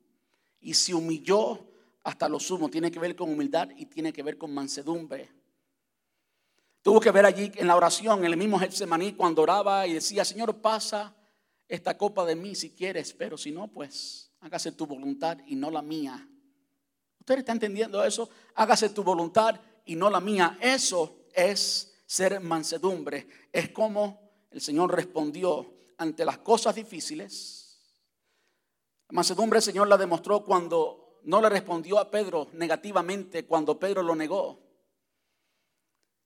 y 0.58 0.72
se 0.72 0.94
humilló 0.94 1.68
hasta 2.04 2.26
lo 2.30 2.40
sumo. 2.40 2.70
Tiene 2.70 2.90
que 2.90 2.98
ver 2.98 3.14
con 3.14 3.30
humildad 3.30 3.68
y 3.76 3.84
tiene 3.84 4.14
que 4.14 4.22
ver 4.22 4.38
con 4.38 4.54
mansedumbre. 4.54 5.28
Tuvo 6.80 7.00
que 7.00 7.10
ver 7.10 7.26
allí 7.26 7.52
en 7.56 7.66
la 7.66 7.76
oración, 7.76 8.20
en 8.20 8.32
el 8.32 8.38
mismo 8.38 8.58
Getsemaní, 8.58 9.12
cuando 9.12 9.42
oraba 9.42 9.86
y 9.86 9.92
decía, 9.92 10.24
Señor, 10.24 10.56
pasa 10.62 11.14
esta 11.68 11.98
copa 11.98 12.24
de 12.24 12.34
mí 12.34 12.54
si 12.54 12.70
quieres, 12.70 13.12
pero 13.12 13.36
si 13.36 13.50
no, 13.50 13.68
pues 13.68 14.32
hágase 14.40 14.72
tu 14.72 14.86
voluntad 14.86 15.36
y 15.46 15.54
no 15.54 15.70
la 15.70 15.82
mía. 15.82 16.26
¿Usted 17.20 17.40
está 17.40 17.52
entendiendo 17.52 18.02
eso? 18.02 18.30
Hágase 18.54 18.88
tu 18.88 19.02
voluntad 19.02 19.60
y 19.86 19.96
no 19.96 20.10
la 20.10 20.20
mía. 20.20 20.58
Eso 20.60 21.26
es 21.32 22.02
ser 22.04 22.40
mansedumbre. 22.40 23.26
Es 23.52 23.70
como 23.70 24.46
el 24.50 24.60
Señor 24.60 24.94
respondió 24.94 25.74
ante 25.98 26.24
las 26.24 26.38
cosas 26.38 26.74
difíciles. 26.74 27.80
La 29.08 29.16
mansedumbre 29.16 29.58
el 29.58 29.62
Señor 29.62 29.88
la 29.88 29.96
demostró 29.96 30.44
cuando 30.44 31.20
no 31.22 31.40
le 31.40 31.48
respondió 31.48 31.98
a 31.98 32.10
Pedro 32.10 32.48
negativamente, 32.52 33.46
cuando 33.46 33.78
Pedro 33.78 34.02
lo 34.02 34.14
negó. 34.14 34.60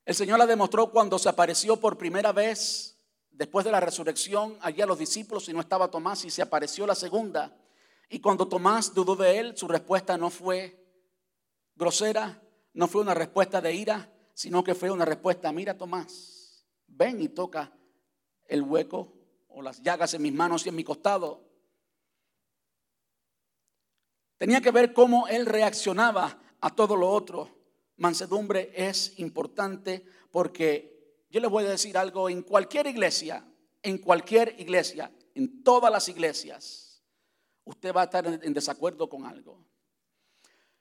El 0.04 0.14
Señor 0.14 0.38
la 0.38 0.46
demostró 0.46 0.90
cuando 0.90 1.18
se 1.18 1.28
apareció 1.28 1.76
por 1.76 1.96
primera 1.96 2.32
vez 2.32 2.96
después 3.30 3.64
de 3.64 3.70
la 3.70 3.80
resurrección 3.80 4.58
allí 4.61 4.82
a 4.82 4.86
los 4.86 4.98
discípulos 4.98 5.48
y 5.48 5.52
no 5.52 5.61
estaba 5.61 5.90
Tomás 5.90 6.24
y 6.24 6.30
se 6.30 6.42
apareció 6.42 6.86
la 6.86 6.94
segunda. 6.94 7.56
Y 8.08 8.20
cuando 8.20 8.48
Tomás 8.48 8.92
dudó 8.92 9.14
de 9.16 9.38
él, 9.38 9.56
su 9.56 9.68
respuesta 9.68 10.18
no 10.18 10.30
fue 10.30 10.84
grosera, 11.76 12.42
no 12.72 12.88
fue 12.88 13.02
una 13.02 13.14
respuesta 13.14 13.60
de 13.60 13.74
ira, 13.74 14.12
sino 14.34 14.62
que 14.64 14.74
fue 14.74 14.90
una 14.90 15.04
respuesta, 15.04 15.52
mira 15.52 15.76
Tomás, 15.76 16.64
ven 16.86 17.20
y 17.20 17.28
toca 17.28 17.72
el 18.46 18.62
hueco 18.62 19.12
o 19.48 19.62
las 19.62 19.82
llagas 19.82 20.14
en 20.14 20.22
mis 20.22 20.32
manos 20.32 20.64
y 20.64 20.68
en 20.68 20.76
mi 20.76 20.84
costado. 20.84 21.44
Tenía 24.38 24.60
que 24.60 24.70
ver 24.70 24.92
cómo 24.92 25.28
él 25.28 25.46
reaccionaba 25.46 26.38
a 26.60 26.74
todo 26.74 26.96
lo 26.96 27.10
otro. 27.10 27.48
Mansedumbre 27.96 28.72
es 28.74 29.18
importante 29.18 30.04
porque 30.30 31.24
yo 31.28 31.40
les 31.40 31.50
voy 31.50 31.64
a 31.64 31.70
decir 31.70 31.98
algo, 31.98 32.30
en 32.30 32.42
cualquier 32.42 32.86
iglesia, 32.86 33.44
en 33.82 33.98
cualquier 33.98 34.58
iglesia, 34.58 35.12
en 35.34 35.62
todas 35.62 35.92
las 35.92 36.08
iglesias, 36.08 37.02
usted 37.64 37.94
va 37.94 38.02
a 38.02 38.04
estar 38.04 38.26
en 38.26 38.52
desacuerdo 38.54 39.08
con 39.08 39.26
algo. 39.26 39.64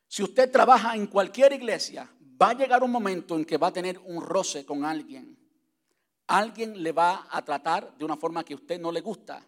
Si 0.10 0.24
usted 0.24 0.51
trabaja 0.51 0.95
en 0.95 1.05
cualquier 1.05 1.53
iglesia, 1.53 2.12
va 2.41 2.49
a 2.49 2.53
llegar 2.55 2.84
un 2.84 2.89
momento 2.89 3.36
en 3.36 3.45
que 3.45 3.57
va 3.57 3.68
a 3.68 3.74
tener 3.74 3.99
un 3.99 4.24
roce 4.24 4.66
con 4.66 4.84
alguien. 4.84 5.38
Alguien 6.26 6.82
le 6.82 6.91
va 6.91 7.28
a 7.30 7.45
tratar 7.45 7.95
de 7.95 8.03
una 8.03 8.18
forma 8.18 8.43
que 8.43 8.53
a 8.53 8.55
usted 8.55 8.80
no 8.80 8.91
le 8.91 9.01
gusta. 9.01 9.45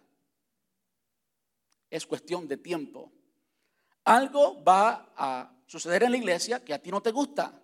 Es 1.90 2.06
cuestión 2.06 2.46
de 2.46 2.58
tiempo. 2.58 3.10
Algo 4.04 4.62
va 4.62 5.12
a 5.16 5.52
suceder 5.66 6.04
en 6.04 6.12
la 6.12 6.18
iglesia 6.18 6.64
que 6.64 6.72
a 6.72 6.80
ti 6.80 6.92
no 6.92 7.02
te 7.02 7.10
gusta. 7.10 7.60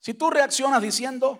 Si 0.00 0.14
tú 0.14 0.28
reaccionas 0.28 0.82
diciendo, 0.82 1.38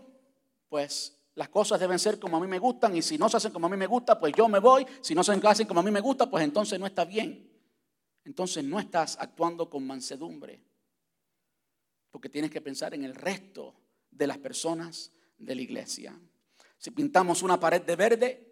pues 0.69 1.19
las 1.35 1.49
cosas 1.49 1.81
deben 1.81 1.99
ser 1.99 2.21
como 2.21 2.37
a 2.37 2.41
mí 2.41 2.47
me 2.47 2.61
gustan 2.61 2.97
y 2.97 3.03
si 3.03 3.19
no 3.19 3.29
se 3.29 3.39
hacen 3.39 3.53
como 3.53 3.67
a 3.67 3.71
mí 3.71 3.77
me 3.77 3.89
gusta, 3.89 4.21
pues 4.21 4.33
yo 4.33 4.47
me 4.49 4.61
voy. 4.61 4.87
Si 5.01 5.13
no 5.13 5.25
se 5.25 5.33
hacen 5.33 5.67
como 5.67 5.81
a 5.81 5.83
mí 5.83 5.91
me 5.91 6.01
gusta, 6.01 6.31
pues 6.31 6.45
entonces 6.45 6.79
no 6.79 6.87
está 6.87 7.05
bien. 7.05 7.50
Entonces 8.31 8.62
no 8.62 8.78
estás 8.78 9.16
actuando 9.18 9.68
con 9.68 9.85
mansedumbre. 9.85 10.62
Porque 12.12 12.28
tienes 12.28 12.53
que 12.53 12.61
pensar 12.61 12.95
en 12.95 13.03
el 13.03 13.12
resto 13.12 13.74
de 14.09 14.28
las 14.28 14.39
personas 14.39 15.11
de 15.37 15.53
la 15.57 15.62
iglesia. 15.62 16.16
Si 16.78 16.93
pintamos 16.93 17.43
una 17.43 17.59
pared 17.59 17.83
de 17.83 17.97
verde, 17.97 18.47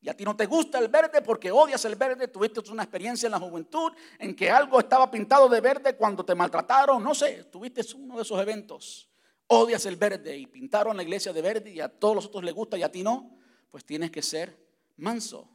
y 0.00 0.08
a 0.08 0.16
ti 0.16 0.24
no 0.24 0.34
te 0.34 0.46
gusta 0.46 0.80
el 0.80 0.88
verde 0.88 1.22
porque 1.22 1.52
odias 1.52 1.84
el 1.84 1.94
verde, 1.94 2.26
tuviste 2.26 2.58
una 2.72 2.82
experiencia 2.82 3.28
en 3.28 3.30
la 3.30 3.38
juventud 3.38 3.92
en 4.18 4.34
que 4.34 4.50
algo 4.50 4.80
estaba 4.80 5.08
pintado 5.08 5.48
de 5.48 5.60
verde 5.60 5.94
cuando 5.94 6.24
te 6.24 6.34
maltrataron, 6.34 7.00
no 7.00 7.14
sé, 7.14 7.44
tuviste 7.44 7.82
uno 7.94 8.16
de 8.16 8.22
esos 8.22 8.40
eventos. 8.40 9.08
Odias 9.46 9.86
el 9.86 9.94
verde 9.94 10.36
y 10.36 10.48
pintaron 10.48 10.96
la 10.96 11.04
iglesia 11.04 11.32
de 11.32 11.40
verde 11.40 11.70
y 11.70 11.78
a 11.78 11.88
todos 11.88 12.16
los 12.16 12.26
otros 12.26 12.42
les 12.42 12.52
gusta 12.52 12.76
y 12.76 12.82
a 12.82 12.90
ti 12.90 13.04
no, 13.04 13.38
pues 13.70 13.84
tienes 13.84 14.10
que 14.10 14.22
ser 14.22 14.58
manso. 14.96 15.48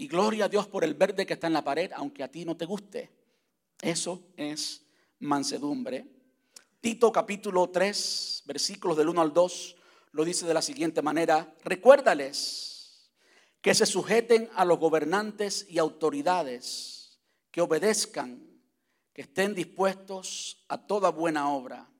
Y 0.00 0.06
gloria 0.06 0.44
a 0.44 0.48
Dios 0.48 0.68
por 0.68 0.84
el 0.84 0.94
verde 0.94 1.26
que 1.26 1.34
está 1.34 1.48
en 1.48 1.52
la 1.54 1.64
pared, 1.64 1.90
aunque 1.92 2.22
a 2.22 2.30
ti 2.30 2.44
no 2.44 2.56
te 2.56 2.64
guste. 2.64 3.10
Eso 3.82 4.28
es 4.36 4.86
mansedumbre. 5.18 6.06
Tito 6.80 7.10
capítulo 7.10 7.68
3, 7.68 8.44
versículos 8.46 8.96
del 8.96 9.08
1 9.08 9.20
al 9.20 9.32
2, 9.32 9.76
lo 10.12 10.24
dice 10.24 10.46
de 10.46 10.54
la 10.54 10.62
siguiente 10.62 11.02
manera, 11.02 11.52
recuérdales 11.64 13.10
que 13.60 13.74
se 13.74 13.86
sujeten 13.86 14.48
a 14.54 14.64
los 14.64 14.78
gobernantes 14.78 15.66
y 15.68 15.78
autoridades, 15.78 17.18
que 17.50 17.60
obedezcan, 17.60 18.40
que 19.12 19.22
estén 19.22 19.52
dispuestos 19.52 20.64
a 20.68 20.86
toda 20.86 21.10
buena 21.10 21.52
obra, 21.52 21.90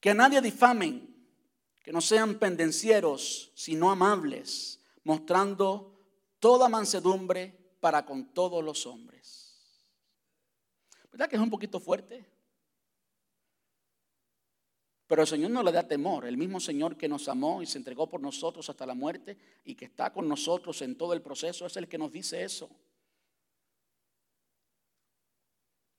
que 0.00 0.08
a 0.08 0.14
nadie 0.14 0.40
difamen, 0.40 1.14
que 1.84 1.92
no 1.92 2.00
sean 2.00 2.38
pendencieros, 2.38 3.52
sino 3.54 3.90
amables, 3.90 4.80
mostrando 5.04 5.95
toda 6.38 6.68
mansedumbre 6.68 7.76
para 7.80 8.04
con 8.04 8.32
todos 8.32 8.62
los 8.64 8.86
hombres. 8.86 9.46
¿Verdad 11.10 11.28
que 11.28 11.36
es 11.36 11.42
un 11.42 11.50
poquito 11.50 11.80
fuerte? 11.80 12.26
Pero 15.06 15.22
el 15.22 15.28
Señor 15.28 15.50
no 15.50 15.62
le 15.62 15.72
da 15.72 15.86
temor. 15.86 16.26
El 16.26 16.36
mismo 16.36 16.58
Señor 16.58 16.96
que 16.96 17.08
nos 17.08 17.28
amó 17.28 17.62
y 17.62 17.66
se 17.66 17.78
entregó 17.78 18.08
por 18.08 18.20
nosotros 18.20 18.68
hasta 18.68 18.86
la 18.86 18.94
muerte 18.94 19.38
y 19.64 19.74
que 19.74 19.84
está 19.84 20.12
con 20.12 20.28
nosotros 20.28 20.82
en 20.82 20.96
todo 20.96 21.12
el 21.12 21.22
proceso 21.22 21.64
es 21.66 21.76
el 21.76 21.88
que 21.88 21.98
nos 21.98 22.10
dice 22.10 22.42
eso. 22.42 22.68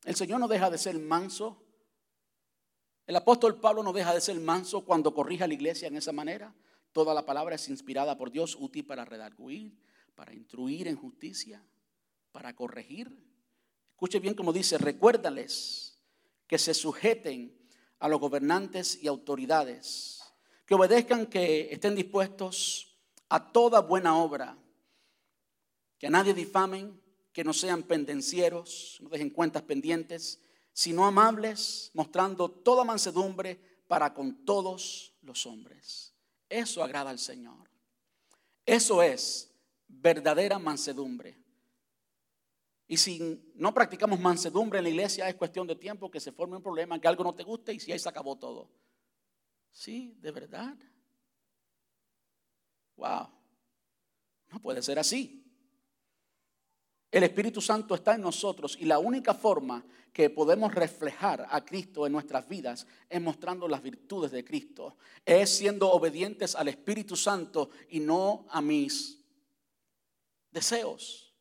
El 0.04 0.16
Señor 0.16 0.40
no 0.40 0.48
deja 0.48 0.70
de 0.70 0.78
ser 0.78 1.00
manso. 1.00 1.64
El 3.06 3.16
apóstol 3.16 3.60
Pablo 3.60 3.84
no 3.84 3.94
deja 3.94 4.14
de 4.14 4.22
ser 4.22 4.40
manso 4.40 4.84
cuando 4.84 5.14
corrige 5.14 5.46
a 5.46 5.48
la 5.48 5.54
iglesia 5.54 5.88
en 5.88 5.96
esa 5.96 6.12
manera. 6.12 6.54
Toda 6.92 7.14
la 7.14 7.26
palabra 7.26 7.56
es 7.56 7.70
inspirada 7.70 8.18
por 8.18 8.32
Dios, 8.32 8.58
útil 8.60 8.86
para 8.86 9.06
redarguir, 9.06 9.78
para 10.18 10.34
instruir 10.34 10.88
en 10.88 10.96
justicia, 10.96 11.64
para 12.32 12.56
corregir. 12.56 13.16
Escuche 13.92 14.20
bien 14.20 14.34
como 14.34 14.52
dice, 14.52 14.80
recuérdales 14.80 16.00
que 16.48 16.58
se 16.58 16.74
sujeten 16.74 17.56
a 18.00 18.10
los 18.10 18.20
gobernantes 18.20 18.98
y 19.00 19.08
autoridades, 19.08 20.24
que 20.66 20.74
obedezcan, 20.74 21.28
que 21.28 21.72
estén 21.72 21.94
dispuestos 21.94 22.98
a 23.30 23.52
toda 23.52 23.82
buena 23.82 24.18
obra, 24.18 24.58
que 26.00 26.08
a 26.08 26.10
nadie 26.10 26.34
difamen, 26.34 27.00
que 27.32 27.44
no 27.44 27.54
sean 27.54 27.84
pendencieros, 27.84 28.98
no 29.02 29.10
dejen 29.10 29.30
cuentas 29.30 29.62
pendientes, 29.62 30.42
sino 30.74 31.06
amables, 31.06 31.92
mostrando 31.94 32.50
toda 32.50 32.84
mansedumbre 32.84 33.60
para 33.88 34.16
con 34.16 34.46
todos 34.46 35.14
los 35.22 35.46
hombres. 35.46 36.16
Eso 36.50 36.84
agrada 36.84 37.12
al 37.12 37.20
Señor. 37.20 37.70
Eso 38.66 39.04
es 39.04 39.47
verdadera 39.88 40.60
mansedumbre. 40.60 41.38
Y 42.88 42.98
si 42.98 43.52
no 43.56 43.74
practicamos 43.74 44.20
mansedumbre 44.20 44.80
en 44.80 44.84
la 44.84 44.90
iglesia, 44.90 45.28
es 45.28 45.36
cuestión 45.36 45.68
de 45.68 45.76
tiempo 45.76 46.10
que 46.10 46.22
se 46.22 46.32
forme 46.32 46.56
un 46.56 46.64
problema, 46.64 47.00
que 47.00 47.08
algo 47.08 47.24
no 47.24 47.36
te 47.36 47.44
guste 47.44 47.74
y 47.74 47.80
si 47.80 47.92
ahí 47.92 48.00
se 48.00 48.08
acabó 48.08 48.38
todo. 48.38 48.70
Sí, 49.72 50.18
de 50.22 50.32
verdad. 50.32 50.78
Wow. 52.96 53.30
No 54.50 54.62
puede 54.62 54.82
ser 54.82 55.00
así. 55.00 55.44
El 57.12 57.24
Espíritu 57.24 57.62
Santo 57.62 57.96
está 57.96 58.16
en 58.16 58.22
nosotros 58.22 58.78
y 58.80 58.86
la 58.86 59.00
única 59.00 59.34
forma 59.34 59.86
que 60.14 60.30
podemos 60.30 60.74
reflejar 60.74 61.46
a 61.50 61.64
Cristo 61.64 62.06
en 62.06 62.14
nuestras 62.14 62.48
vidas 62.48 62.88
es 63.10 63.22
mostrando 63.22 63.68
las 63.68 63.82
virtudes 63.82 64.32
de 64.32 64.44
Cristo. 64.44 64.98
Es 65.26 65.58
siendo 65.58 65.92
obedientes 65.92 66.56
al 66.56 66.70
Espíritu 66.70 67.16
Santo 67.16 67.70
y 67.90 68.00
no 68.00 68.46
a 68.50 68.62
mis 68.62 69.17
deseos, 70.58 71.36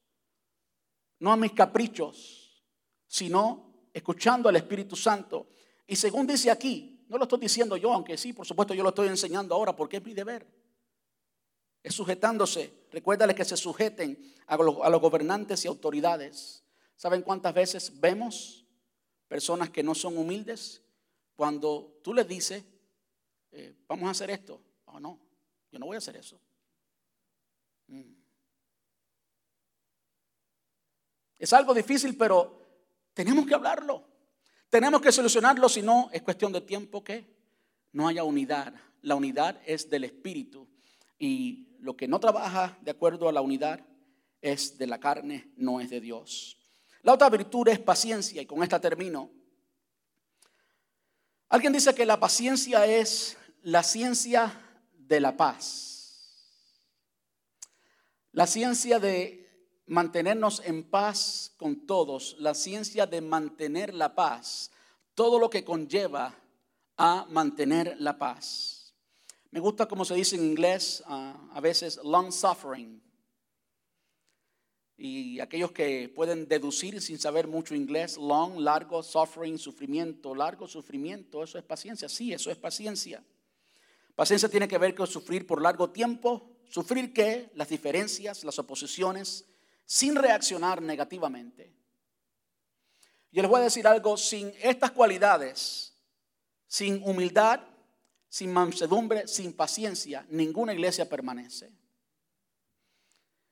no 1.18 1.32
a 1.32 1.36
mis 1.36 1.52
caprichos, 1.52 2.62
sino 3.06 3.88
escuchando 3.92 4.48
al 4.50 4.56
Espíritu 4.56 4.94
Santo. 4.94 5.48
Y 5.86 5.96
según 5.96 6.26
dice 6.26 6.50
aquí, 6.50 7.06
no 7.08 7.16
lo 7.16 7.24
estoy 7.24 7.40
diciendo 7.40 7.78
yo, 7.78 7.92
aunque 7.92 8.18
sí, 8.18 8.34
por 8.34 8.46
supuesto 8.46 8.74
yo 8.74 8.82
lo 8.82 8.90
estoy 8.90 9.08
enseñando 9.08 9.54
ahora 9.54 9.74
porque 9.74 9.96
es 9.96 10.04
mi 10.04 10.12
deber. 10.12 10.46
Es 11.82 11.94
sujetándose. 11.94 12.88
Recuérdale 12.90 13.34
que 13.34 13.44
se 13.44 13.56
sujeten 13.56 14.34
a 14.46 14.56
los, 14.56 15.00
gobernantes 15.00 15.64
y 15.64 15.68
autoridades. 15.68 16.62
¿Saben 16.96 17.22
cuántas 17.22 17.54
veces 17.54 18.00
vemos 18.00 18.66
personas 19.28 19.70
que 19.70 19.82
no 19.82 19.94
son 19.94 20.18
humildes? 20.18 20.82
Cuando 21.36 21.98
tú 22.02 22.12
les 22.12 22.28
dices, 22.28 22.64
eh, 23.52 23.74
vamos 23.88 24.08
a 24.08 24.10
hacer 24.10 24.30
esto. 24.30 24.60
Oh, 24.86 25.00
no, 25.00 25.18
yo 25.70 25.78
no 25.78 25.86
voy 25.86 25.94
a 25.94 25.98
hacer 25.98 26.16
eso. 26.16 26.38
Mm. 27.86 28.15
Es 31.38 31.52
algo 31.52 31.74
difícil, 31.74 32.16
pero 32.16 32.66
tenemos 33.14 33.46
que 33.46 33.54
hablarlo. 33.54 34.04
Tenemos 34.68 35.00
que 35.00 35.12
solucionarlo, 35.12 35.68
si 35.68 35.82
no, 35.82 36.10
es 36.12 36.22
cuestión 36.22 36.52
de 36.52 36.60
tiempo 36.60 37.02
que 37.04 37.26
no 37.92 38.08
haya 38.08 38.24
unidad. 38.24 38.74
La 39.02 39.14
unidad 39.14 39.60
es 39.64 39.88
del 39.88 40.04
Espíritu 40.04 40.68
y 41.18 41.76
lo 41.80 41.96
que 41.96 42.08
no 42.08 42.18
trabaja 42.20 42.76
de 42.82 42.90
acuerdo 42.90 43.28
a 43.28 43.32
la 43.32 43.40
unidad 43.40 43.80
es 44.40 44.76
de 44.78 44.86
la 44.86 44.98
carne, 44.98 45.50
no 45.56 45.80
es 45.80 45.90
de 45.90 46.00
Dios. 46.00 46.58
La 47.02 47.12
otra 47.12 47.30
virtud 47.30 47.68
es 47.68 47.78
paciencia 47.78 48.42
y 48.42 48.46
con 48.46 48.62
esta 48.62 48.80
termino. 48.80 49.30
Alguien 51.48 51.72
dice 51.72 51.94
que 51.94 52.04
la 52.04 52.18
paciencia 52.18 52.86
es 52.86 53.36
la 53.62 53.82
ciencia 53.82 54.52
de 54.92 55.20
la 55.20 55.36
paz. 55.36 56.42
La 58.32 58.46
ciencia 58.46 58.98
de 58.98 59.45
mantenernos 59.86 60.60
en 60.64 60.82
paz 60.82 61.54
con 61.56 61.86
todos, 61.86 62.36
la 62.38 62.54
ciencia 62.54 63.06
de 63.06 63.20
mantener 63.20 63.94
la 63.94 64.14
paz, 64.14 64.70
todo 65.14 65.38
lo 65.38 65.48
que 65.48 65.64
conlleva 65.64 66.34
a 66.96 67.26
mantener 67.30 67.96
la 67.98 68.18
paz. 68.18 68.94
Me 69.50 69.60
gusta 69.60 69.86
como 69.86 70.04
se 70.04 70.14
dice 70.14 70.36
en 70.36 70.44
inglés, 70.44 71.02
ah, 71.06 71.48
a 71.52 71.60
veces 71.60 72.00
long 72.02 72.32
suffering. 72.32 73.02
y 74.98 75.40
aquellos 75.40 75.72
que 75.72 76.08
pueden 76.08 76.48
deducir 76.48 77.02
sin 77.02 77.18
saber 77.18 77.46
mucho 77.46 77.74
inglés, 77.74 78.16
long, 78.16 78.58
largo, 78.58 79.02
suffering, 79.02 79.58
sufrimiento, 79.58 80.34
largo 80.34 80.66
sufrimiento, 80.66 81.44
eso 81.44 81.58
es 81.58 81.64
paciencia, 81.64 82.08
sí, 82.08 82.32
eso 82.32 82.50
es 82.50 82.56
paciencia. 82.56 83.22
Paciencia 84.14 84.48
tiene 84.48 84.66
que 84.66 84.78
ver 84.78 84.94
con 84.94 85.06
sufrir 85.06 85.46
por 85.46 85.60
largo 85.60 85.90
tiempo, 85.90 86.56
sufrir 86.70 87.12
qué, 87.12 87.50
las 87.54 87.68
diferencias, 87.68 88.42
las 88.42 88.58
oposiciones, 88.58 89.44
sin 89.86 90.16
reaccionar 90.16 90.82
negativamente. 90.82 91.72
Yo 93.30 93.42
les 93.42 93.50
voy 93.50 93.60
a 93.60 93.64
decir 93.64 93.86
algo, 93.86 94.16
sin 94.16 94.52
estas 94.60 94.90
cualidades, 94.90 95.94
sin 96.66 97.02
humildad, 97.04 97.60
sin 98.28 98.52
mansedumbre, 98.52 99.28
sin 99.28 99.52
paciencia, 99.52 100.26
ninguna 100.28 100.74
iglesia 100.74 101.08
permanece. 101.08 101.72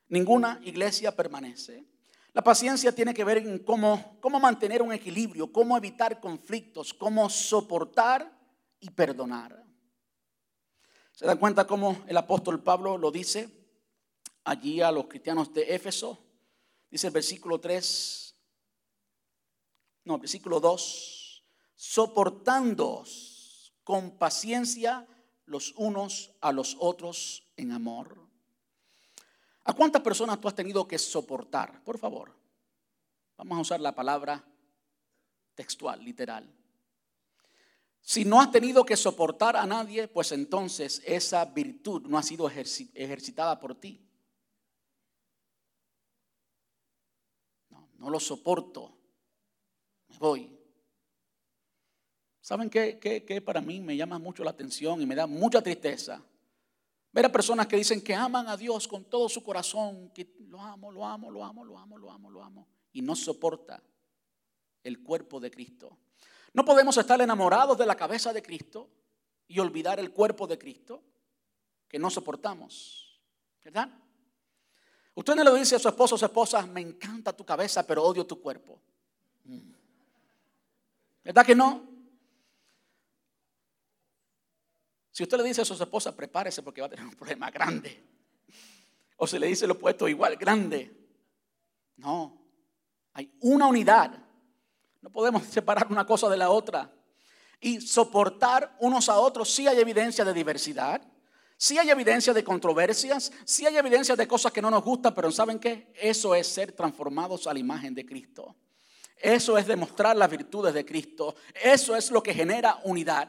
Ninguna 0.08 0.60
iglesia 0.64 1.14
permanece. 1.14 1.86
La 2.32 2.42
paciencia 2.42 2.92
tiene 2.92 3.14
que 3.14 3.24
ver 3.24 3.38
en 3.38 3.60
cómo, 3.60 4.18
cómo 4.20 4.40
mantener 4.40 4.82
un 4.82 4.92
equilibrio, 4.92 5.52
cómo 5.52 5.76
evitar 5.76 6.20
conflictos, 6.20 6.92
cómo 6.92 7.30
soportar 7.30 8.30
y 8.80 8.90
perdonar. 8.90 9.64
¿Se 11.12 11.26
dan 11.26 11.38
cuenta 11.38 11.66
cómo 11.66 12.04
el 12.08 12.16
apóstol 12.16 12.62
Pablo 12.62 12.98
lo 12.98 13.12
dice 13.12 13.63
allí 14.44 14.80
a 14.80 14.92
los 14.92 15.06
cristianos 15.06 15.52
de 15.52 15.74
Éfeso? 15.74 16.24
Dice 16.90 17.08
el 17.08 17.12
versículo 17.12 17.58
3, 17.60 18.36
no, 20.04 20.18
versículo 20.18 20.60
2, 20.60 21.44
soportando 21.74 23.04
con 23.82 24.16
paciencia 24.16 25.06
los 25.46 25.72
unos 25.76 26.32
a 26.40 26.52
los 26.52 26.76
otros 26.78 27.50
en 27.56 27.72
amor. 27.72 28.24
¿A 29.64 29.72
cuántas 29.72 30.02
personas 30.02 30.40
tú 30.40 30.48
has 30.48 30.54
tenido 30.54 30.86
que 30.86 30.98
soportar? 30.98 31.82
Por 31.82 31.98
favor, 31.98 32.34
vamos 33.36 33.58
a 33.58 33.60
usar 33.62 33.80
la 33.80 33.94
palabra 33.94 34.44
textual, 35.54 36.04
literal. 36.04 36.52
Si 38.00 38.26
no 38.26 38.40
has 38.40 38.52
tenido 38.52 38.84
que 38.84 38.96
soportar 38.96 39.56
a 39.56 39.64
nadie, 39.64 40.08
pues 40.08 40.32
entonces 40.32 41.02
esa 41.06 41.44
virtud 41.46 42.02
no 42.02 42.18
ha 42.18 42.22
sido 42.22 42.50
ejercitada 42.50 43.58
por 43.58 43.74
ti. 43.74 44.06
No, 48.04 48.10
lo 48.10 48.20
soporto. 48.20 48.92
Me 50.08 50.18
voy. 50.18 50.50
¿Saben 52.42 52.68
qué, 52.68 52.98
qué, 52.98 53.40
para 53.40 53.62
mí 53.62 53.80
me 53.80 53.96
llama 53.96 54.18
mucho 54.18 54.44
la 54.44 54.50
atención 54.50 55.00
y 55.00 55.06
me 55.06 55.14
da 55.14 55.26
mucha 55.26 55.62
tristeza? 55.62 56.22
Ver 57.12 57.24
a 57.24 57.32
personas 57.32 57.66
que 57.66 57.76
dicen 57.76 58.02
que 58.02 58.14
aman 58.14 58.46
a 58.48 58.58
Dios 58.58 58.86
con 58.86 59.04
todo 59.04 59.30
su 59.30 59.42
corazón, 59.42 60.10
que 60.10 60.36
lo 60.40 60.60
amo, 60.60 60.92
lo 60.92 61.06
amo, 61.06 61.30
lo 61.30 61.42
amo, 61.42 61.64
lo 61.64 61.78
amo, 61.78 61.96
lo 61.96 62.10
amo, 62.10 62.30
lo 62.30 62.44
amo, 62.44 62.68
y 62.92 63.00
no 63.00 63.16
soporta 63.16 63.82
el 64.82 65.02
cuerpo 65.02 65.40
de 65.40 65.50
Cristo. 65.50 65.96
No 66.52 66.62
podemos 66.62 66.98
estar 66.98 67.22
enamorados 67.22 67.78
de 67.78 67.86
la 67.86 67.96
cabeza 67.96 68.34
de 68.34 68.42
Cristo 68.42 68.90
y 69.48 69.58
olvidar 69.60 69.98
el 69.98 70.12
cuerpo 70.12 70.46
de 70.46 70.58
Cristo 70.58 71.02
que 71.88 71.98
no 71.98 72.10
soportamos. 72.10 73.18
¿Verdad? 73.64 73.88
Usted 75.14 75.34
no 75.36 75.44
le 75.44 75.58
dice 75.58 75.76
a 75.76 75.78
su 75.78 75.88
esposo 75.88 76.16
o 76.16 76.18
su 76.18 76.24
esposa, 76.24 76.66
me 76.66 76.80
encanta 76.80 77.32
tu 77.32 77.44
cabeza, 77.44 77.86
pero 77.86 78.02
odio 78.02 78.26
tu 78.26 78.40
cuerpo. 78.40 78.80
Mm. 79.44 79.72
¿Verdad 81.22 81.46
que 81.46 81.54
no? 81.54 81.94
Si 85.12 85.22
usted 85.22 85.38
le 85.38 85.44
dice 85.44 85.62
a 85.62 85.64
su 85.64 85.74
esposa, 85.74 86.14
prepárese 86.14 86.62
porque 86.62 86.80
va 86.80 86.88
a 86.88 86.90
tener 86.90 87.04
un 87.06 87.14
problema 87.14 87.48
grande. 87.48 88.02
O 89.16 89.26
se 89.28 89.38
le 89.38 89.46
dice 89.46 89.66
lo 89.68 89.74
opuesto, 89.74 90.08
igual 90.08 90.34
grande. 90.34 90.92
No, 91.96 92.36
hay 93.12 93.32
una 93.40 93.68
unidad. 93.68 94.18
No 95.00 95.10
podemos 95.10 95.44
separar 95.44 95.86
una 95.90 96.04
cosa 96.04 96.28
de 96.28 96.36
la 96.36 96.50
otra. 96.50 96.90
Y 97.60 97.80
soportar 97.80 98.76
unos 98.80 99.08
a 99.08 99.18
otros. 99.18 99.48
Si 99.48 99.68
hay 99.68 99.78
evidencia 99.78 100.24
de 100.24 100.34
diversidad. 100.34 101.00
Si 101.56 101.78
hay 101.78 101.90
evidencia 101.90 102.32
de 102.32 102.44
controversias. 102.44 103.32
Si 103.44 103.66
hay 103.66 103.76
evidencia 103.76 104.16
de 104.16 104.28
cosas 104.28 104.52
que 104.52 104.62
no 104.62 104.70
nos 104.70 104.82
gustan. 104.82 105.14
Pero 105.14 105.30
¿saben 105.30 105.58
qué? 105.58 105.92
Eso 105.94 106.34
es 106.34 106.46
ser 106.46 106.72
transformados 106.72 107.46
a 107.46 107.52
la 107.52 107.58
imagen 107.58 107.94
de 107.94 108.04
Cristo. 108.04 108.56
Eso 109.16 109.56
es 109.56 109.66
demostrar 109.66 110.16
las 110.16 110.30
virtudes 110.30 110.74
de 110.74 110.84
Cristo. 110.84 111.34
Eso 111.62 111.96
es 111.96 112.10
lo 112.10 112.22
que 112.22 112.34
genera 112.34 112.80
unidad. 112.84 113.28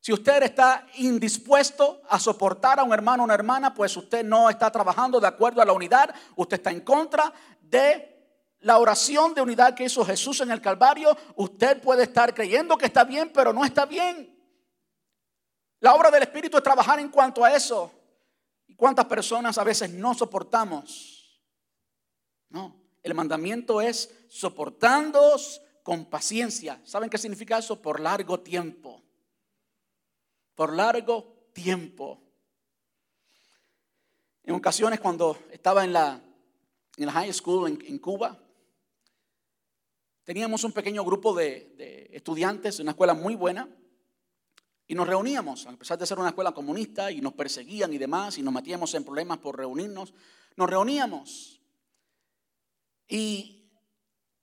Si 0.00 0.12
usted 0.12 0.42
está 0.44 0.86
indispuesto 0.98 2.00
a 2.08 2.20
soportar 2.20 2.78
a 2.78 2.84
un 2.84 2.92
hermano 2.92 3.22
o 3.22 3.24
una 3.24 3.34
hermana, 3.34 3.74
pues 3.74 3.96
usted 3.96 4.24
no 4.24 4.48
está 4.48 4.70
trabajando 4.70 5.18
de 5.18 5.26
acuerdo 5.26 5.60
a 5.60 5.64
la 5.64 5.72
unidad, 5.72 6.14
usted 6.36 6.58
está 6.58 6.70
en 6.70 6.82
contra 6.82 7.32
de 7.60 8.16
la 8.60 8.78
oración 8.78 9.34
de 9.34 9.40
unidad 9.40 9.74
que 9.74 9.84
hizo 9.84 10.04
Jesús 10.04 10.40
en 10.42 10.52
el 10.52 10.60
Calvario. 10.60 11.16
Usted 11.34 11.80
puede 11.80 12.04
estar 12.04 12.34
creyendo 12.34 12.78
que 12.78 12.86
está 12.86 13.02
bien, 13.02 13.32
pero 13.34 13.52
no 13.52 13.64
está 13.64 13.84
bien. 13.84 14.35
La 15.80 15.94
obra 15.94 16.10
del 16.10 16.22
Espíritu 16.22 16.56
es 16.56 16.62
trabajar 16.62 16.98
en 17.00 17.08
cuanto 17.08 17.44
a 17.44 17.54
eso. 17.54 17.92
¿Y 18.66 18.74
cuántas 18.74 19.06
personas 19.06 19.58
a 19.58 19.64
veces 19.64 19.90
no 19.90 20.14
soportamos? 20.14 21.40
No, 22.48 22.80
el 23.02 23.14
mandamiento 23.14 23.80
es 23.80 24.12
soportando 24.28 25.36
con 25.82 26.06
paciencia. 26.06 26.80
¿Saben 26.84 27.10
qué 27.10 27.18
significa 27.18 27.58
eso? 27.58 27.80
Por 27.80 28.00
largo 28.00 28.40
tiempo 28.40 29.06
por 30.56 30.72
largo 30.72 31.50
tiempo. 31.52 32.18
En 34.42 34.54
ocasiones 34.54 34.98
cuando 34.98 35.38
estaba 35.52 35.84
en 35.84 35.92
la, 35.92 36.20
en 36.96 37.06
la 37.06 37.12
high 37.12 37.32
school 37.32 37.68
en, 37.68 37.98
Cuba, 37.98 38.36
teníamos 40.24 40.64
un 40.64 40.72
pequeño 40.72 41.04
grupo 41.04 41.34
de, 41.34 41.74
de 41.76 42.10
estudiantes 42.12 42.80
una 42.80 42.92
escuela 42.92 43.14
muy 43.14 43.34
buena 43.34 43.68
y 44.88 44.94
nos 44.94 45.06
reuníamos, 45.06 45.66
a 45.66 45.72
pesar 45.76 45.98
de 45.98 46.06
ser 46.06 46.18
una 46.18 46.28
escuela 46.28 46.52
comunista 46.52 47.10
y 47.10 47.20
nos 47.20 47.32
perseguían 47.32 47.92
y 47.92 47.98
demás 47.98 48.38
y 48.38 48.42
nos 48.42 48.54
metíamos 48.54 48.94
en 48.94 49.04
problemas 49.04 49.38
por 49.38 49.56
reunirnos, 49.56 50.14
nos 50.56 50.70
reuníamos. 50.70 51.60
Y 53.08 53.68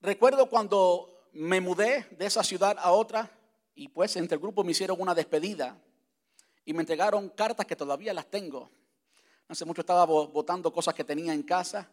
recuerdo 0.02 0.50
cuando 0.50 1.30
me 1.32 1.62
mudé 1.62 2.08
de 2.18 2.26
esa 2.26 2.44
ciudad 2.44 2.78
a 2.80 2.92
otra 2.92 3.32
y 3.74 3.88
pues 3.88 4.16
entre 4.18 4.36
el 4.36 4.42
grupo 4.42 4.64
me 4.64 4.72
hicieron 4.72 5.00
una 5.00 5.16
despedida 5.16 5.82
y 6.66 6.74
me 6.74 6.82
entregaron 6.82 7.30
cartas 7.30 7.66
que 7.66 7.76
todavía 7.76 8.14
las 8.14 8.30
tengo. 8.30 8.70
Hace 9.48 9.66
mucho 9.66 9.82
estaba 9.82 10.06
botando 10.06 10.74
cosas 10.74 10.94
que 10.94 11.04
tenía 11.04 11.34
en 11.34 11.44
casa 11.44 11.90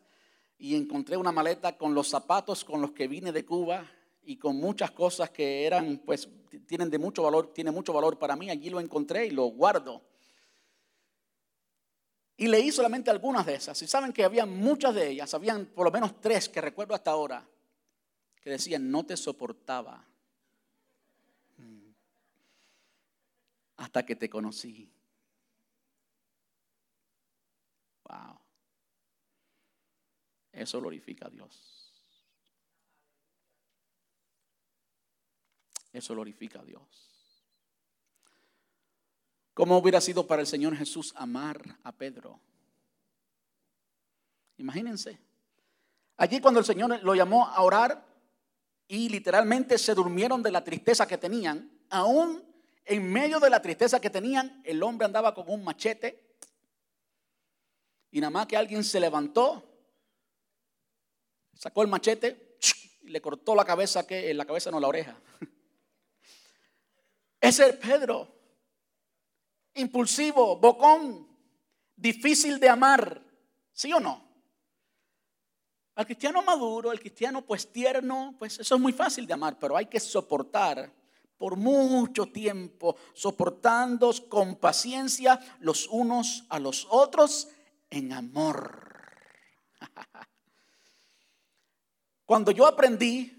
y 0.58 0.74
encontré 0.74 1.16
una 1.16 1.32
maleta 1.32 1.76
con 1.76 1.94
los 1.94 2.08
zapatos 2.08 2.64
con 2.64 2.80
los 2.80 2.90
que 2.92 3.06
vine 3.06 3.32
de 3.32 3.44
Cuba 3.44 3.88
y 4.30 4.36
con 4.36 4.56
muchas 4.56 4.92
cosas 4.92 5.30
que 5.30 5.66
eran, 5.66 5.98
pues, 6.06 6.28
tienen 6.64 6.88
de 6.88 7.00
mucho 7.00 7.24
valor, 7.24 7.52
tiene 7.52 7.72
mucho 7.72 7.92
valor 7.92 8.16
para 8.16 8.36
mí. 8.36 8.48
Allí 8.48 8.70
lo 8.70 8.78
encontré 8.78 9.26
y 9.26 9.30
lo 9.30 9.46
guardo. 9.46 10.02
Y 12.36 12.46
leí 12.46 12.70
solamente 12.70 13.10
algunas 13.10 13.44
de 13.44 13.54
esas. 13.56 13.82
Y 13.82 13.88
saben 13.88 14.12
que 14.12 14.22
había 14.22 14.46
muchas 14.46 14.94
de 14.94 15.08
ellas, 15.08 15.34
habían 15.34 15.66
por 15.66 15.84
lo 15.84 15.90
menos 15.90 16.20
tres 16.20 16.48
que 16.48 16.60
recuerdo 16.60 16.94
hasta 16.94 17.10
ahora, 17.10 17.44
que 18.40 18.50
decían, 18.50 18.88
no 18.88 19.04
te 19.04 19.16
soportaba 19.16 20.06
hasta 23.78 24.06
que 24.06 24.14
te 24.14 24.30
conocí. 24.30 24.88
Wow. 28.08 28.38
Eso 30.52 30.78
glorifica 30.80 31.26
a 31.26 31.30
Dios. 31.30 31.79
Eso 35.92 36.14
glorifica 36.14 36.60
a 36.60 36.64
Dios. 36.64 36.82
¿Cómo 39.54 39.76
hubiera 39.76 40.00
sido 40.00 40.26
para 40.26 40.40
el 40.40 40.46
Señor 40.46 40.76
Jesús 40.76 41.12
amar 41.16 41.78
a 41.82 41.92
Pedro? 41.92 42.40
Imagínense. 44.56 45.18
Allí 46.16 46.40
cuando 46.40 46.60
el 46.60 46.66
Señor 46.66 47.02
lo 47.02 47.14
llamó 47.14 47.46
a 47.46 47.62
orar 47.62 48.06
y 48.86 49.08
literalmente 49.08 49.78
se 49.78 49.94
durmieron 49.94 50.42
de 50.42 50.50
la 50.50 50.62
tristeza 50.62 51.06
que 51.06 51.18
tenían, 51.18 51.70
aún 51.90 52.44
en 52.84 53.12
medio 53.12 53.40
de 53.40 53.50
la 53.50 53.62
tristeza 53.62 54.00
que 54.00 54.10
tenían, 54.10 54.60
el 54.64 54.82
hombre 54.82 55.06
andaba 55.06 55.34
con 55.34 55.48
un 55.48 55.62
machete. 55.64 56.36
Y 58.10 58.20
nada 58.20 58.30
más 58.30 58.46
que 58.46 58.56
alguien 58.56 58.82
se 58.82 58.98
levantó, 58.98 59.64
sacó 61.54 61.82
el 61.82 61.88
machete 61.88 62.56
y 63.02 63.08
le 63.08 63.20
cortó 63.20 63.54
la 63.54 63.64
cabeza, 63.64 64.06
que 64.06 64.32
la 64.34 64.44
cabeza 64.44 64.70
no 64.70 64.80
la 64.80 64.88
oreja. 64.88 65.16
Ese 67.40 67.70
es 67.70 67.76
Pedro, 67.76 68.28
impulsivo, 69.74 70.56
bocón, 70.56 71.26
difícil 71.96 72.60
de 72.60 72.68
amar, 72.68 73.22
¿sí 73.72 73.92
o 73.92 74.00
no? 74.00 74.28
Al 75.94 76.06
cristiano 76.06 76.42
maduro, 76.42 76.92
el 76.92 77.00
cristiano 77.00 77.42
pues 77.42 77.72
tierno, 77.72 78.34
pues 78.38 78.58
eso 78.58 78.74
es 78.74 78.80
muy 78.80 78.92
fácil 78.92 79.26
de 79.26 79.34
amar, 79.34 79.58
pero 79.58 79.76
hay 79.76 79.86
que 79.86 80.00
soportar 80.00 80.92
por 81.38 81.56
mucho 81.56 82.26
tiempo, 82.26 82.96
soportando 83.14 84.12
con 84.28 84.56
paciencia 84.56 85.40
los 85.60 85.88
unos 85.88 86.44
a 86.50 86.58
los 86.58 86.86
otros 86.90 87.48
en 87.88 88.12
amor. 88.12 88.86
Cuando 92.26 92.50
yo 92.50 92.66
aprendí, 92.66 93.36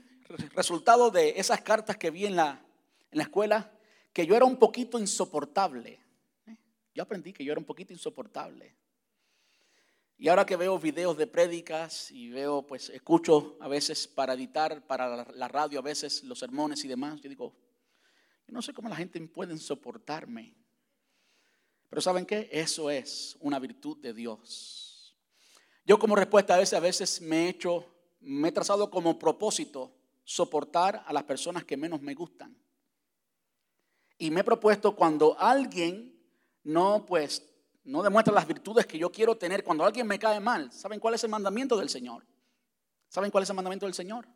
resultado 0.54 1.12
de 1.12 1.40
esas 1.40 1.62
cartas 1.62 1.98
que 1.98 2.10
vi 2.10 2.26
en 2.26 2.36
la, 2.36 2.60
en 3.12 3.18
la 3.18 3.24
escuela, 3.24 3.72
que 4.14 4.26
yo 4.26 4.36
era 4.36 4.46
un 4.46 4.58
poquito 4.58 5.00
insoportable. 5.00 6.00
Yo 6.94 7.04
aprendí 7.04 7.32
que 7.32 7.46
yo 7.46 7.52
era 7.52 7.60
un 7.60 7.66
poquito 7.66 7.94
insoportable. 7.94 8.76
Y 10.18 10.28
ahora 10.28 10.46
que 10.46 10.56
veo 10.56 10.78
videos 10.78 11.18
de 11.18 11.26
prédicas 11.26 12.12
y 12.12 12.30
veo, 12.30 12.68
pues 12.68 12.90
escucho 12.90 13.58
a 13.60 13.68
veces 13.68 14.08
para 14.08 14.34
editar, 14.34 14.86
para 14.86 15.26
la 15.32 15.48
radio 15.48 15.80
a 15.80 15.82
veces 15.82 16.24
los 16.24 16.38
sermones 16.38 16.84
y 16.84 16.88
demás, 16.88 17.20
yo 17.22 17.30
digo, 17.30 17.56
yo 18.48 18.54
no 18.54 18.62
sé 18.62 18.74
cómo 18.74 18.88
la 18.88 18.96
gente 18.96 19.20
puede 19.22 19.58
soportarme. 19.58 20.54
Pero 21.90 22.02
¿saben 22.02 22.26
qué? 22.26 22.50
Eso 22.52 22.92
es 22.92 23.36
una 23.40 23.58
virtud 23.58 23.98
de 23.98 24.14
Dios. 24.14 25.18
Yo 25.86 25.98
como 25.98 26.16
respuesta 26.16 26.54
a 26.54 26.60
veces, 26.60 26.74
a 26.74 26.80
veces 26.80 27.20
me 27.22 27.46
he 27.46 27.50
hecho, 27.50 27.86
me 28.20 28.50
he 28.50 28.52
trazado 28.52 28.92
como 28.92 29.18
propósito 29.18 29.92
soportar 30.24 31.04
a 31.06 31.14
las 31.14 31.24
personas 31.24 31.66
que 31.66 31.76
menos 31.76 32.00
me 32.02 32.14
gustan. 32.14 32.61
Y 34.22 34.30
me 34.30 34.42
he 34.42 34.44
propuesto 34.44 34.96
cuando 34.96 35.36
alguien 35.40 36.16
no, 36.64 37.08
pues, 37.08 37.42
no 37.86 38.04
demuestra 38.04 38.32
las 38.32 38.46
virtudes 38.46 38.86
que 38.86 39.00
yo 39.00 39.12
quiero 39.12 39.36
tener, 39.36 39.64
cuando 39.64 39.84
alguien 39.84 40.06
me 40.06 40.20
cae 40.20 40.40
mal, 40.40 40.72
¿saben 40.72 41.00
cuál 41.00 41.16
es 41.16 41.24
el 41.24 41.32
mandamiento 41.32 41.76
del 41.76 41.90
Señor? 41.90 42.24
¿Saben 43.10 43.32
cuál 43.32 43.46
es 43.46 43.50
el 43.50 43.56
mandamiento 43.56 43.88
del 43.88 43.96
Señor? 43.96 44.28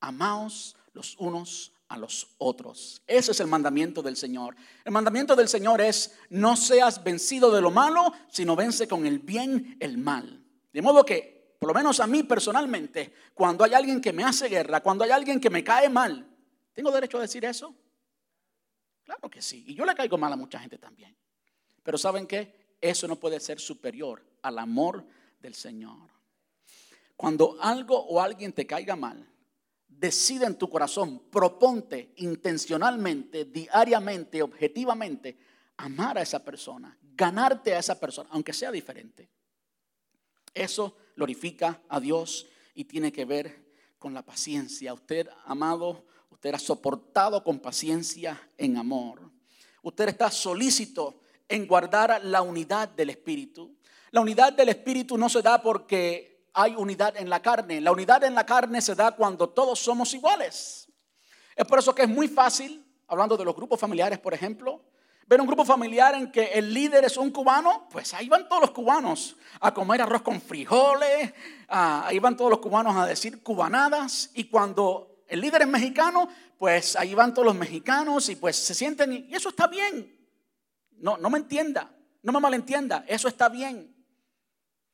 Amaos 0.00 0.74
los 0.94 1.14
unos 1.18 1.74
a 1.88 1.98
los 1.98 2.26
otros. 2.38 3.02
Ese 3.06 3.32
es 3.32 3.40
el 3.40 3.48
mandamiento 3.48 4.00
del 4.00 4.16
Señor. 4.16 4.56
El 4.82 4.92
mandamiento 4.92 5.36
del 5.36 5.48
Señor 5.48 5.82
es, 5.82 6.16
no 6.30 6.56
seas 6.56 7.04
vencido 7.04 7.52
de 7.52 7.60
lo 7.60 7.70
malo, 7.70 8.14
sino 8.30 8.56
vence 8.56 8.88
con 8.88 9.04
el 9.04 9.18
bien 9.18 9.76
el 9.78 9.98
mal. 9.98 10.42
De 10.72 10.80
modo 10.80 11.04
que, 11.04 11.54
por 11.60 11.68
lo 11.68 11.74
menos 11.74 12.00
a 12.00 12.06
mí 12.06 12.22
personalmente, 12.22 13.12
cuando 13.34 13.62
hay 13.62 13.74
alguien 13.74 14.00
que 14.00 14.14
me 14.14 14.24
hace 14.24 14.48
guerra, 14.48 14.80
cuando 14.80 15.04
hay 15.04 15.10
alguien 15.10 15.38
que 15.38 15.50
me 15.50 15.62
cae 15.62 15.90
mal, 15.90 16.26
¿tengo 16.72 16.90
derecho 16.90 17.18
a 17.18 17.20
decir 17.20 17.44
eso? 17.44 17.74
Claro 19.04 19.28
que 19.30 19.42
sí. 19.42 19.64
Y 19.66 19.74
yo 19.74 19.84
le 19.84 19.94
caigo 19.94 20.18
mal 20.18 20.32
a 20.32 20.36
mucha 20.36 20.58
gente 20.58 20.78
también. 20.78 21.16
Pero 21.82 21.98
¿saben 21.98 22.26
qué? 22.26 22.76
Eso 22.80 23.06
no 23.08 23.16
puede 23.16 23.40
ser 23.40 23.60
superior 23.60 24.24
al 24.42 24.58
amor 24.58 25.06
del 25.40 25.54
Señor. 25.54 26.10
Cuando 27.16 27.56
algo 27.60 27.98
o 27.98 28.20
alguien 28.20 28.52
te 28.52 28.66
caiga 28.66 28.96
mal, 28.96 29.28
decide 29.86 30.46
en 30.46 30.56
tu 30.56 30.68
corazón, 30.68 31.30
proponte 31.30 32.12
intencionalmente, 32.16 33.44
diariamente, 33.44 34.42
objetivamente, 34.42 35.38
amar 35.76 36.18
a 36.18 36.22
esa 36.22 36.44
persona, 36.44 36.96
ganarte 37.00 37.74
a 37.74 37.78
esa 37.78 37.98
persona, 37.98 38.28
aunque 38.32 38.52
sea 38.52 38.72
diferente. 38.72 39.30
Eso 40.54 40.96
glorifica 41.16 41.82
a 41.88 42.00
Dios 42.00 42.48
y 42.74 42.84
tiene 42.84 43.12
que 43.12 43.24
ver 43.24 43.72
con 43.98 44.12
la 44.14 44.24
paciencia. 44.24 44.92
Usted, 44.92 45.28
amado, 45.44 46.06
usted 46.42 46.56
ha 46.56 46.58
soportado 46.58 47.44
con 47.44 47.60
paciencia 47.60 48.48
en 48.58 48.76
amor. 48.76 49.20
Usted 49.80 50.08
está 50.08 50.28
solícito 50.28 51.20
en 51.48 51.68
guardar 51.68 52.20
la 52.24 52.42
unidad 52.42 52.88
del 52.88 53.10
Espíritu. 53.10 53.76
La 54.10 54.22
unidad 54.22 54.52
del 54.52 54.70
Espíritu 54.70 55.16
no 55.16 55.28
se 55.28 55.40
da 55.40 55.62
porque 55.62 56.48
hay 56.52 56.74
unidad 56.74 57.16
en 57.16 57.30
la 57.30 57.40
carne. 57.40 57.80
La 57.80 57.92
unidad 57.92 58.24
en 58.24 58.34
la 58.34 58.44
carne 58.44 58.82
se 58.82 58.96
da 58.96 59.12
cuando 59.12 59.50
todos 59.50 59.78
somos 59.78 60.12
iguales. 60.14 60.88
Es 61.54 61.64
por 61.64 61.78
eso 61.78 61.94
que 61.94 62.02
es 62.02 62.08
muy 62.08 62.26
fácil, 62.26 62.84
hablando 63.06 63.36
de 63.36 63.44
los 63.44 63.54
grupos 63.54 63.78
familiares, 63.78 64.18
por 64.18 64.34
ejemplo, 64.34 64.82
ver 65.28 65.40
un 65.40 65.46
grupo 65.46 65.64
familiar 65.64 66.16
en 66.16 66.32
que 66.32 66.46
el 66.54 66.74
líder 66.74 67.04
es 67.04 67.16
un 67.18 67.30
cubano, 67.30 67.86
pues 67.88 68.14
ahí 68.14 68.28
van 68.28 68.48
todos 68.48 68.62
los 68.62 68.72
cubanos 68.72 69.36
a 69.60 69.72
comer 69.72 70.02
arroz 70.02 70.22
con 70.22 70.40
frijoles, 70.40 71.32
ahí 71.68 72.18
van 72.18 72.36
todos 72.36 72.50
los 72.50 72.58
cubanos 72.58 72.96
a 72.96 73.06
decir 73.06 73.44
cubanadas, 73.44 74.30
y 74.34 74.48
cuando 74.48 75.11
el 75.32 75.40
líder 75.40 75.62
es 75.62 75.68
mexicano, 75.68 76.28
pues 76.58 76.94
ahí 76.94 77.14
van 77.14 77.32
todos 77.32 77.46
los 77.46 77.54
mexicanos 77.54 78.28
y 78.28 78.36
pues 78.36 78.54
se 78.54 78.74
sienten, 78.74 79.14
y 79.30 79.34
eso 79.34 79.48
está 79.48 79.66
bien. 79.66 80.14
No, 80.98 81.16
no 81.16 81.30
me 81.30 81.38
entienda, 81.38 81.90
no 82.22 82.32
me 82.32 82.38
malentienda, 82.38 83.06
eso 83.08 83.28
está 83.28 83.48
bien. 83.48 83.96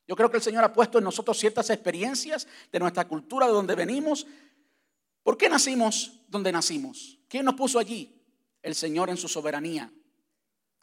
Yo 0.06 0.14
creo 0.14 0.30
que 0.30 0.36
el 0.36 0.42
Señor 0.44 0.62
ha 0.62 0.72
puesto 0.72 0.98
en 0.98 1.04
nosotros 1.04 1.36
ciertas 1.36 1.70
experiencias 1.70 2.46
de 2.70 2.78
nuestra 2.78 3.08
cultura, 3.08 3.46
de 3.46 3.52
donde 3.52 3.74
venimos. 3.74 4.28
¿Por 5.24 5.36
qué 5.36 5.48
nacimos 5.48 6.20
donde 6.28 6.52
nacimos? 6.52 7.18
¿Quién 7.26 7.44
nos 7.44 7.54
puso 7.54 7.80
allí? 7.80 8.24
El 8.62 8.76
Señor 8.76 9.10
en 9.10 9.16
su 9.16 9.26
soberanía. 9.26 9.92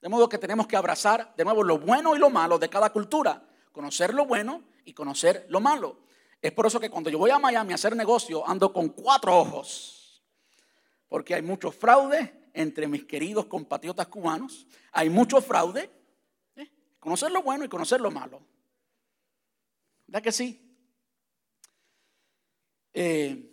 De 0.02 0.10
modo 0.10 0.28
que 0.28 0.38
tenemos 0.38 0.68
que 0.68 0.76
abrazar 0.76 1.34
de 1.38 1.46
nuevo 1.46 1.64
lo 1.64 1.80
bueno 1.80 2.14
y 2.14 2.20
lo 2.20 2.30
malo 2.30 2.60
de 2.60 2.68
cada 2.68 2.92
cultura, 2.92 3.42
conocer 3.72 4.14
lo 4.14 4.26
bueno 4.26 4.66
y 4.84 4.92
conocer 4.92 5.46
lo 5.48 5.62
malo. 5.62 6.05
Es 6.42 6.52
por 6.52 6.66
eso 6.68 6.80
que 6.80 6.90
cuando 6.90 7.10
yo 7.10 7.18
voy 7.18 7.32
a 7.32 7.40
Miami 7.40 7.72
a 7.72 7.76
hacer 7.76 7.96
negocio 7.96 8.48
ando 8.48 8.72
con 8.72 8.90
cuatro 8.90 9.38
ojos, 9.38 10.24
porque 11.08 11.34
hay 11.34 11.42
mucho 11.42 11.72
fraude 11.72 12.50
entre 12.54 12.88
mis 12.88 13.06
queridos 13.06 13.46
compatriotas 13.46 14.08
cubanos, 14.08 14.66
hay 14.92 15.10
mucho 15.10 15.42
fraude, 15.42 15.90
¿eh? 16.56 16.72
conocer 17.00 17.32
lo 17.32 17.42
bueno 17.42 17.66
y 17.66 17.70
conocer 17.70 18.00
lo 18.00 18.12
malo. 18.12 18.42
¿Verdad 20.08 20.24
que 20.24 20.32
sí? 20.32 20.62
Eh, 22.94 23.52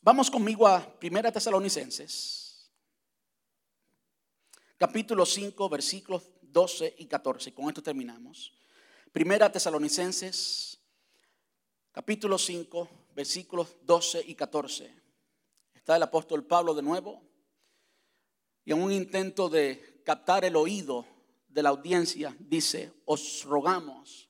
vamos 0.00 0.30
conmigo 0.30 0.68
a 0.68 0.80
Primera 1.00 1.32
Tesalonicenses, 1.32 2.70
capítulo 4.76 5.26
5, 5.26 5.68
versículos 5.68 6.22
12 6.42 6.94
y 6.98 7.06
14. 7.06 7.52
Con 7.52 7.68
esto 7.68 7.82
terminamos. 7.82 8.52
Primera 9.16 9.50
Tesalonicenses, 9.50 10.78
capítulo 11.90 12.36
5, 12.36 12.86
versículos 13.14 13.74
12 13.80 14.22
y 14.26 14.34
14. 14.34 14.92
Está 15.72 15.96
el 15.96 16.02
apóstol 16.02 16.44
Pablo 16.44 16.74
de 16.74 16.82
nuevo 16.82 17.22
y 18.62 18.72
en 18.72 18.82
un 18.82 18.92
intento 18.92 19.48
de 19.48 20.02
captar 20.04 20.44
el 20.44 20.54
oído 20.54 21.06
de 21.48 21.62
la 21.62 21.70
audiencia 21.70 22.36
dice, 22.38 22.92
os 23.06 23.42
rogamos. 23.44 24.28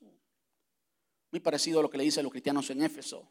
Muy 1.32 1.40
parecido 1.40 1.80
a 1.80 1.82
lo 1.82 1.90
que 1.90 1.98
le 1.98 2.04
dicen 2.04 2.22
los 2.22 2.30
cristianos 2.30 2.70
en 2.70 2.80
Éfeso. 2.80 3.28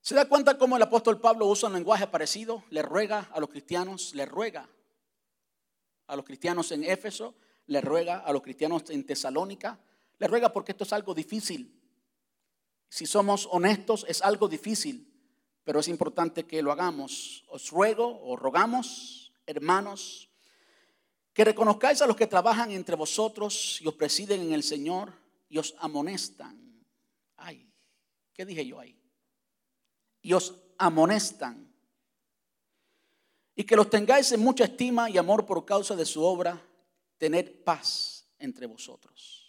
¿Se 0.00 0.14
da 0.14 0.26
cuenta 0.26 0.56
cómo 0.56 0.78
el 0.78 0.82
apóstol 0.82 1.20
Pablo 1.20 1.44
usa 1.46 1.68
un 1.68 1.74
lenguaje 1.74 2.06
parecido? 2.06 2.64
Le 2.70 2.80
ruega 2.80 3.28
a 3.34 3.38
los 3.38 3.50
cristianos, 3.50 4.14
le 4.14 4.24
ruega 4.24 4.66
a 6.06 6.16
los 6.16 6.24
cristianos 6.24 6.72
en 6.72 6.84
Éfeso, 6.84 7.34
le 7.66 7.82
ruega 7.82 8.20
a 8.20 8.32
los 8.32 8.40
cristianos 8.40 8.88
en 8.88 9.04
Tesalónica, 9.04 9.78
le 10.18 10.26
ruega 10.26 10.52
porque 10.52 10.72
esto 10.72 10.84
es 10.84 10.92
algo 10.92 11.14
difícil. 11.14 11.80
Si 12.88 13.06
somos 13.06 13.48
honestos, 13.50 14.06
es 14.08 14.22
algo 14.22 14.48
difícil, 14.48 15.12
pero 15.64 15.80
es 15.80 15.88
importante 15.88 16.46
que 16.46 16.62
lo 16.62 16.72
hagamos. 16.72 17.44
Os 17.48 17.70
ruego 17.70 18.20
o 18.22 18.36
rogamos, 18.36 19.32
hermanos, 19.46 20.30
que 21.32 21.44
reconozcáis 21.44 22.00
a 22.00 22.06
los 22.06 22.16
que 22.16 22.26
trabajan 22.26 22.70
entre 22.70 22.96
vosotros 22.96 23.80
y 23.82 23.88
os 23.88 23.94
presiden 23.94 24.40
en 24.40 24.52
el 24.52 24.62
Señor 24.62 25.12
y 25.48 25.58
os 25.58 25.74
amonestan. 25.78 26.82
Ay, 27.36 27.70
¿qué 28.32 28.46
dije 28.46 28.64
yo 28.64 28.80
ahí? 28.80 28.98
Y 30.22 30.32
os 30.32 30.54
amonestan. 30.78 31.70
Y 33.54 33.64
que 33.64 33.76
los 33.76 33.90
tengáis 33.90 34.32
en 34.32 34.40
mucha 34.40 34.64
estima 34.64 35.10
y 35.10 35.18
amor 35.18 35.44
por 35.44 35.64
causa 35.64 35.94
de 35.94 36.06
su 36.06 36.22
obra, 36.22 36.62
tener 37.18 37.64
paz 37.64 38.26
entre 38.38 38.66
vosotros. 38.66 39.45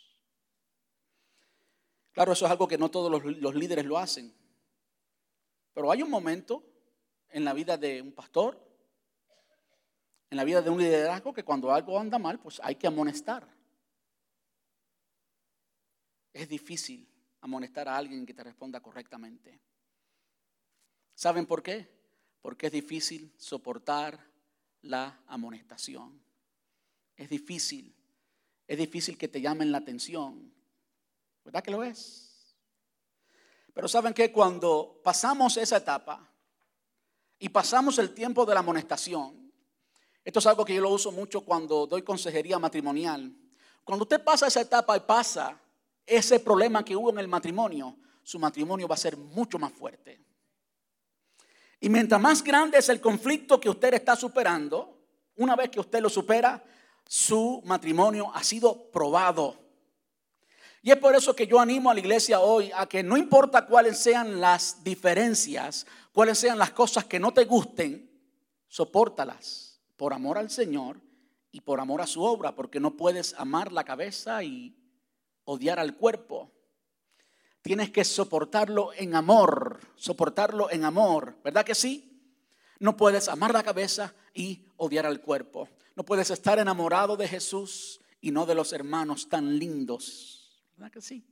Claro, 2.18 2.34
eso 2.34 2.46
es 2.46 2.52
algo 2.52 2.68
que 2.68 2.80
no 2.80 2.90
todos 2.90 3.24
los, 3.24 3.54
líderes 3.54 3.86
lo 3.86 3.96
hacen. 3.96 4.34
Pero 5.72 5.92
hay 5.92 6.02
un 6.02 6.10
momento 6.10 6.64
en 7.30 7.46
la 7.46 7.54
vida 7.54 7.78
de 7.78 8.02
un 8.02 8.12
pastor, 8.12 8.60
en 10.32 10.38
la 10.38 10.44
vida 10.44 10.64
de 10.64 10.72
un 10.72 10.80
liderazgo 10.80 11.32
que 11.32 11.44
cuando 11.44 11.72
algo 11.72 12.00
anda 12.00 12.18
mal, 12.18 12.40
pues 12.40 12.60
hay 12.64 12.74
que 12.74 12.88
amonestar. 12.88 13.48
Es 16.34 16.50
difícil 16.50 17.08
amonestar 17.42 17.88
a 17.88 17.96
alguien 17.96 18.26
que 18.26 18.34
te 18.34 18.44
responda 18.44 18.80
correctamente. 18.82 19.62
¿Saben 21.14 21.46
por 21.46 21.62
qué? 21.62 21.88
Porque 22.42 22.66
es 22.66 22.72
difícil 22.72 23.32
soportar 23.38 24.20
la 24.82 25.22
amonestación. 25.28 26.20
Es 27.16 27.30
difícil. 27.30 27.96
Es 28.66 28.80
difícil 28.80 29.20
que 29.20 29.28
te 29.28 29.40
llamen 29.40 29.72
la 29.72 29.78
atención. 29.78 30.57
¿Verdad 31.48 31.64
que 31.64 31.72
lo 31.72 31.82
es? 31.82 32.58
Pero 33.74 33.88
¿saben 33.88 34.14
qué? 34.14 34.34
Cuando 34.34 35.00
pasamos 35.02 35.56
esa 35.56 35.78
etapa 35.78 36.30
y 37.40 37.48
pasamos 37.48 37.98
el 38.00 38.14
tiempo 38.14 38.46
de 38.46 38.54
la 38.54 38.60
amonestación, 38.60 39.50
esto 40.26 40.40
es 40.40 40.46
algo 40.46 40.66
que 40.66 40.76
yo 40.76 40.82
lo 40.82 40.90
uso 40.90 41.10
mucho 41.14 41.46
cuando 41.46 41.88
doy 41.88 42.02
consejería 42.02 42.60
matrimonial. 42.60 43.34
Cuando 43.86 44.04
usted 44.04 44.22
pasa 44.22 44.48
esa 44.48 44.60
etapa 44.60 44.98
y 44.98 45.00
pasa 45.00 45.58
ese 46.06 46.42
problema 46.42 46.84
que 46.84 46.98
hubo 46.98 47.12
en 47.12 47.20
el 47.20 47.30
matrimonio, 47.30 47.96
su 48.24 48.40
matrimonio 48.40 48.86
va 48.86 48.96
a 48.96 48.98
ser 48.98 49.16
mucho 49.16 49.58
más 49.58 49.72
fuerte. 49.72 50.22
Y 51.80 51.88
mientras 51.88 52.20
más 52.20 52.44
grande 52.44 52.80
es 52.80 52.90
el 52.90 53.00
conflicto 53.00 53.58
que 53.58 53.70
usted 53.70 53.94
está 53.94 54.18
superando, 54.18 55.00
una 55.38 55.56
vez 55.56 55.70
que 55.70 55.80
usted 55.80 56.02
lo 56.02 56.10
supera, 56.10 56.62
su 57.08 57.62
matrimonio 57.64 58.36
ha 58.36 58.44
sido 58.44 58.92
probado. 58.92 59.67
Y 60.88 60.92
es 60.92 60.98
por 61.00 61.14
eso 61.18 61.36
que 61.36 61.48
yo 61.48 61.60
animo 61.60 61.92
a 61.92 61.94
la 61.94 62.00
iglesia 62.00 62.40
hoy 62.40 62.72
a 62.74 62.88
que 62.88 63.04
no 63.04 63.18
importa 63.18 63.66
cuáles 63.66 63.98
sean 63.98 64.40
las 64.40 64.86
diferencias, 64.86 65.86
cuáles 66.14 66.38
sean 66.38 66.58
las 66.58 66.72
cosas 66.72 67.04
que 67.04 67.20
no 67.20 67.34
te 67.34 67.44
gusten, 67.44 68.10
soportalas 68.70 69.82
por 69.98 70.14
amor 70.14 70.38
al 70.38 70.50
Señor 70.50 71.02
y 71.52 71.60
por 71.60 71.82
amor 71.82 72.00
a 72.00 72.08
su 72.08 72.24
obra, 72.24 72.56
porque 72.56 72.80
no 72.80 72.96
puedes 72.96 73.34
amar 73.34 73.74
la 73.74 73.84
cabeza 73.84 74.42
y 74.46 74.78
odiar 75.44 75.78
al 75.78 75.98
cuerpo. 75.98 76.54
Tienes 77.62 77.90
que 77.90 78.06
soportarlo 78.06 78.94
en 78.94 79.14
amor, 79.14 79.82
soportarlo 79.98 80.72
en 80.72 80.86
amor, 80.86 81.36
¿verdad 81.44 81.66
que 81.66 81.76
sí? 81.76 82.34
No 82.80 82.96
puedes 82.96 83.28
amar 83.28 83.52
la 83.52 83.64
cabeza 83.64 84.14
y 84.34 84.64
odiar 84.78 85.06
al 85.06 85.20
cuerpo. 85.20 85.68
No 85.98 86.06
puedes 86.06 86.32
estar 86.32 86.60
enamorado 86.60 87.18
de 87.18 87.28
Jesús 87.28 88.00
y 88.22 88.32
no 88.32 88.46
de 88.46 88.56
los 88.56 88.72
hermanos 88.72 89.28
tan 89.28 89.60
lindos, 89.60 90.37
¿verdad 90.78 90.92
que 90.92 91.02
sí? 91.02 91.26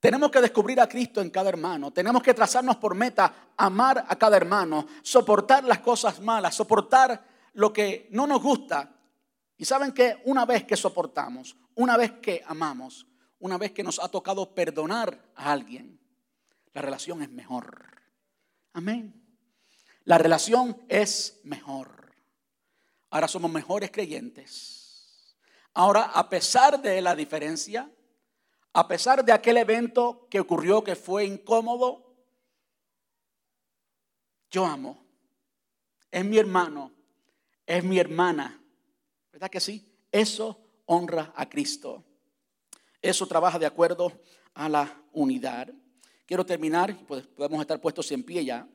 Tenemos 0.00 0.30
que 0.30 0.40
descubrir 0.40 0.80
a 0.80 0.88
Cristo 0.88 1.20
en 1.20 1.30
cada 1.30 1.50
hermano. 1.50 1.92
Tenemos 1.92 2.22
que 2.22 2.34
trazarnos 2.34 2.76
por 2.76 2.94
meta 2.94 3.52
amar 3.56 4.04
a 4.08 4.16
cada 4.16 4.36
hermano, 4.36 4.86
soportar 5.02 5.62
las 5.64 5.80
cosas 5.80 6.20
malas, 6.20 6.54
soportar 6.54 7.24
lo 7.52 7.72
que 7.72 8.08
no 8.10 8.26
nos 8.26 8.42
gusta. 8.42 8.96
Y 9.56 9.64
saben 9.64 9.92
que 9.92 10.22
una 10.24 10.46
vez 10.46 10.64
que 10.64 10.76
soportamos, 10.76 11.56
una 11.74 11.96
vez 11.96 12.12
que 12.12 12.42
amamos, 12.46 13.06
una 13.38 13.58
vez 13.58 13.72
que 13.72 13.84
nos 13.84 13.98
ha 13.98 14.08
tocado 14.08 14.54
perdonar 14.54 15.32
a 15.36 15.52
alguien, 15.52 16.00
la 16.72 16.82
relación 16.82 17.22
es 17.22 17.30
mejor. 17.30 18.02
Amén. 18.72 19.14
La 20.04 20.18
relación 20.18 20.82
es 20.88 21.40
mejor. 21.44 22.14
Ahora 23.10 23.28
somos 23.28 23.52
mejores 23.52 23.90
creyentes. 23.90 25.36
Ahora, 25.74 26.04
a 26.04 26.28
pesar 26.28 26.80
de 26.80 27.00
la 27.02 27.14
diferencia, 27.14 27.90
a 28.72 28.86
pesar 28.86 29.24
de 29.24 29.32
aquel 29.32 29.56
evento 29.56 30.26
que 30.30 30.40
ocurrió 30.40 30.84
que 30.84 30.94
fue 30.94 31.24
incómodo, 31.24 32.14
yo 34.50 34.64
amo. 34.64 35.04
Es 36.10 36.24
mi 36.24 36.38
hermano, 36.38 36.92
es 37.66 37.84
mi 37.84 37.98
hermana. 37.98 38.62
¿Verdad 39.32 39.50
que 39.50 39.60
sí? 39.60 39.86
Eso 40.10 40.60
honra 40.86 41.32
a 41.36 41.48
Cristo. 41.48 42.04
Eso 43.00 43.26
trabaja 43.26 43.58
de 43.58 43.66
acuerdo 43.66 44.12
a 44.54 44.68
la 44.68 45.02
unidad. 45.12 45.72
Quiero 46.26 46.44
terminar, 46.44 46.96
pues 47.06 47.26
podemos 47.26 47.60
estar 47.60 47.80
puestos 47.80 48.10
en 48.12 48.22
pie 48.22 48.44
ya, 48.44 48.68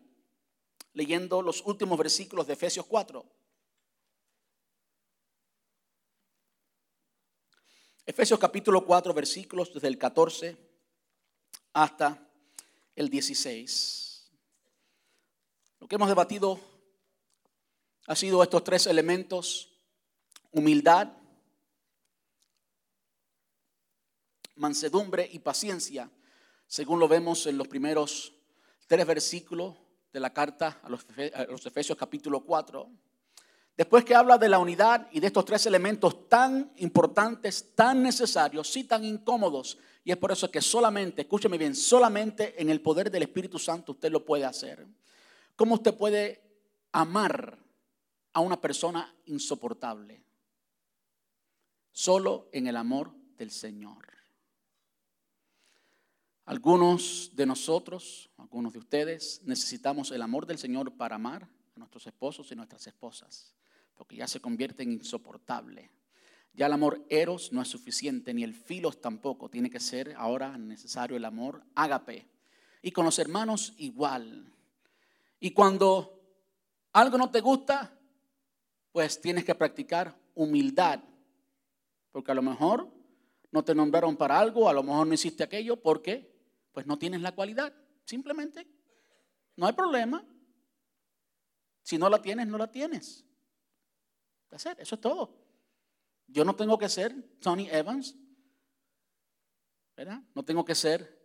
leyendo 0.94 1.42
los 1.42 1.66
últimos 1.66 1.98
versículos 1.98 2.48
de 2.48 2.54
Efesios 2.54 2.86
4. 2.86 3.26
Efesios 8.08 8.40
capítulo 8.40 8.86
4, 8.86 9.16
versículos 9.16 9.74
desde 9.74 9.88
el 9.88 9.98
14 9.98 10.56
hasta 11.74 12.30
el 12.96 13.10
16. 13.10 14.32
Lo 15.80 15.88
que 15.88 15.96
hemos 15.96 16.08
debatido 16.08 16.60
ha 18.06 18.16
sido 18.16 18.44
estos 18.44 18.64
tres 18.64 18.86
elementos, 18.86 19.72
humildad, 20.52 21.14
mansedumbre 24.56 25.28
y 25.32 25.40
paciencia, 25.40 26.12
según 26.68 27.00
lo 27.00 27.08
vemos 27.08 27.48
en 27.48 27.58
los 27.58 27.68
primeros 27.68 28.34
tres 28.86 29.08
versículos 29.08 29.76
de 30.14 30.20
la 30.20 30.32
carta 30.32 30.80
a 30.84 30.90
los, 30.90 31.06
Efesios 31.66 31.98
capítulo 31.98 32.42
4. 32.46 32.88
Después 33.78 34.06
que 34.06 34.16
habla 34.16 34.38
de 34.38 34.48
la 34.48 34.60
unidad 34.60 35.08
y 35.12 35.20
de 35.20 35.28
estos 35.28 35.44
tres 35.44 35.66
elementos 35.66 36.30
tan 36.30 36.72
importantes, 36.78 37.76
tan 37.76 38.02
necesarios, 38.02 38.70
sí 38.70 38.86
tan 38.86 39.04
incómodos, 39.04 39.78
y 40.06 40.12
es 40.12 40.18
por 40.18 40.32
eso 40.32 40.50
que 40.50 40.62
solamente, 40.62 41.24
escúcheme 41.24 41.58
bien, 41.58 41.76
solamente 41.76 42.62
en 42.62 42.70
el 42.70 42.80
poder 42.80 43.12
del 43.12 43.24
Espíritu 43.24 43.60
Santo 43.60 43.94
usted 43.94 44.12
lo 44.12 44.24
puede 44.24 44.46
hacer. 44.46 44.88
¿Cómo 45.56 45.76
usted 45.76 45.94
puede 45.94 46.42
amar 46.92 47.58
a 48.32 48.40
una 48.40 48.62
persona 48.62 49.14
insoportable? 49.26 50.24
Solo 51.92 52.50
en 52.54 52.68
el 52.68 52.78
amor 52.78 53.12
del 53.38 53.52
Señor. 53.52 54.06
Algunos 56.46 57.32
de 57.34 57.46
nosotros, 57.48 58.30
algunos 58.38 58.74
de 58.74 58.80
ustedes, 58.80 59.42
necesitamos 59.44 60.12
el 60.12 60.22
amor 60.22 60.46
del 60.46 60.60
Señor 60.60 60.96
para 60.96 61.16
amar 61.16 61.50
a 61.76 61.80
nuestros 61.80 62.06
esposos 62.06 62.52
y 62.52 62.56
nuestras 62.56 62.86
esposas, 62.86 63.56
porque 63.96 64.16
ya 64.16 64.28
se 64.28 64.40
convierte 64.40 64.84
en 64.84 64.92
insoportable. 64.92 65.90
Ya 66.54 66.68
el 66.68 66.74
amor 66.74 67.06
eros 67.10 67.52
no 67.52 67.62
es 67.62 67.68
suficiente, 67.68 68.34
ni 68.34 68.44
el 68.44 68.54
filos 68.54 69.02
tampoco. 69.02 69.50
Tiene 69.50 69.70
que 69.70 69.80
ser 69.80 70.14
ahora 70.18 70.58
necesario 70.58 71.18
el 71.18 71.26
amor 71.26 71.64
ágape. 71.76 72.28
Y 72.82 72.92
con 72.92 73.04
los 73.04 73.20
hermanos 73.20 73.74
igual. 73.78 74.54
Y 75.40 75.52
cuando 75.52 76.22
algo 76.94 77.18
no 77.18 77.30
te 77.30 77.42
gusta, 77.42 77.94
pues 78.94 79.20
tienes 79.20 79.44
que 79.44 79.54
practicar 79.54 80.18
humildad. 80.34 81.02
Porque 82.12 82.32
a 82.32 82.36
lo 82.36 82.42
mejor 82.42 82.90
no 83.52 83.64
te 83.64 83.76
nombraron 83.76 84.16
para 84.16 84.40
algo, 84.40 84.70
a 84.70 84.74
lo 84.74 84.84
mejor 84.84 85.08
no 85.08 85.14
hiciste 85.14 85.44
aquello 85.44 85.76
porque 85.76 86.34
pues 86.72 86.86
no 86.86 86.98
tienes 86.98 87.22
la 87.22 87.34
cualidad, 87.34 87.74
simplemente. 88.06 88.66
No 89.58 89.68
hay 89.68 89.74
problema. 89.74 90.26
Si 91.82 91.98
no 91.98 92.10
la 92.10 92.22
tienes, 92.22 92.48
no 92.48 92.58
la 92.58 92.72
tienes. 92.72 93.25
Eso 94.56 94.96
es 94.96 95.02
todo. 95.02 95.36
Yo 96.28 96.44
no 96.44 96.56
tengo 96.56 96.78
que 96.78 96.90
ser 96.90 97.14
Tony 97.40 97.70
Evans, 97.70 98.16
¿verdad? 99.96 100.22
No 100.34 100.44
tengo 100.44 100.66
que 100.66 100.74
ser 100.74 101.24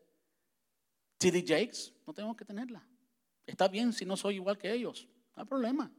T.D. 1.18 1.45
Jakes, 1.47 1.93
no 2.07 2.12
tengo 2.12 2.37
que 2.37 2.45
tenerla. 2.45 2.87
Está 3.47 3.68
bien 3.68 3.93
si 3.93 4.05
no 4.05 4.16
soy 4.16 4.37
igual 4.37 4.59
que 4.59 4.72
ellos, 4.72 5.09
no 5.37 5.43
hay 5.43 5.49
problema. 5.49 5.91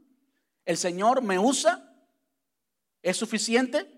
El 0.66 0.78
Señor 0.78 1.22
me 1.22 1.40
usa, 1.40 1.96
es 3.02 3.18
suficiente 3.18 3.90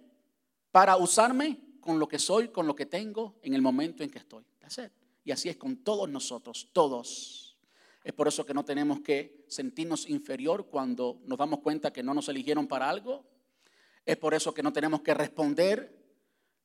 para 0.72 0.96
usarme 0.98 1.60
con 1.82 2.00
lo 2.00 2.08
que 2.08 2.20
soy, 2.20 2.48
con 2.48 2.66
lo 2.66 2.76
que 2.76 2.86
tengo 2.86 3.38
en 3.42 3.54
el 3.54 3.62
momento 3.62 4.04
en 4.04 4.10
que 4.10 4.20
estoy. 4.20 4.46
Y 5.26 5.32
así 5.32 5.50
es 5.50 5.58
con 5.58 5.84
todos 5.84 6.10
nosotros, 6.10 6.70
todos. 6.72 7.53
Es 8.04 8.12
por 8.12 8.28
eso 8.28 8.46
que 8.46 8.54
no 8.54 8.66
tenemos 8.66 9.00
que 9.00 9.46
sentirnos 9.48 10.10
inferior 10.10 10.68
cuando 10.68 11.22
nos 11.26 11.38
damos 11.38 11.62
cuenta 11.62 11.94
que 11.94 12.04
no 12.04 12.14
nos 12.14 12.28
eligieron 12.28 12.68
para 12.68 12.90
algo. 12.90 13.26
Es 14.06 14.18
por 14.18 14.34
eso 14.34 14.54
que 14.54 14.62
no 14.62 14.74
tenemos 14.74 15.02
que 15.02 15.14
responder 15.14 16.04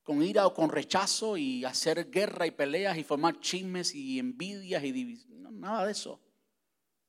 con 0.03 0.21
ira 0.21 0.45
o 0.45 0.53
con 0.53 0.69
rechazo 0.69 1.37
y 1.37 1.63
hacer 1.63 2.09
guerra 2.09 2.45
y 2.45 2.51
peleas 2.51 2.97
y 2.97 3.03
formar 3.05 3.39
chismes 3.39 3.95
y 3.95 4.19
envidias 4.19 4.83
y 4.83 4.91
divisiones. 4.91 5.53
nada 5.53 5.85
de 5.85 5.93
eso. 5.93 6.19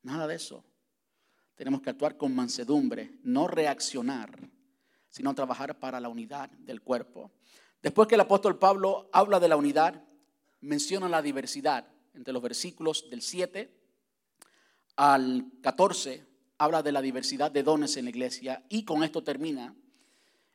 Nada 0.03 0.29
de 0.29 0.37
eso. 0.37 0.65
Tenemos 1.57 1.83
que 1.83 1.91
actuar 1.91 2.17
con 2.17 2.35
mansedumbre, 2.35 3.19
no 3.23 3.49
reaccionar, 3.49 4.49
sino 5.09 5.35
trabajar 5.35 5.79
para 5.79 6.01
la 6.01 6.09
unidad 6.09 6.51
del 6.51 6.83
cuerpo. 6.83 7.33
Después 7.83 8.07
que 8.07 8.15
el 8.15 8.21
apóstol 8.21 8.59
Pablo 8.59 9.11
habla 9.13 9.41
de 9.41 9.49
la 9.49 9.57
unidad, 9.57 10.05
menciona 10.61 11.09
la 11.09 11.21
diversidad. 11.21 11.89
Entre 12.15 12.33
los 12.33 12.43
versículos 12.43 13.11
del 13.11 13.23
7 13.23 13.80
al 15.01 15.51
14 15.63 16.27
habla 16.59 16.83
de 16.83 16.93
la 16.93 17.01
diversidad 17.01 17.51
de 17.51 17.63
dones 17.63 17.97
en 17.97 18.05
la 18.05 18.11
iglesia 18.11 18.67
y 18.69 18.85
con 18.85 19.03
esto 19.03 19.25
termina 19.25 19.75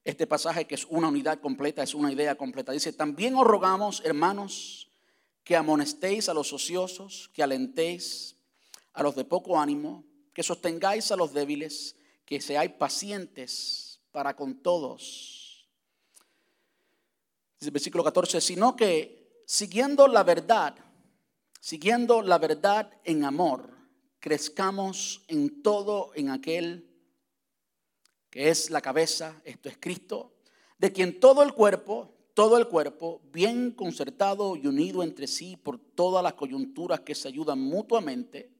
este 0.03 0.27
pasaje 0.27 0.65
que 0.65 0.75
es 0.75 0.85
una 0.85 1.07
unidad 1.07 1.39
completa, 1.39 1.81
es 1.81 1.95
una 1.95 2.11
idea 2.11 2.35
completa. 2.35 2.71
Dice, 2.71 2.93
también 2.93 3.33
os 3.33 3.47
rogamos, 3.47 4.03
hermanos, 4.05 4.91
que 5.43 5.55
amonestéis 5.55 6.29
a 6.29 6.35
los 6.35 6.53
ociosos, 6.53 7.31
que 7.33 7.41
alentéis 7.41 8.35
a 8.93 9.01
los 9.01 9.15
de 9.15 9.25
poco 9.25 9.59
ánimo, 9.59 10.03
que 10.31 10.43
sostengáis 10.43 11.11
a 11.11 11.15
los 11.15 11.33
débiles, 11.33 11.95
que 12.23 12.39
seáis 12.39 12.69
pacientes 12.73 13.99
para 14.11 14.35
con 14.35 14.61
todos. 14.61 15.67
Dice 17.59 17.69
el 17.69 17.71
versículo 17.71 18.03
14, 18.03 18.39
sino 18.41 18.75
que 18.75 19.41
siguiendo 19.47 20.07
la 20.07 20.21
verdad, 20.21 20.75
siguiendo 21.59 22.21
la 22.21 22.37
verdad 22.37 22.91
en 23.05 23.25
amor, 23.25 23.74
crezcamos 24.25 25.23
en 25.27 25.61
todo 25.61 26.09
en 26.15 26.31
aquel 26.31 26.89
que 28.31 28.49
es 28.49 28.71
la 28.71 28.81
cabeza, 28.81 29.39
esto 29.45 29.69
es 29.69 29.77
Cristo, 29.77 30.33
de 30.79 30.91
quien 30.91 31.19
todo 31.19 31.43
el 31.43 31.53
cuerpo, 31.53 32.11
todo 32.33 32.57
el 32.57 32.67
cuerpo, 32.67 33.21
bien 33.31 33.69
concertado 33.69 34.55
y 34.55 34.65
unido 34.65 35.03
entre 35.03 35.27
sí 35.27 35.55
por 35.57 35.77
todas 35.77 36.23
las 36.23 36.33
coyunturas 36.33 37.01
que 37.01 37.13
se 37.13 37.27
ayudan 37.27 37.59
mutuamente, 37.61 38.51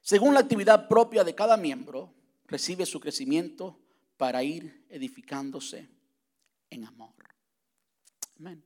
según 0.00 0.34
la 0.34 0.40
actividad 0.40 0.88
propia 0.88 1.22
de 1.22 1.36
cada 1.36 1.56
miembro, 1.56 2.12
recibe 2.48 2.84
su 2.84 2.98
crecimiento 2.98 3.78
para 4.16 4.42
ir 4.42 4.84
edificándose 4.88 5.88
en 6.70 6.86
amor. 6.86 7.14
Amén. 8.36 8.64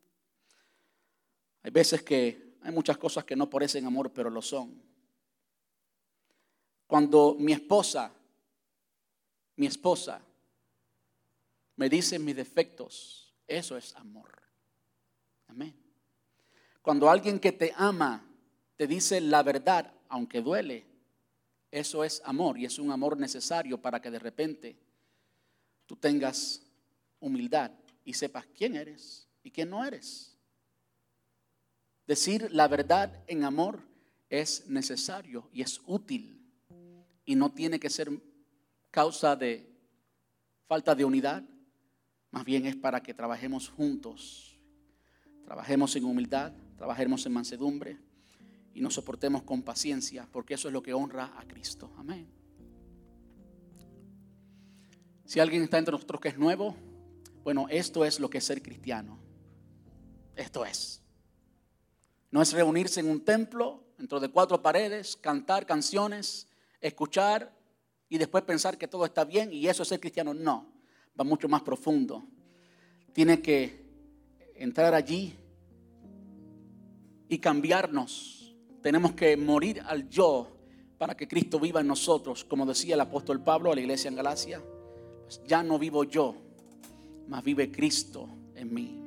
Hay 1.63 1.71
veces 1.71 2.03
que 2.03 2.57
hay 2.63 2.73
muchas 2.73 2.97
cosas 2.97 3.27
que 3.27 3.37
no 3.37 3.51
parecen 3.51 3.85
amor, 3.85 4.15
pero 4.15 4.31
lo 4.31 4.41
son. 4.41 4.86
Cuando 6.87 7.37
mi 7.39 7.53
esposa, 7.53 8.13
mi 9.57 9.67
esposa, 9.67 10.21
me 11.77 11.89
dice 11.89 12.19
mis 12.19 12.37
defectos, 12.37 13.35
eso 13.47 13.77
es 13.77 13.95
amor. 13.97 14.43
Amén. 15.49 15.75
Cuando 16.83 17.11
alguien 17.11 17.41
que 17.41 17.53
te 17.53 17.73
ama 17.77 18.25
te 18.77 18.87
dice 18.87 19.21
la 19.21 19.43
verdad, 19.43 19.93
aunque 20.09 20.41
duele, 20.41 20.87
eso 21.71 22.05
es 22.05 22.23
amor 22.25 22.59
y 22.59 22.65
es 22.65 22.79
un 22.79 22.93
amor 22.93 23.19
necesario 23.19 23.81
para 23.81 24.01
que 24.01 24.11
de 24.11 24.19
repente 24.19 24.77
tú 25.87 25.97
tengas 25.97 26.63
humildad 27.21 27.73
y 28.05 28.15
sepas 28.15 28.47
quién 28.55 28.77
eres 28.77 29.29
y 29.43 29.51
quién 29.51 29.71
no 29.71 29.85
eres. 29.85 30.37
Decir 32.07 32.53
la 32.53 32.69
verdad 32.69 33.25
en 33.27 33.45
amor 33.45 33.81
es 34.31 34.69
necesario 34.69 35.49
y 35.53 35.63
es 35.63 35.81
útil 35.87 36.36
y 37.27 37.35
no 37.35 37.53
tiene 37.53 37.78
que 37.78 37.90
ser 37.90 38.11
causa 38.90 39.36
de 39.36 39.70
falta 40.66 40.94
de 40.94 41.05
unidad, 41.05 41.44
más 42.31 42.44
bien 42.44 42.65
es 42.65 42.77
para 42.77 43.03
que 43.03 43.12
trabajemos 43.12 43.69
juntos, 43.69 44.59
trabajemos 45.44 45.94
en 45.97 46.05
humildad, 46.05 46.53
trabajemos 46.77 47.27
en 47.27 47.32
mansedumbre 47.32 47.98
y 48.73 48.81
nos 48.81 48.94
soportemos 48.94 49.43
con 49.43 49.62
paciencia, 49.62 50.28
porque 50.32 50.55
eso 50.55 50.69
es 50.69 50.74
lo 50.74 50.82
que 50.82 50.94
honra 50.94 51.32
a 51.36 51.47
Cristo. 51.47 51.93
Amén. 51.98 52.27
Si 55.24 55.40
alguien 55.40 55.62
está 55.62 55.78
entre 55.78 55.93
nosotros 55.93 56.20
que 56.20 56.28
es 56.28 56.39
nuevo, 56.39 56.77
bueno, 57.43 57.66
esto 57.69 58.05
es 58.05 58.20
lo 58.20 58.31
que 58.31 58.39
es 58.39 58.44
ser 58.44 58.62
cristiano. 58.62 59.19
Esto 60.36 60.65
es. 60.65 61.03
No 62.31 62.43
es 62.43 62.53
reunirse 62.53 63.01
en 63.01 63.09
un 63.09 63.24
templo, 63.24 63.82
dentro 63.98 64.20
de 64.20 64.28
cuatro 64.28 64.62
paredes, 64.62 65.16
cantar 65.16 65.65
canciones, 65.66 66.45
escuchar 66.81 67.55
y 68.09 68.19
después 68.19 68.44
pensar 68.44 68.78
que 68.78 68.89
todo 68.89 69.05
está 69.05 69.24
bien 69.24 69.53
y 69.53 69.66
eso 69.66 69.82
es 69.82 69.89
ser 69.89 70.01
cristiano. 70.01 70.35
No, 70.35 70.73
va 71.19 71.24
mucho 71.24 71.48
más 71.48 71.62
profundo. 71.62 72.24
Tiene 73.12 73.40
que 73.40 73.85
entrar 74.55 74.94
allí 74.94 75.35
y 77.28 77.39
cambiarnos. 77.39 78.55
Tenemos 78.82 79.12
que 79.12 79.36
morir 79.36 79.82
al 79.86 80.09
yo 80.09 80.57
para 80.98 81.16
que 81.16 81.28
Cristo 81.28 81.59
viva 81.59 81.81
en 81.81 81.86
nosotros, 81.86 82.44
como 82.44 82.65
decía 82.65 82.94
el 82.94 83.01
apóstol 83.01 83.43
Pablo 83.43 83.73
a 83.73 83.74
la 83.74 83.81
iglesia 83.81 84.09
en 84.09 84.16
Galacia. 84.16 84.62
Pues 85.24 85.43
ya 85.47 85.62
no 85.62 85.78
vivo 85.78 86.05
yo, 86.05 86.36
mas 87.28 87.43
vive 87.43 87.70
Cristo 87.70 88.28
en 88.55 88.73
mí. 88.73 89.03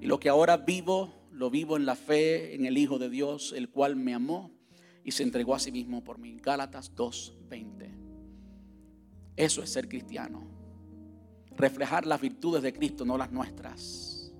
Y 0.00 0.06
lo 0.06 0.20
que 0.20 0.28
ahora 0.28 0.58
vivo, 0.58 1.12
lo 1.32 1.50
vivo 1.50 1.76
en 1.76 1.86
la 1.86 1.96
fe 1.96 2.54
en 2.54 2.66
el 2.66 2.76
Hijo 2.76 2.98
de 2.98 3.08
Dios, 3.08 3.52
el 3.56 3.70
cual 3.70 3.96
me 3.96 4.14
amó 4.14 4.57
y 5.08 5.10
se 5.10 5.22
entregó 5.22 5.54
a 5.54 5.58
sí 5.58 5.72
mismo 5.72 6.04
por 6.04 6.18
mí. 6.18 6.36
Gálatas 6.36 6.94
2:20. 6.94 7.88
Eso 9.34 9.62
es 9.62 9.70
ser 9.70 9.88
cristiano. 9.88 10.46
Reflejar 11.56 12.04
las 12.04 12.20
virtudes 12.20 12.62
de 12.62 12.74
Cristo, 12.74 13.06
no 13.06 13.16
las 13.16 13.32
nuestras. 13.32 14.30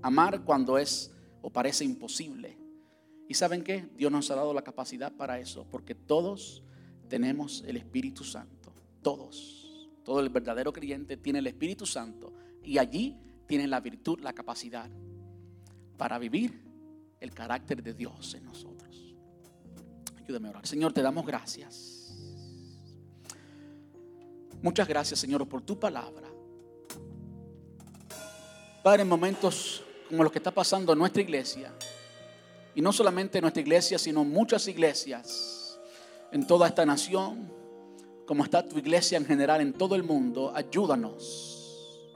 Amar 0.00 0.42
cuando 0.42 0.78
es 0.78 1.14
o 1.42 1.50
parece 1.50 1.84
imposible. 1.84 2.56
¿Y 3.28 3.34
saben 3.34 3.62
qué? 3.62 3.86
Dios 3.98 4.10
nos 4.10 4.30
ha 4.30 4.36
dado 4.36 4.54
la 4.54 4.64
capacidad 4.64 5.12
para 5.12 5.38
eso, 5.38 5.66
porque 5.70 5.94
todos 5.94 6.62
tenemos 7.10 7.62
el 7.66 7.76
Espíritu 7.76 8.24
Santo. 8.24 8.72
Todos. 9.02 9.90
Todo 10.04 10.20
el 10.20 10.30
verdadero 10.30 10.72
creyente 10.72 11.18
tiene 11.18 11.40
el 11.40 11.48
Espíritu 11.48 11.84
Santo 11.84 12.32
y 12.62 12.78
allí 12.78 13.18
tiene 13.46 13.66
la 13.68 13.80
virtud, 13.80 14.20
la 14.20 14.32
capacidad 14.32 14.88
para 15.98 16.18
vivir 16.18 16.64
el 17.20 17.34
carácter 17.34 17.82
de 17.82 17.92
Dios 17.92 18.32
en 18.32 18.44
nosotros. 18.44 18.73
Ayúdame 20.24 20.48
a 20.48 20.50
orar. 20.52 20.66
Señor, 20.66 20.94
te 20.94 21.02
damos 21.02 21.26
gracias. 21.26 22.16
Muchas 24.62 24.88
gracias, 24.88 25.20
Señor, 25.20 25.46
por 25.46 25.60
tu 25.60 25.78
palabra. 25.78 26.26
Padre, 28.82 29.02
en 29.02 29.08
momentos 29.08 29.82
como 30.08 30.22
los 30.22 30.32
que 30.32 30.38
está 30.38 30.50
pasando 30.50 30.94
en 30.94 30.98
nuestra 30.98 31.20
iglesia, 31.20 31.74
y 32.74 32.80
no 32.80 32.90
solamente 32.90 33.36
en 33.36 33.42
nuestra 33.42 33.60
iglesia, 33.60 33.98
sino 33.98 34.24
muchas 34.24 34.66
iglesias 34.66 35.78
en 36.32 36.46
toda 36.46 36.68
esta 36.68 36.86
nación, 36.86 37.52
como 38.26 38.42
está 38.42 38.66
tu 38.66 38.78
iglesia 38.78 39.18
en 39.18 39.26
general 39.26 39.60
en 39.60 39.74
todo 39.74 39.94
el 39.94 40.02
mundo, 40.02 40.52
ayúdanos 40.54 42.10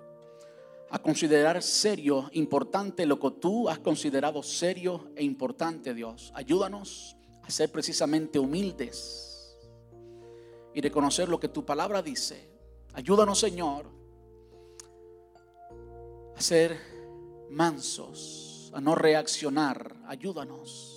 a 0.88 0.98
considerar 0.98 1.62
serio, 1.62 2.30
importante 2.32 3.04
lo 3.04 3.20
que 3.20 3.32
tú 3.32 3.68
has 3.68 3.78
considerado 3.80 4.42
serio 4.42 5.10
e 5.14 5.22
importante, 5.22 5.92
Dios. 5.92 6.32
Ayúdanos 6.34 7.17
ser 7.50 7.70
precisamente 7.70 8.38
humildes 8.38 9.56
y 10.74 10.80
reconocer 10.80 11.28
lo 11.28 11.40
que 11.40 11.48
tu 11.48 11.64
palabra 11.64 12.02
dice. 12.02 12.48
Ayúdanos, 12.94 13.38
Señor, 13.38 13.86
a 16.36 16.40
ser 16.40 16.78
mansos, 17.50 18.70
a 18.74 18.80
no 18.80 18.94
reaccionar. 18.94 19.96
Ayúdanos. 20.06 20.94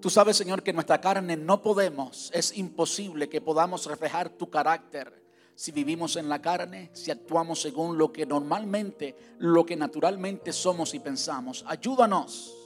Tú 0.00 0.08
sabes, 0.08 0.36
Señor, 0.36 0.62
que 0.62 0.72
nuestra 0.72 1.00
carne 1.00 1.36
no 1.36 1.62
podemos, 1.62 2.30
es 2.32 2.56
imposible 2.56 3.28
que 3.28 3.40
podamos 3.40 3.86
reflejar 3.86 4.30
tu 4.30 4.48
carácter 4.48 5.20
si 5.54 5.72
vivimos 5.72 6.16
en 6.16 6.28
la 6.28 6.40
carne, 6.40 6.90
si 6.94 7.10
actuamos 7.10 7.60
según 7.60 7.98
lo 7.98 8.10
que 8.10 8.24
normalmente, 8.24 9.14
lo 9.38 9.66
que 9.66 9.76
naturalmente 9.76 10.54
somos 10.54 10.94
y 10.94 11.00
pensamos. 11.00 11.64
Ayúdanos 11.66 12.59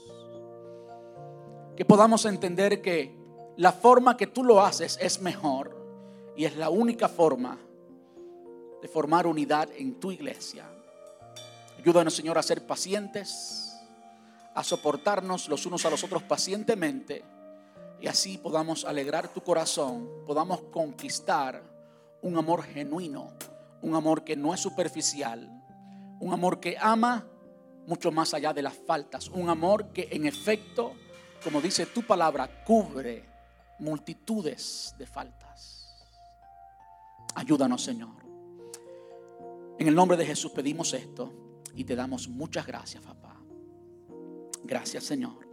que 1.77 1.85
podamos 1.85 2.25
entender 2.25 2.81
que 2.81 3.17
la 3.57 3.73
forma 3.73 4.17
que 4.17 4.27
tú 4.27 4.45
lo 4.45 4.61
haces 4.61 4.99
es 5.01 5.21
mejor 5.21 5.77
y 6.37 6.45
es 6.45 6.57
la 6.57 6.71
única 6.71 7.09
forma 7.09 7.59
de 8.83 8.89
formar 8.89 9.27
unidad 9.27 9.69
en 9.77 9.99
tu 9.99 10.13
iglesia. 10.13 10.67
Ayúdanos, 11.79 12.15
Señor, 12.15 12.39
a 12.39 12.43
ser 12.43 12.67
pacientes, 12.67 13.77
a 14.55 14.63
soportarnos 14.63 15.49
los 15.49 15.67
unos 15.67 15.85
a 15.85 15.91
los 15.91 16.05
otros 16.05 16.23
pacientemente 16.23 17.25
y 18.01 18.07
así 18.07 18.39
podamos 18.39 18.85
alegrar 18.85 19.29
tu 19.29 19.43
corazón, 19.43 20.09
podamos 20.27 20.61
conquistar 20.73 21.63
un 22.23 22.37
amor 22.37 22.63
genuino, 22.63 23.33
un 23.83 23.95
amor 23.95 24.25
que 24.25 24.37
no 24.37 24.55
es 24.55 24.61
superficial, 24.61 25.51
un 26.21 26.33
amor 26.33 26.61
que 26.61 26.77
ama 26.81 27.27
mucho 27.87 28.11
más 28.11 28.33
allá 28.35 28.53
de 28.53 28.63
las 28.63 28.75
faltas, 28.75 29.29
un 29.29 29.49
amor 29.49 29.89
que 29.93 30.09
en 30.11 30.27
efecto 30.27 30.95
como 31.45 31.61
dice 31.61 31.87
tu 31.87 32.03
palabra, 32.03 32.65
cubre 32.65 33.23
multitudes 33.79 34.95
de 34.99 35.07
faltas. 35.07 35.95
Ayúdanos, 37.35 37.83
Señor. 37.83 38.25
En 39.79 39.87
el 39.87 39.95
nombre 39.95 40.17
de 40.17 40.25
Jesús 40.25 40.51
pedimos 40.53 40.95
esto 40.95 41.33
y 41.75 41.85
te 41.85 41.95
damos 41.95 42.29
muchas 42.29 42.67
gracias, 42.67 43.03
papá. 43.03 43.37
Gracias, 44.65 45.05
Señor. 45.05 45.47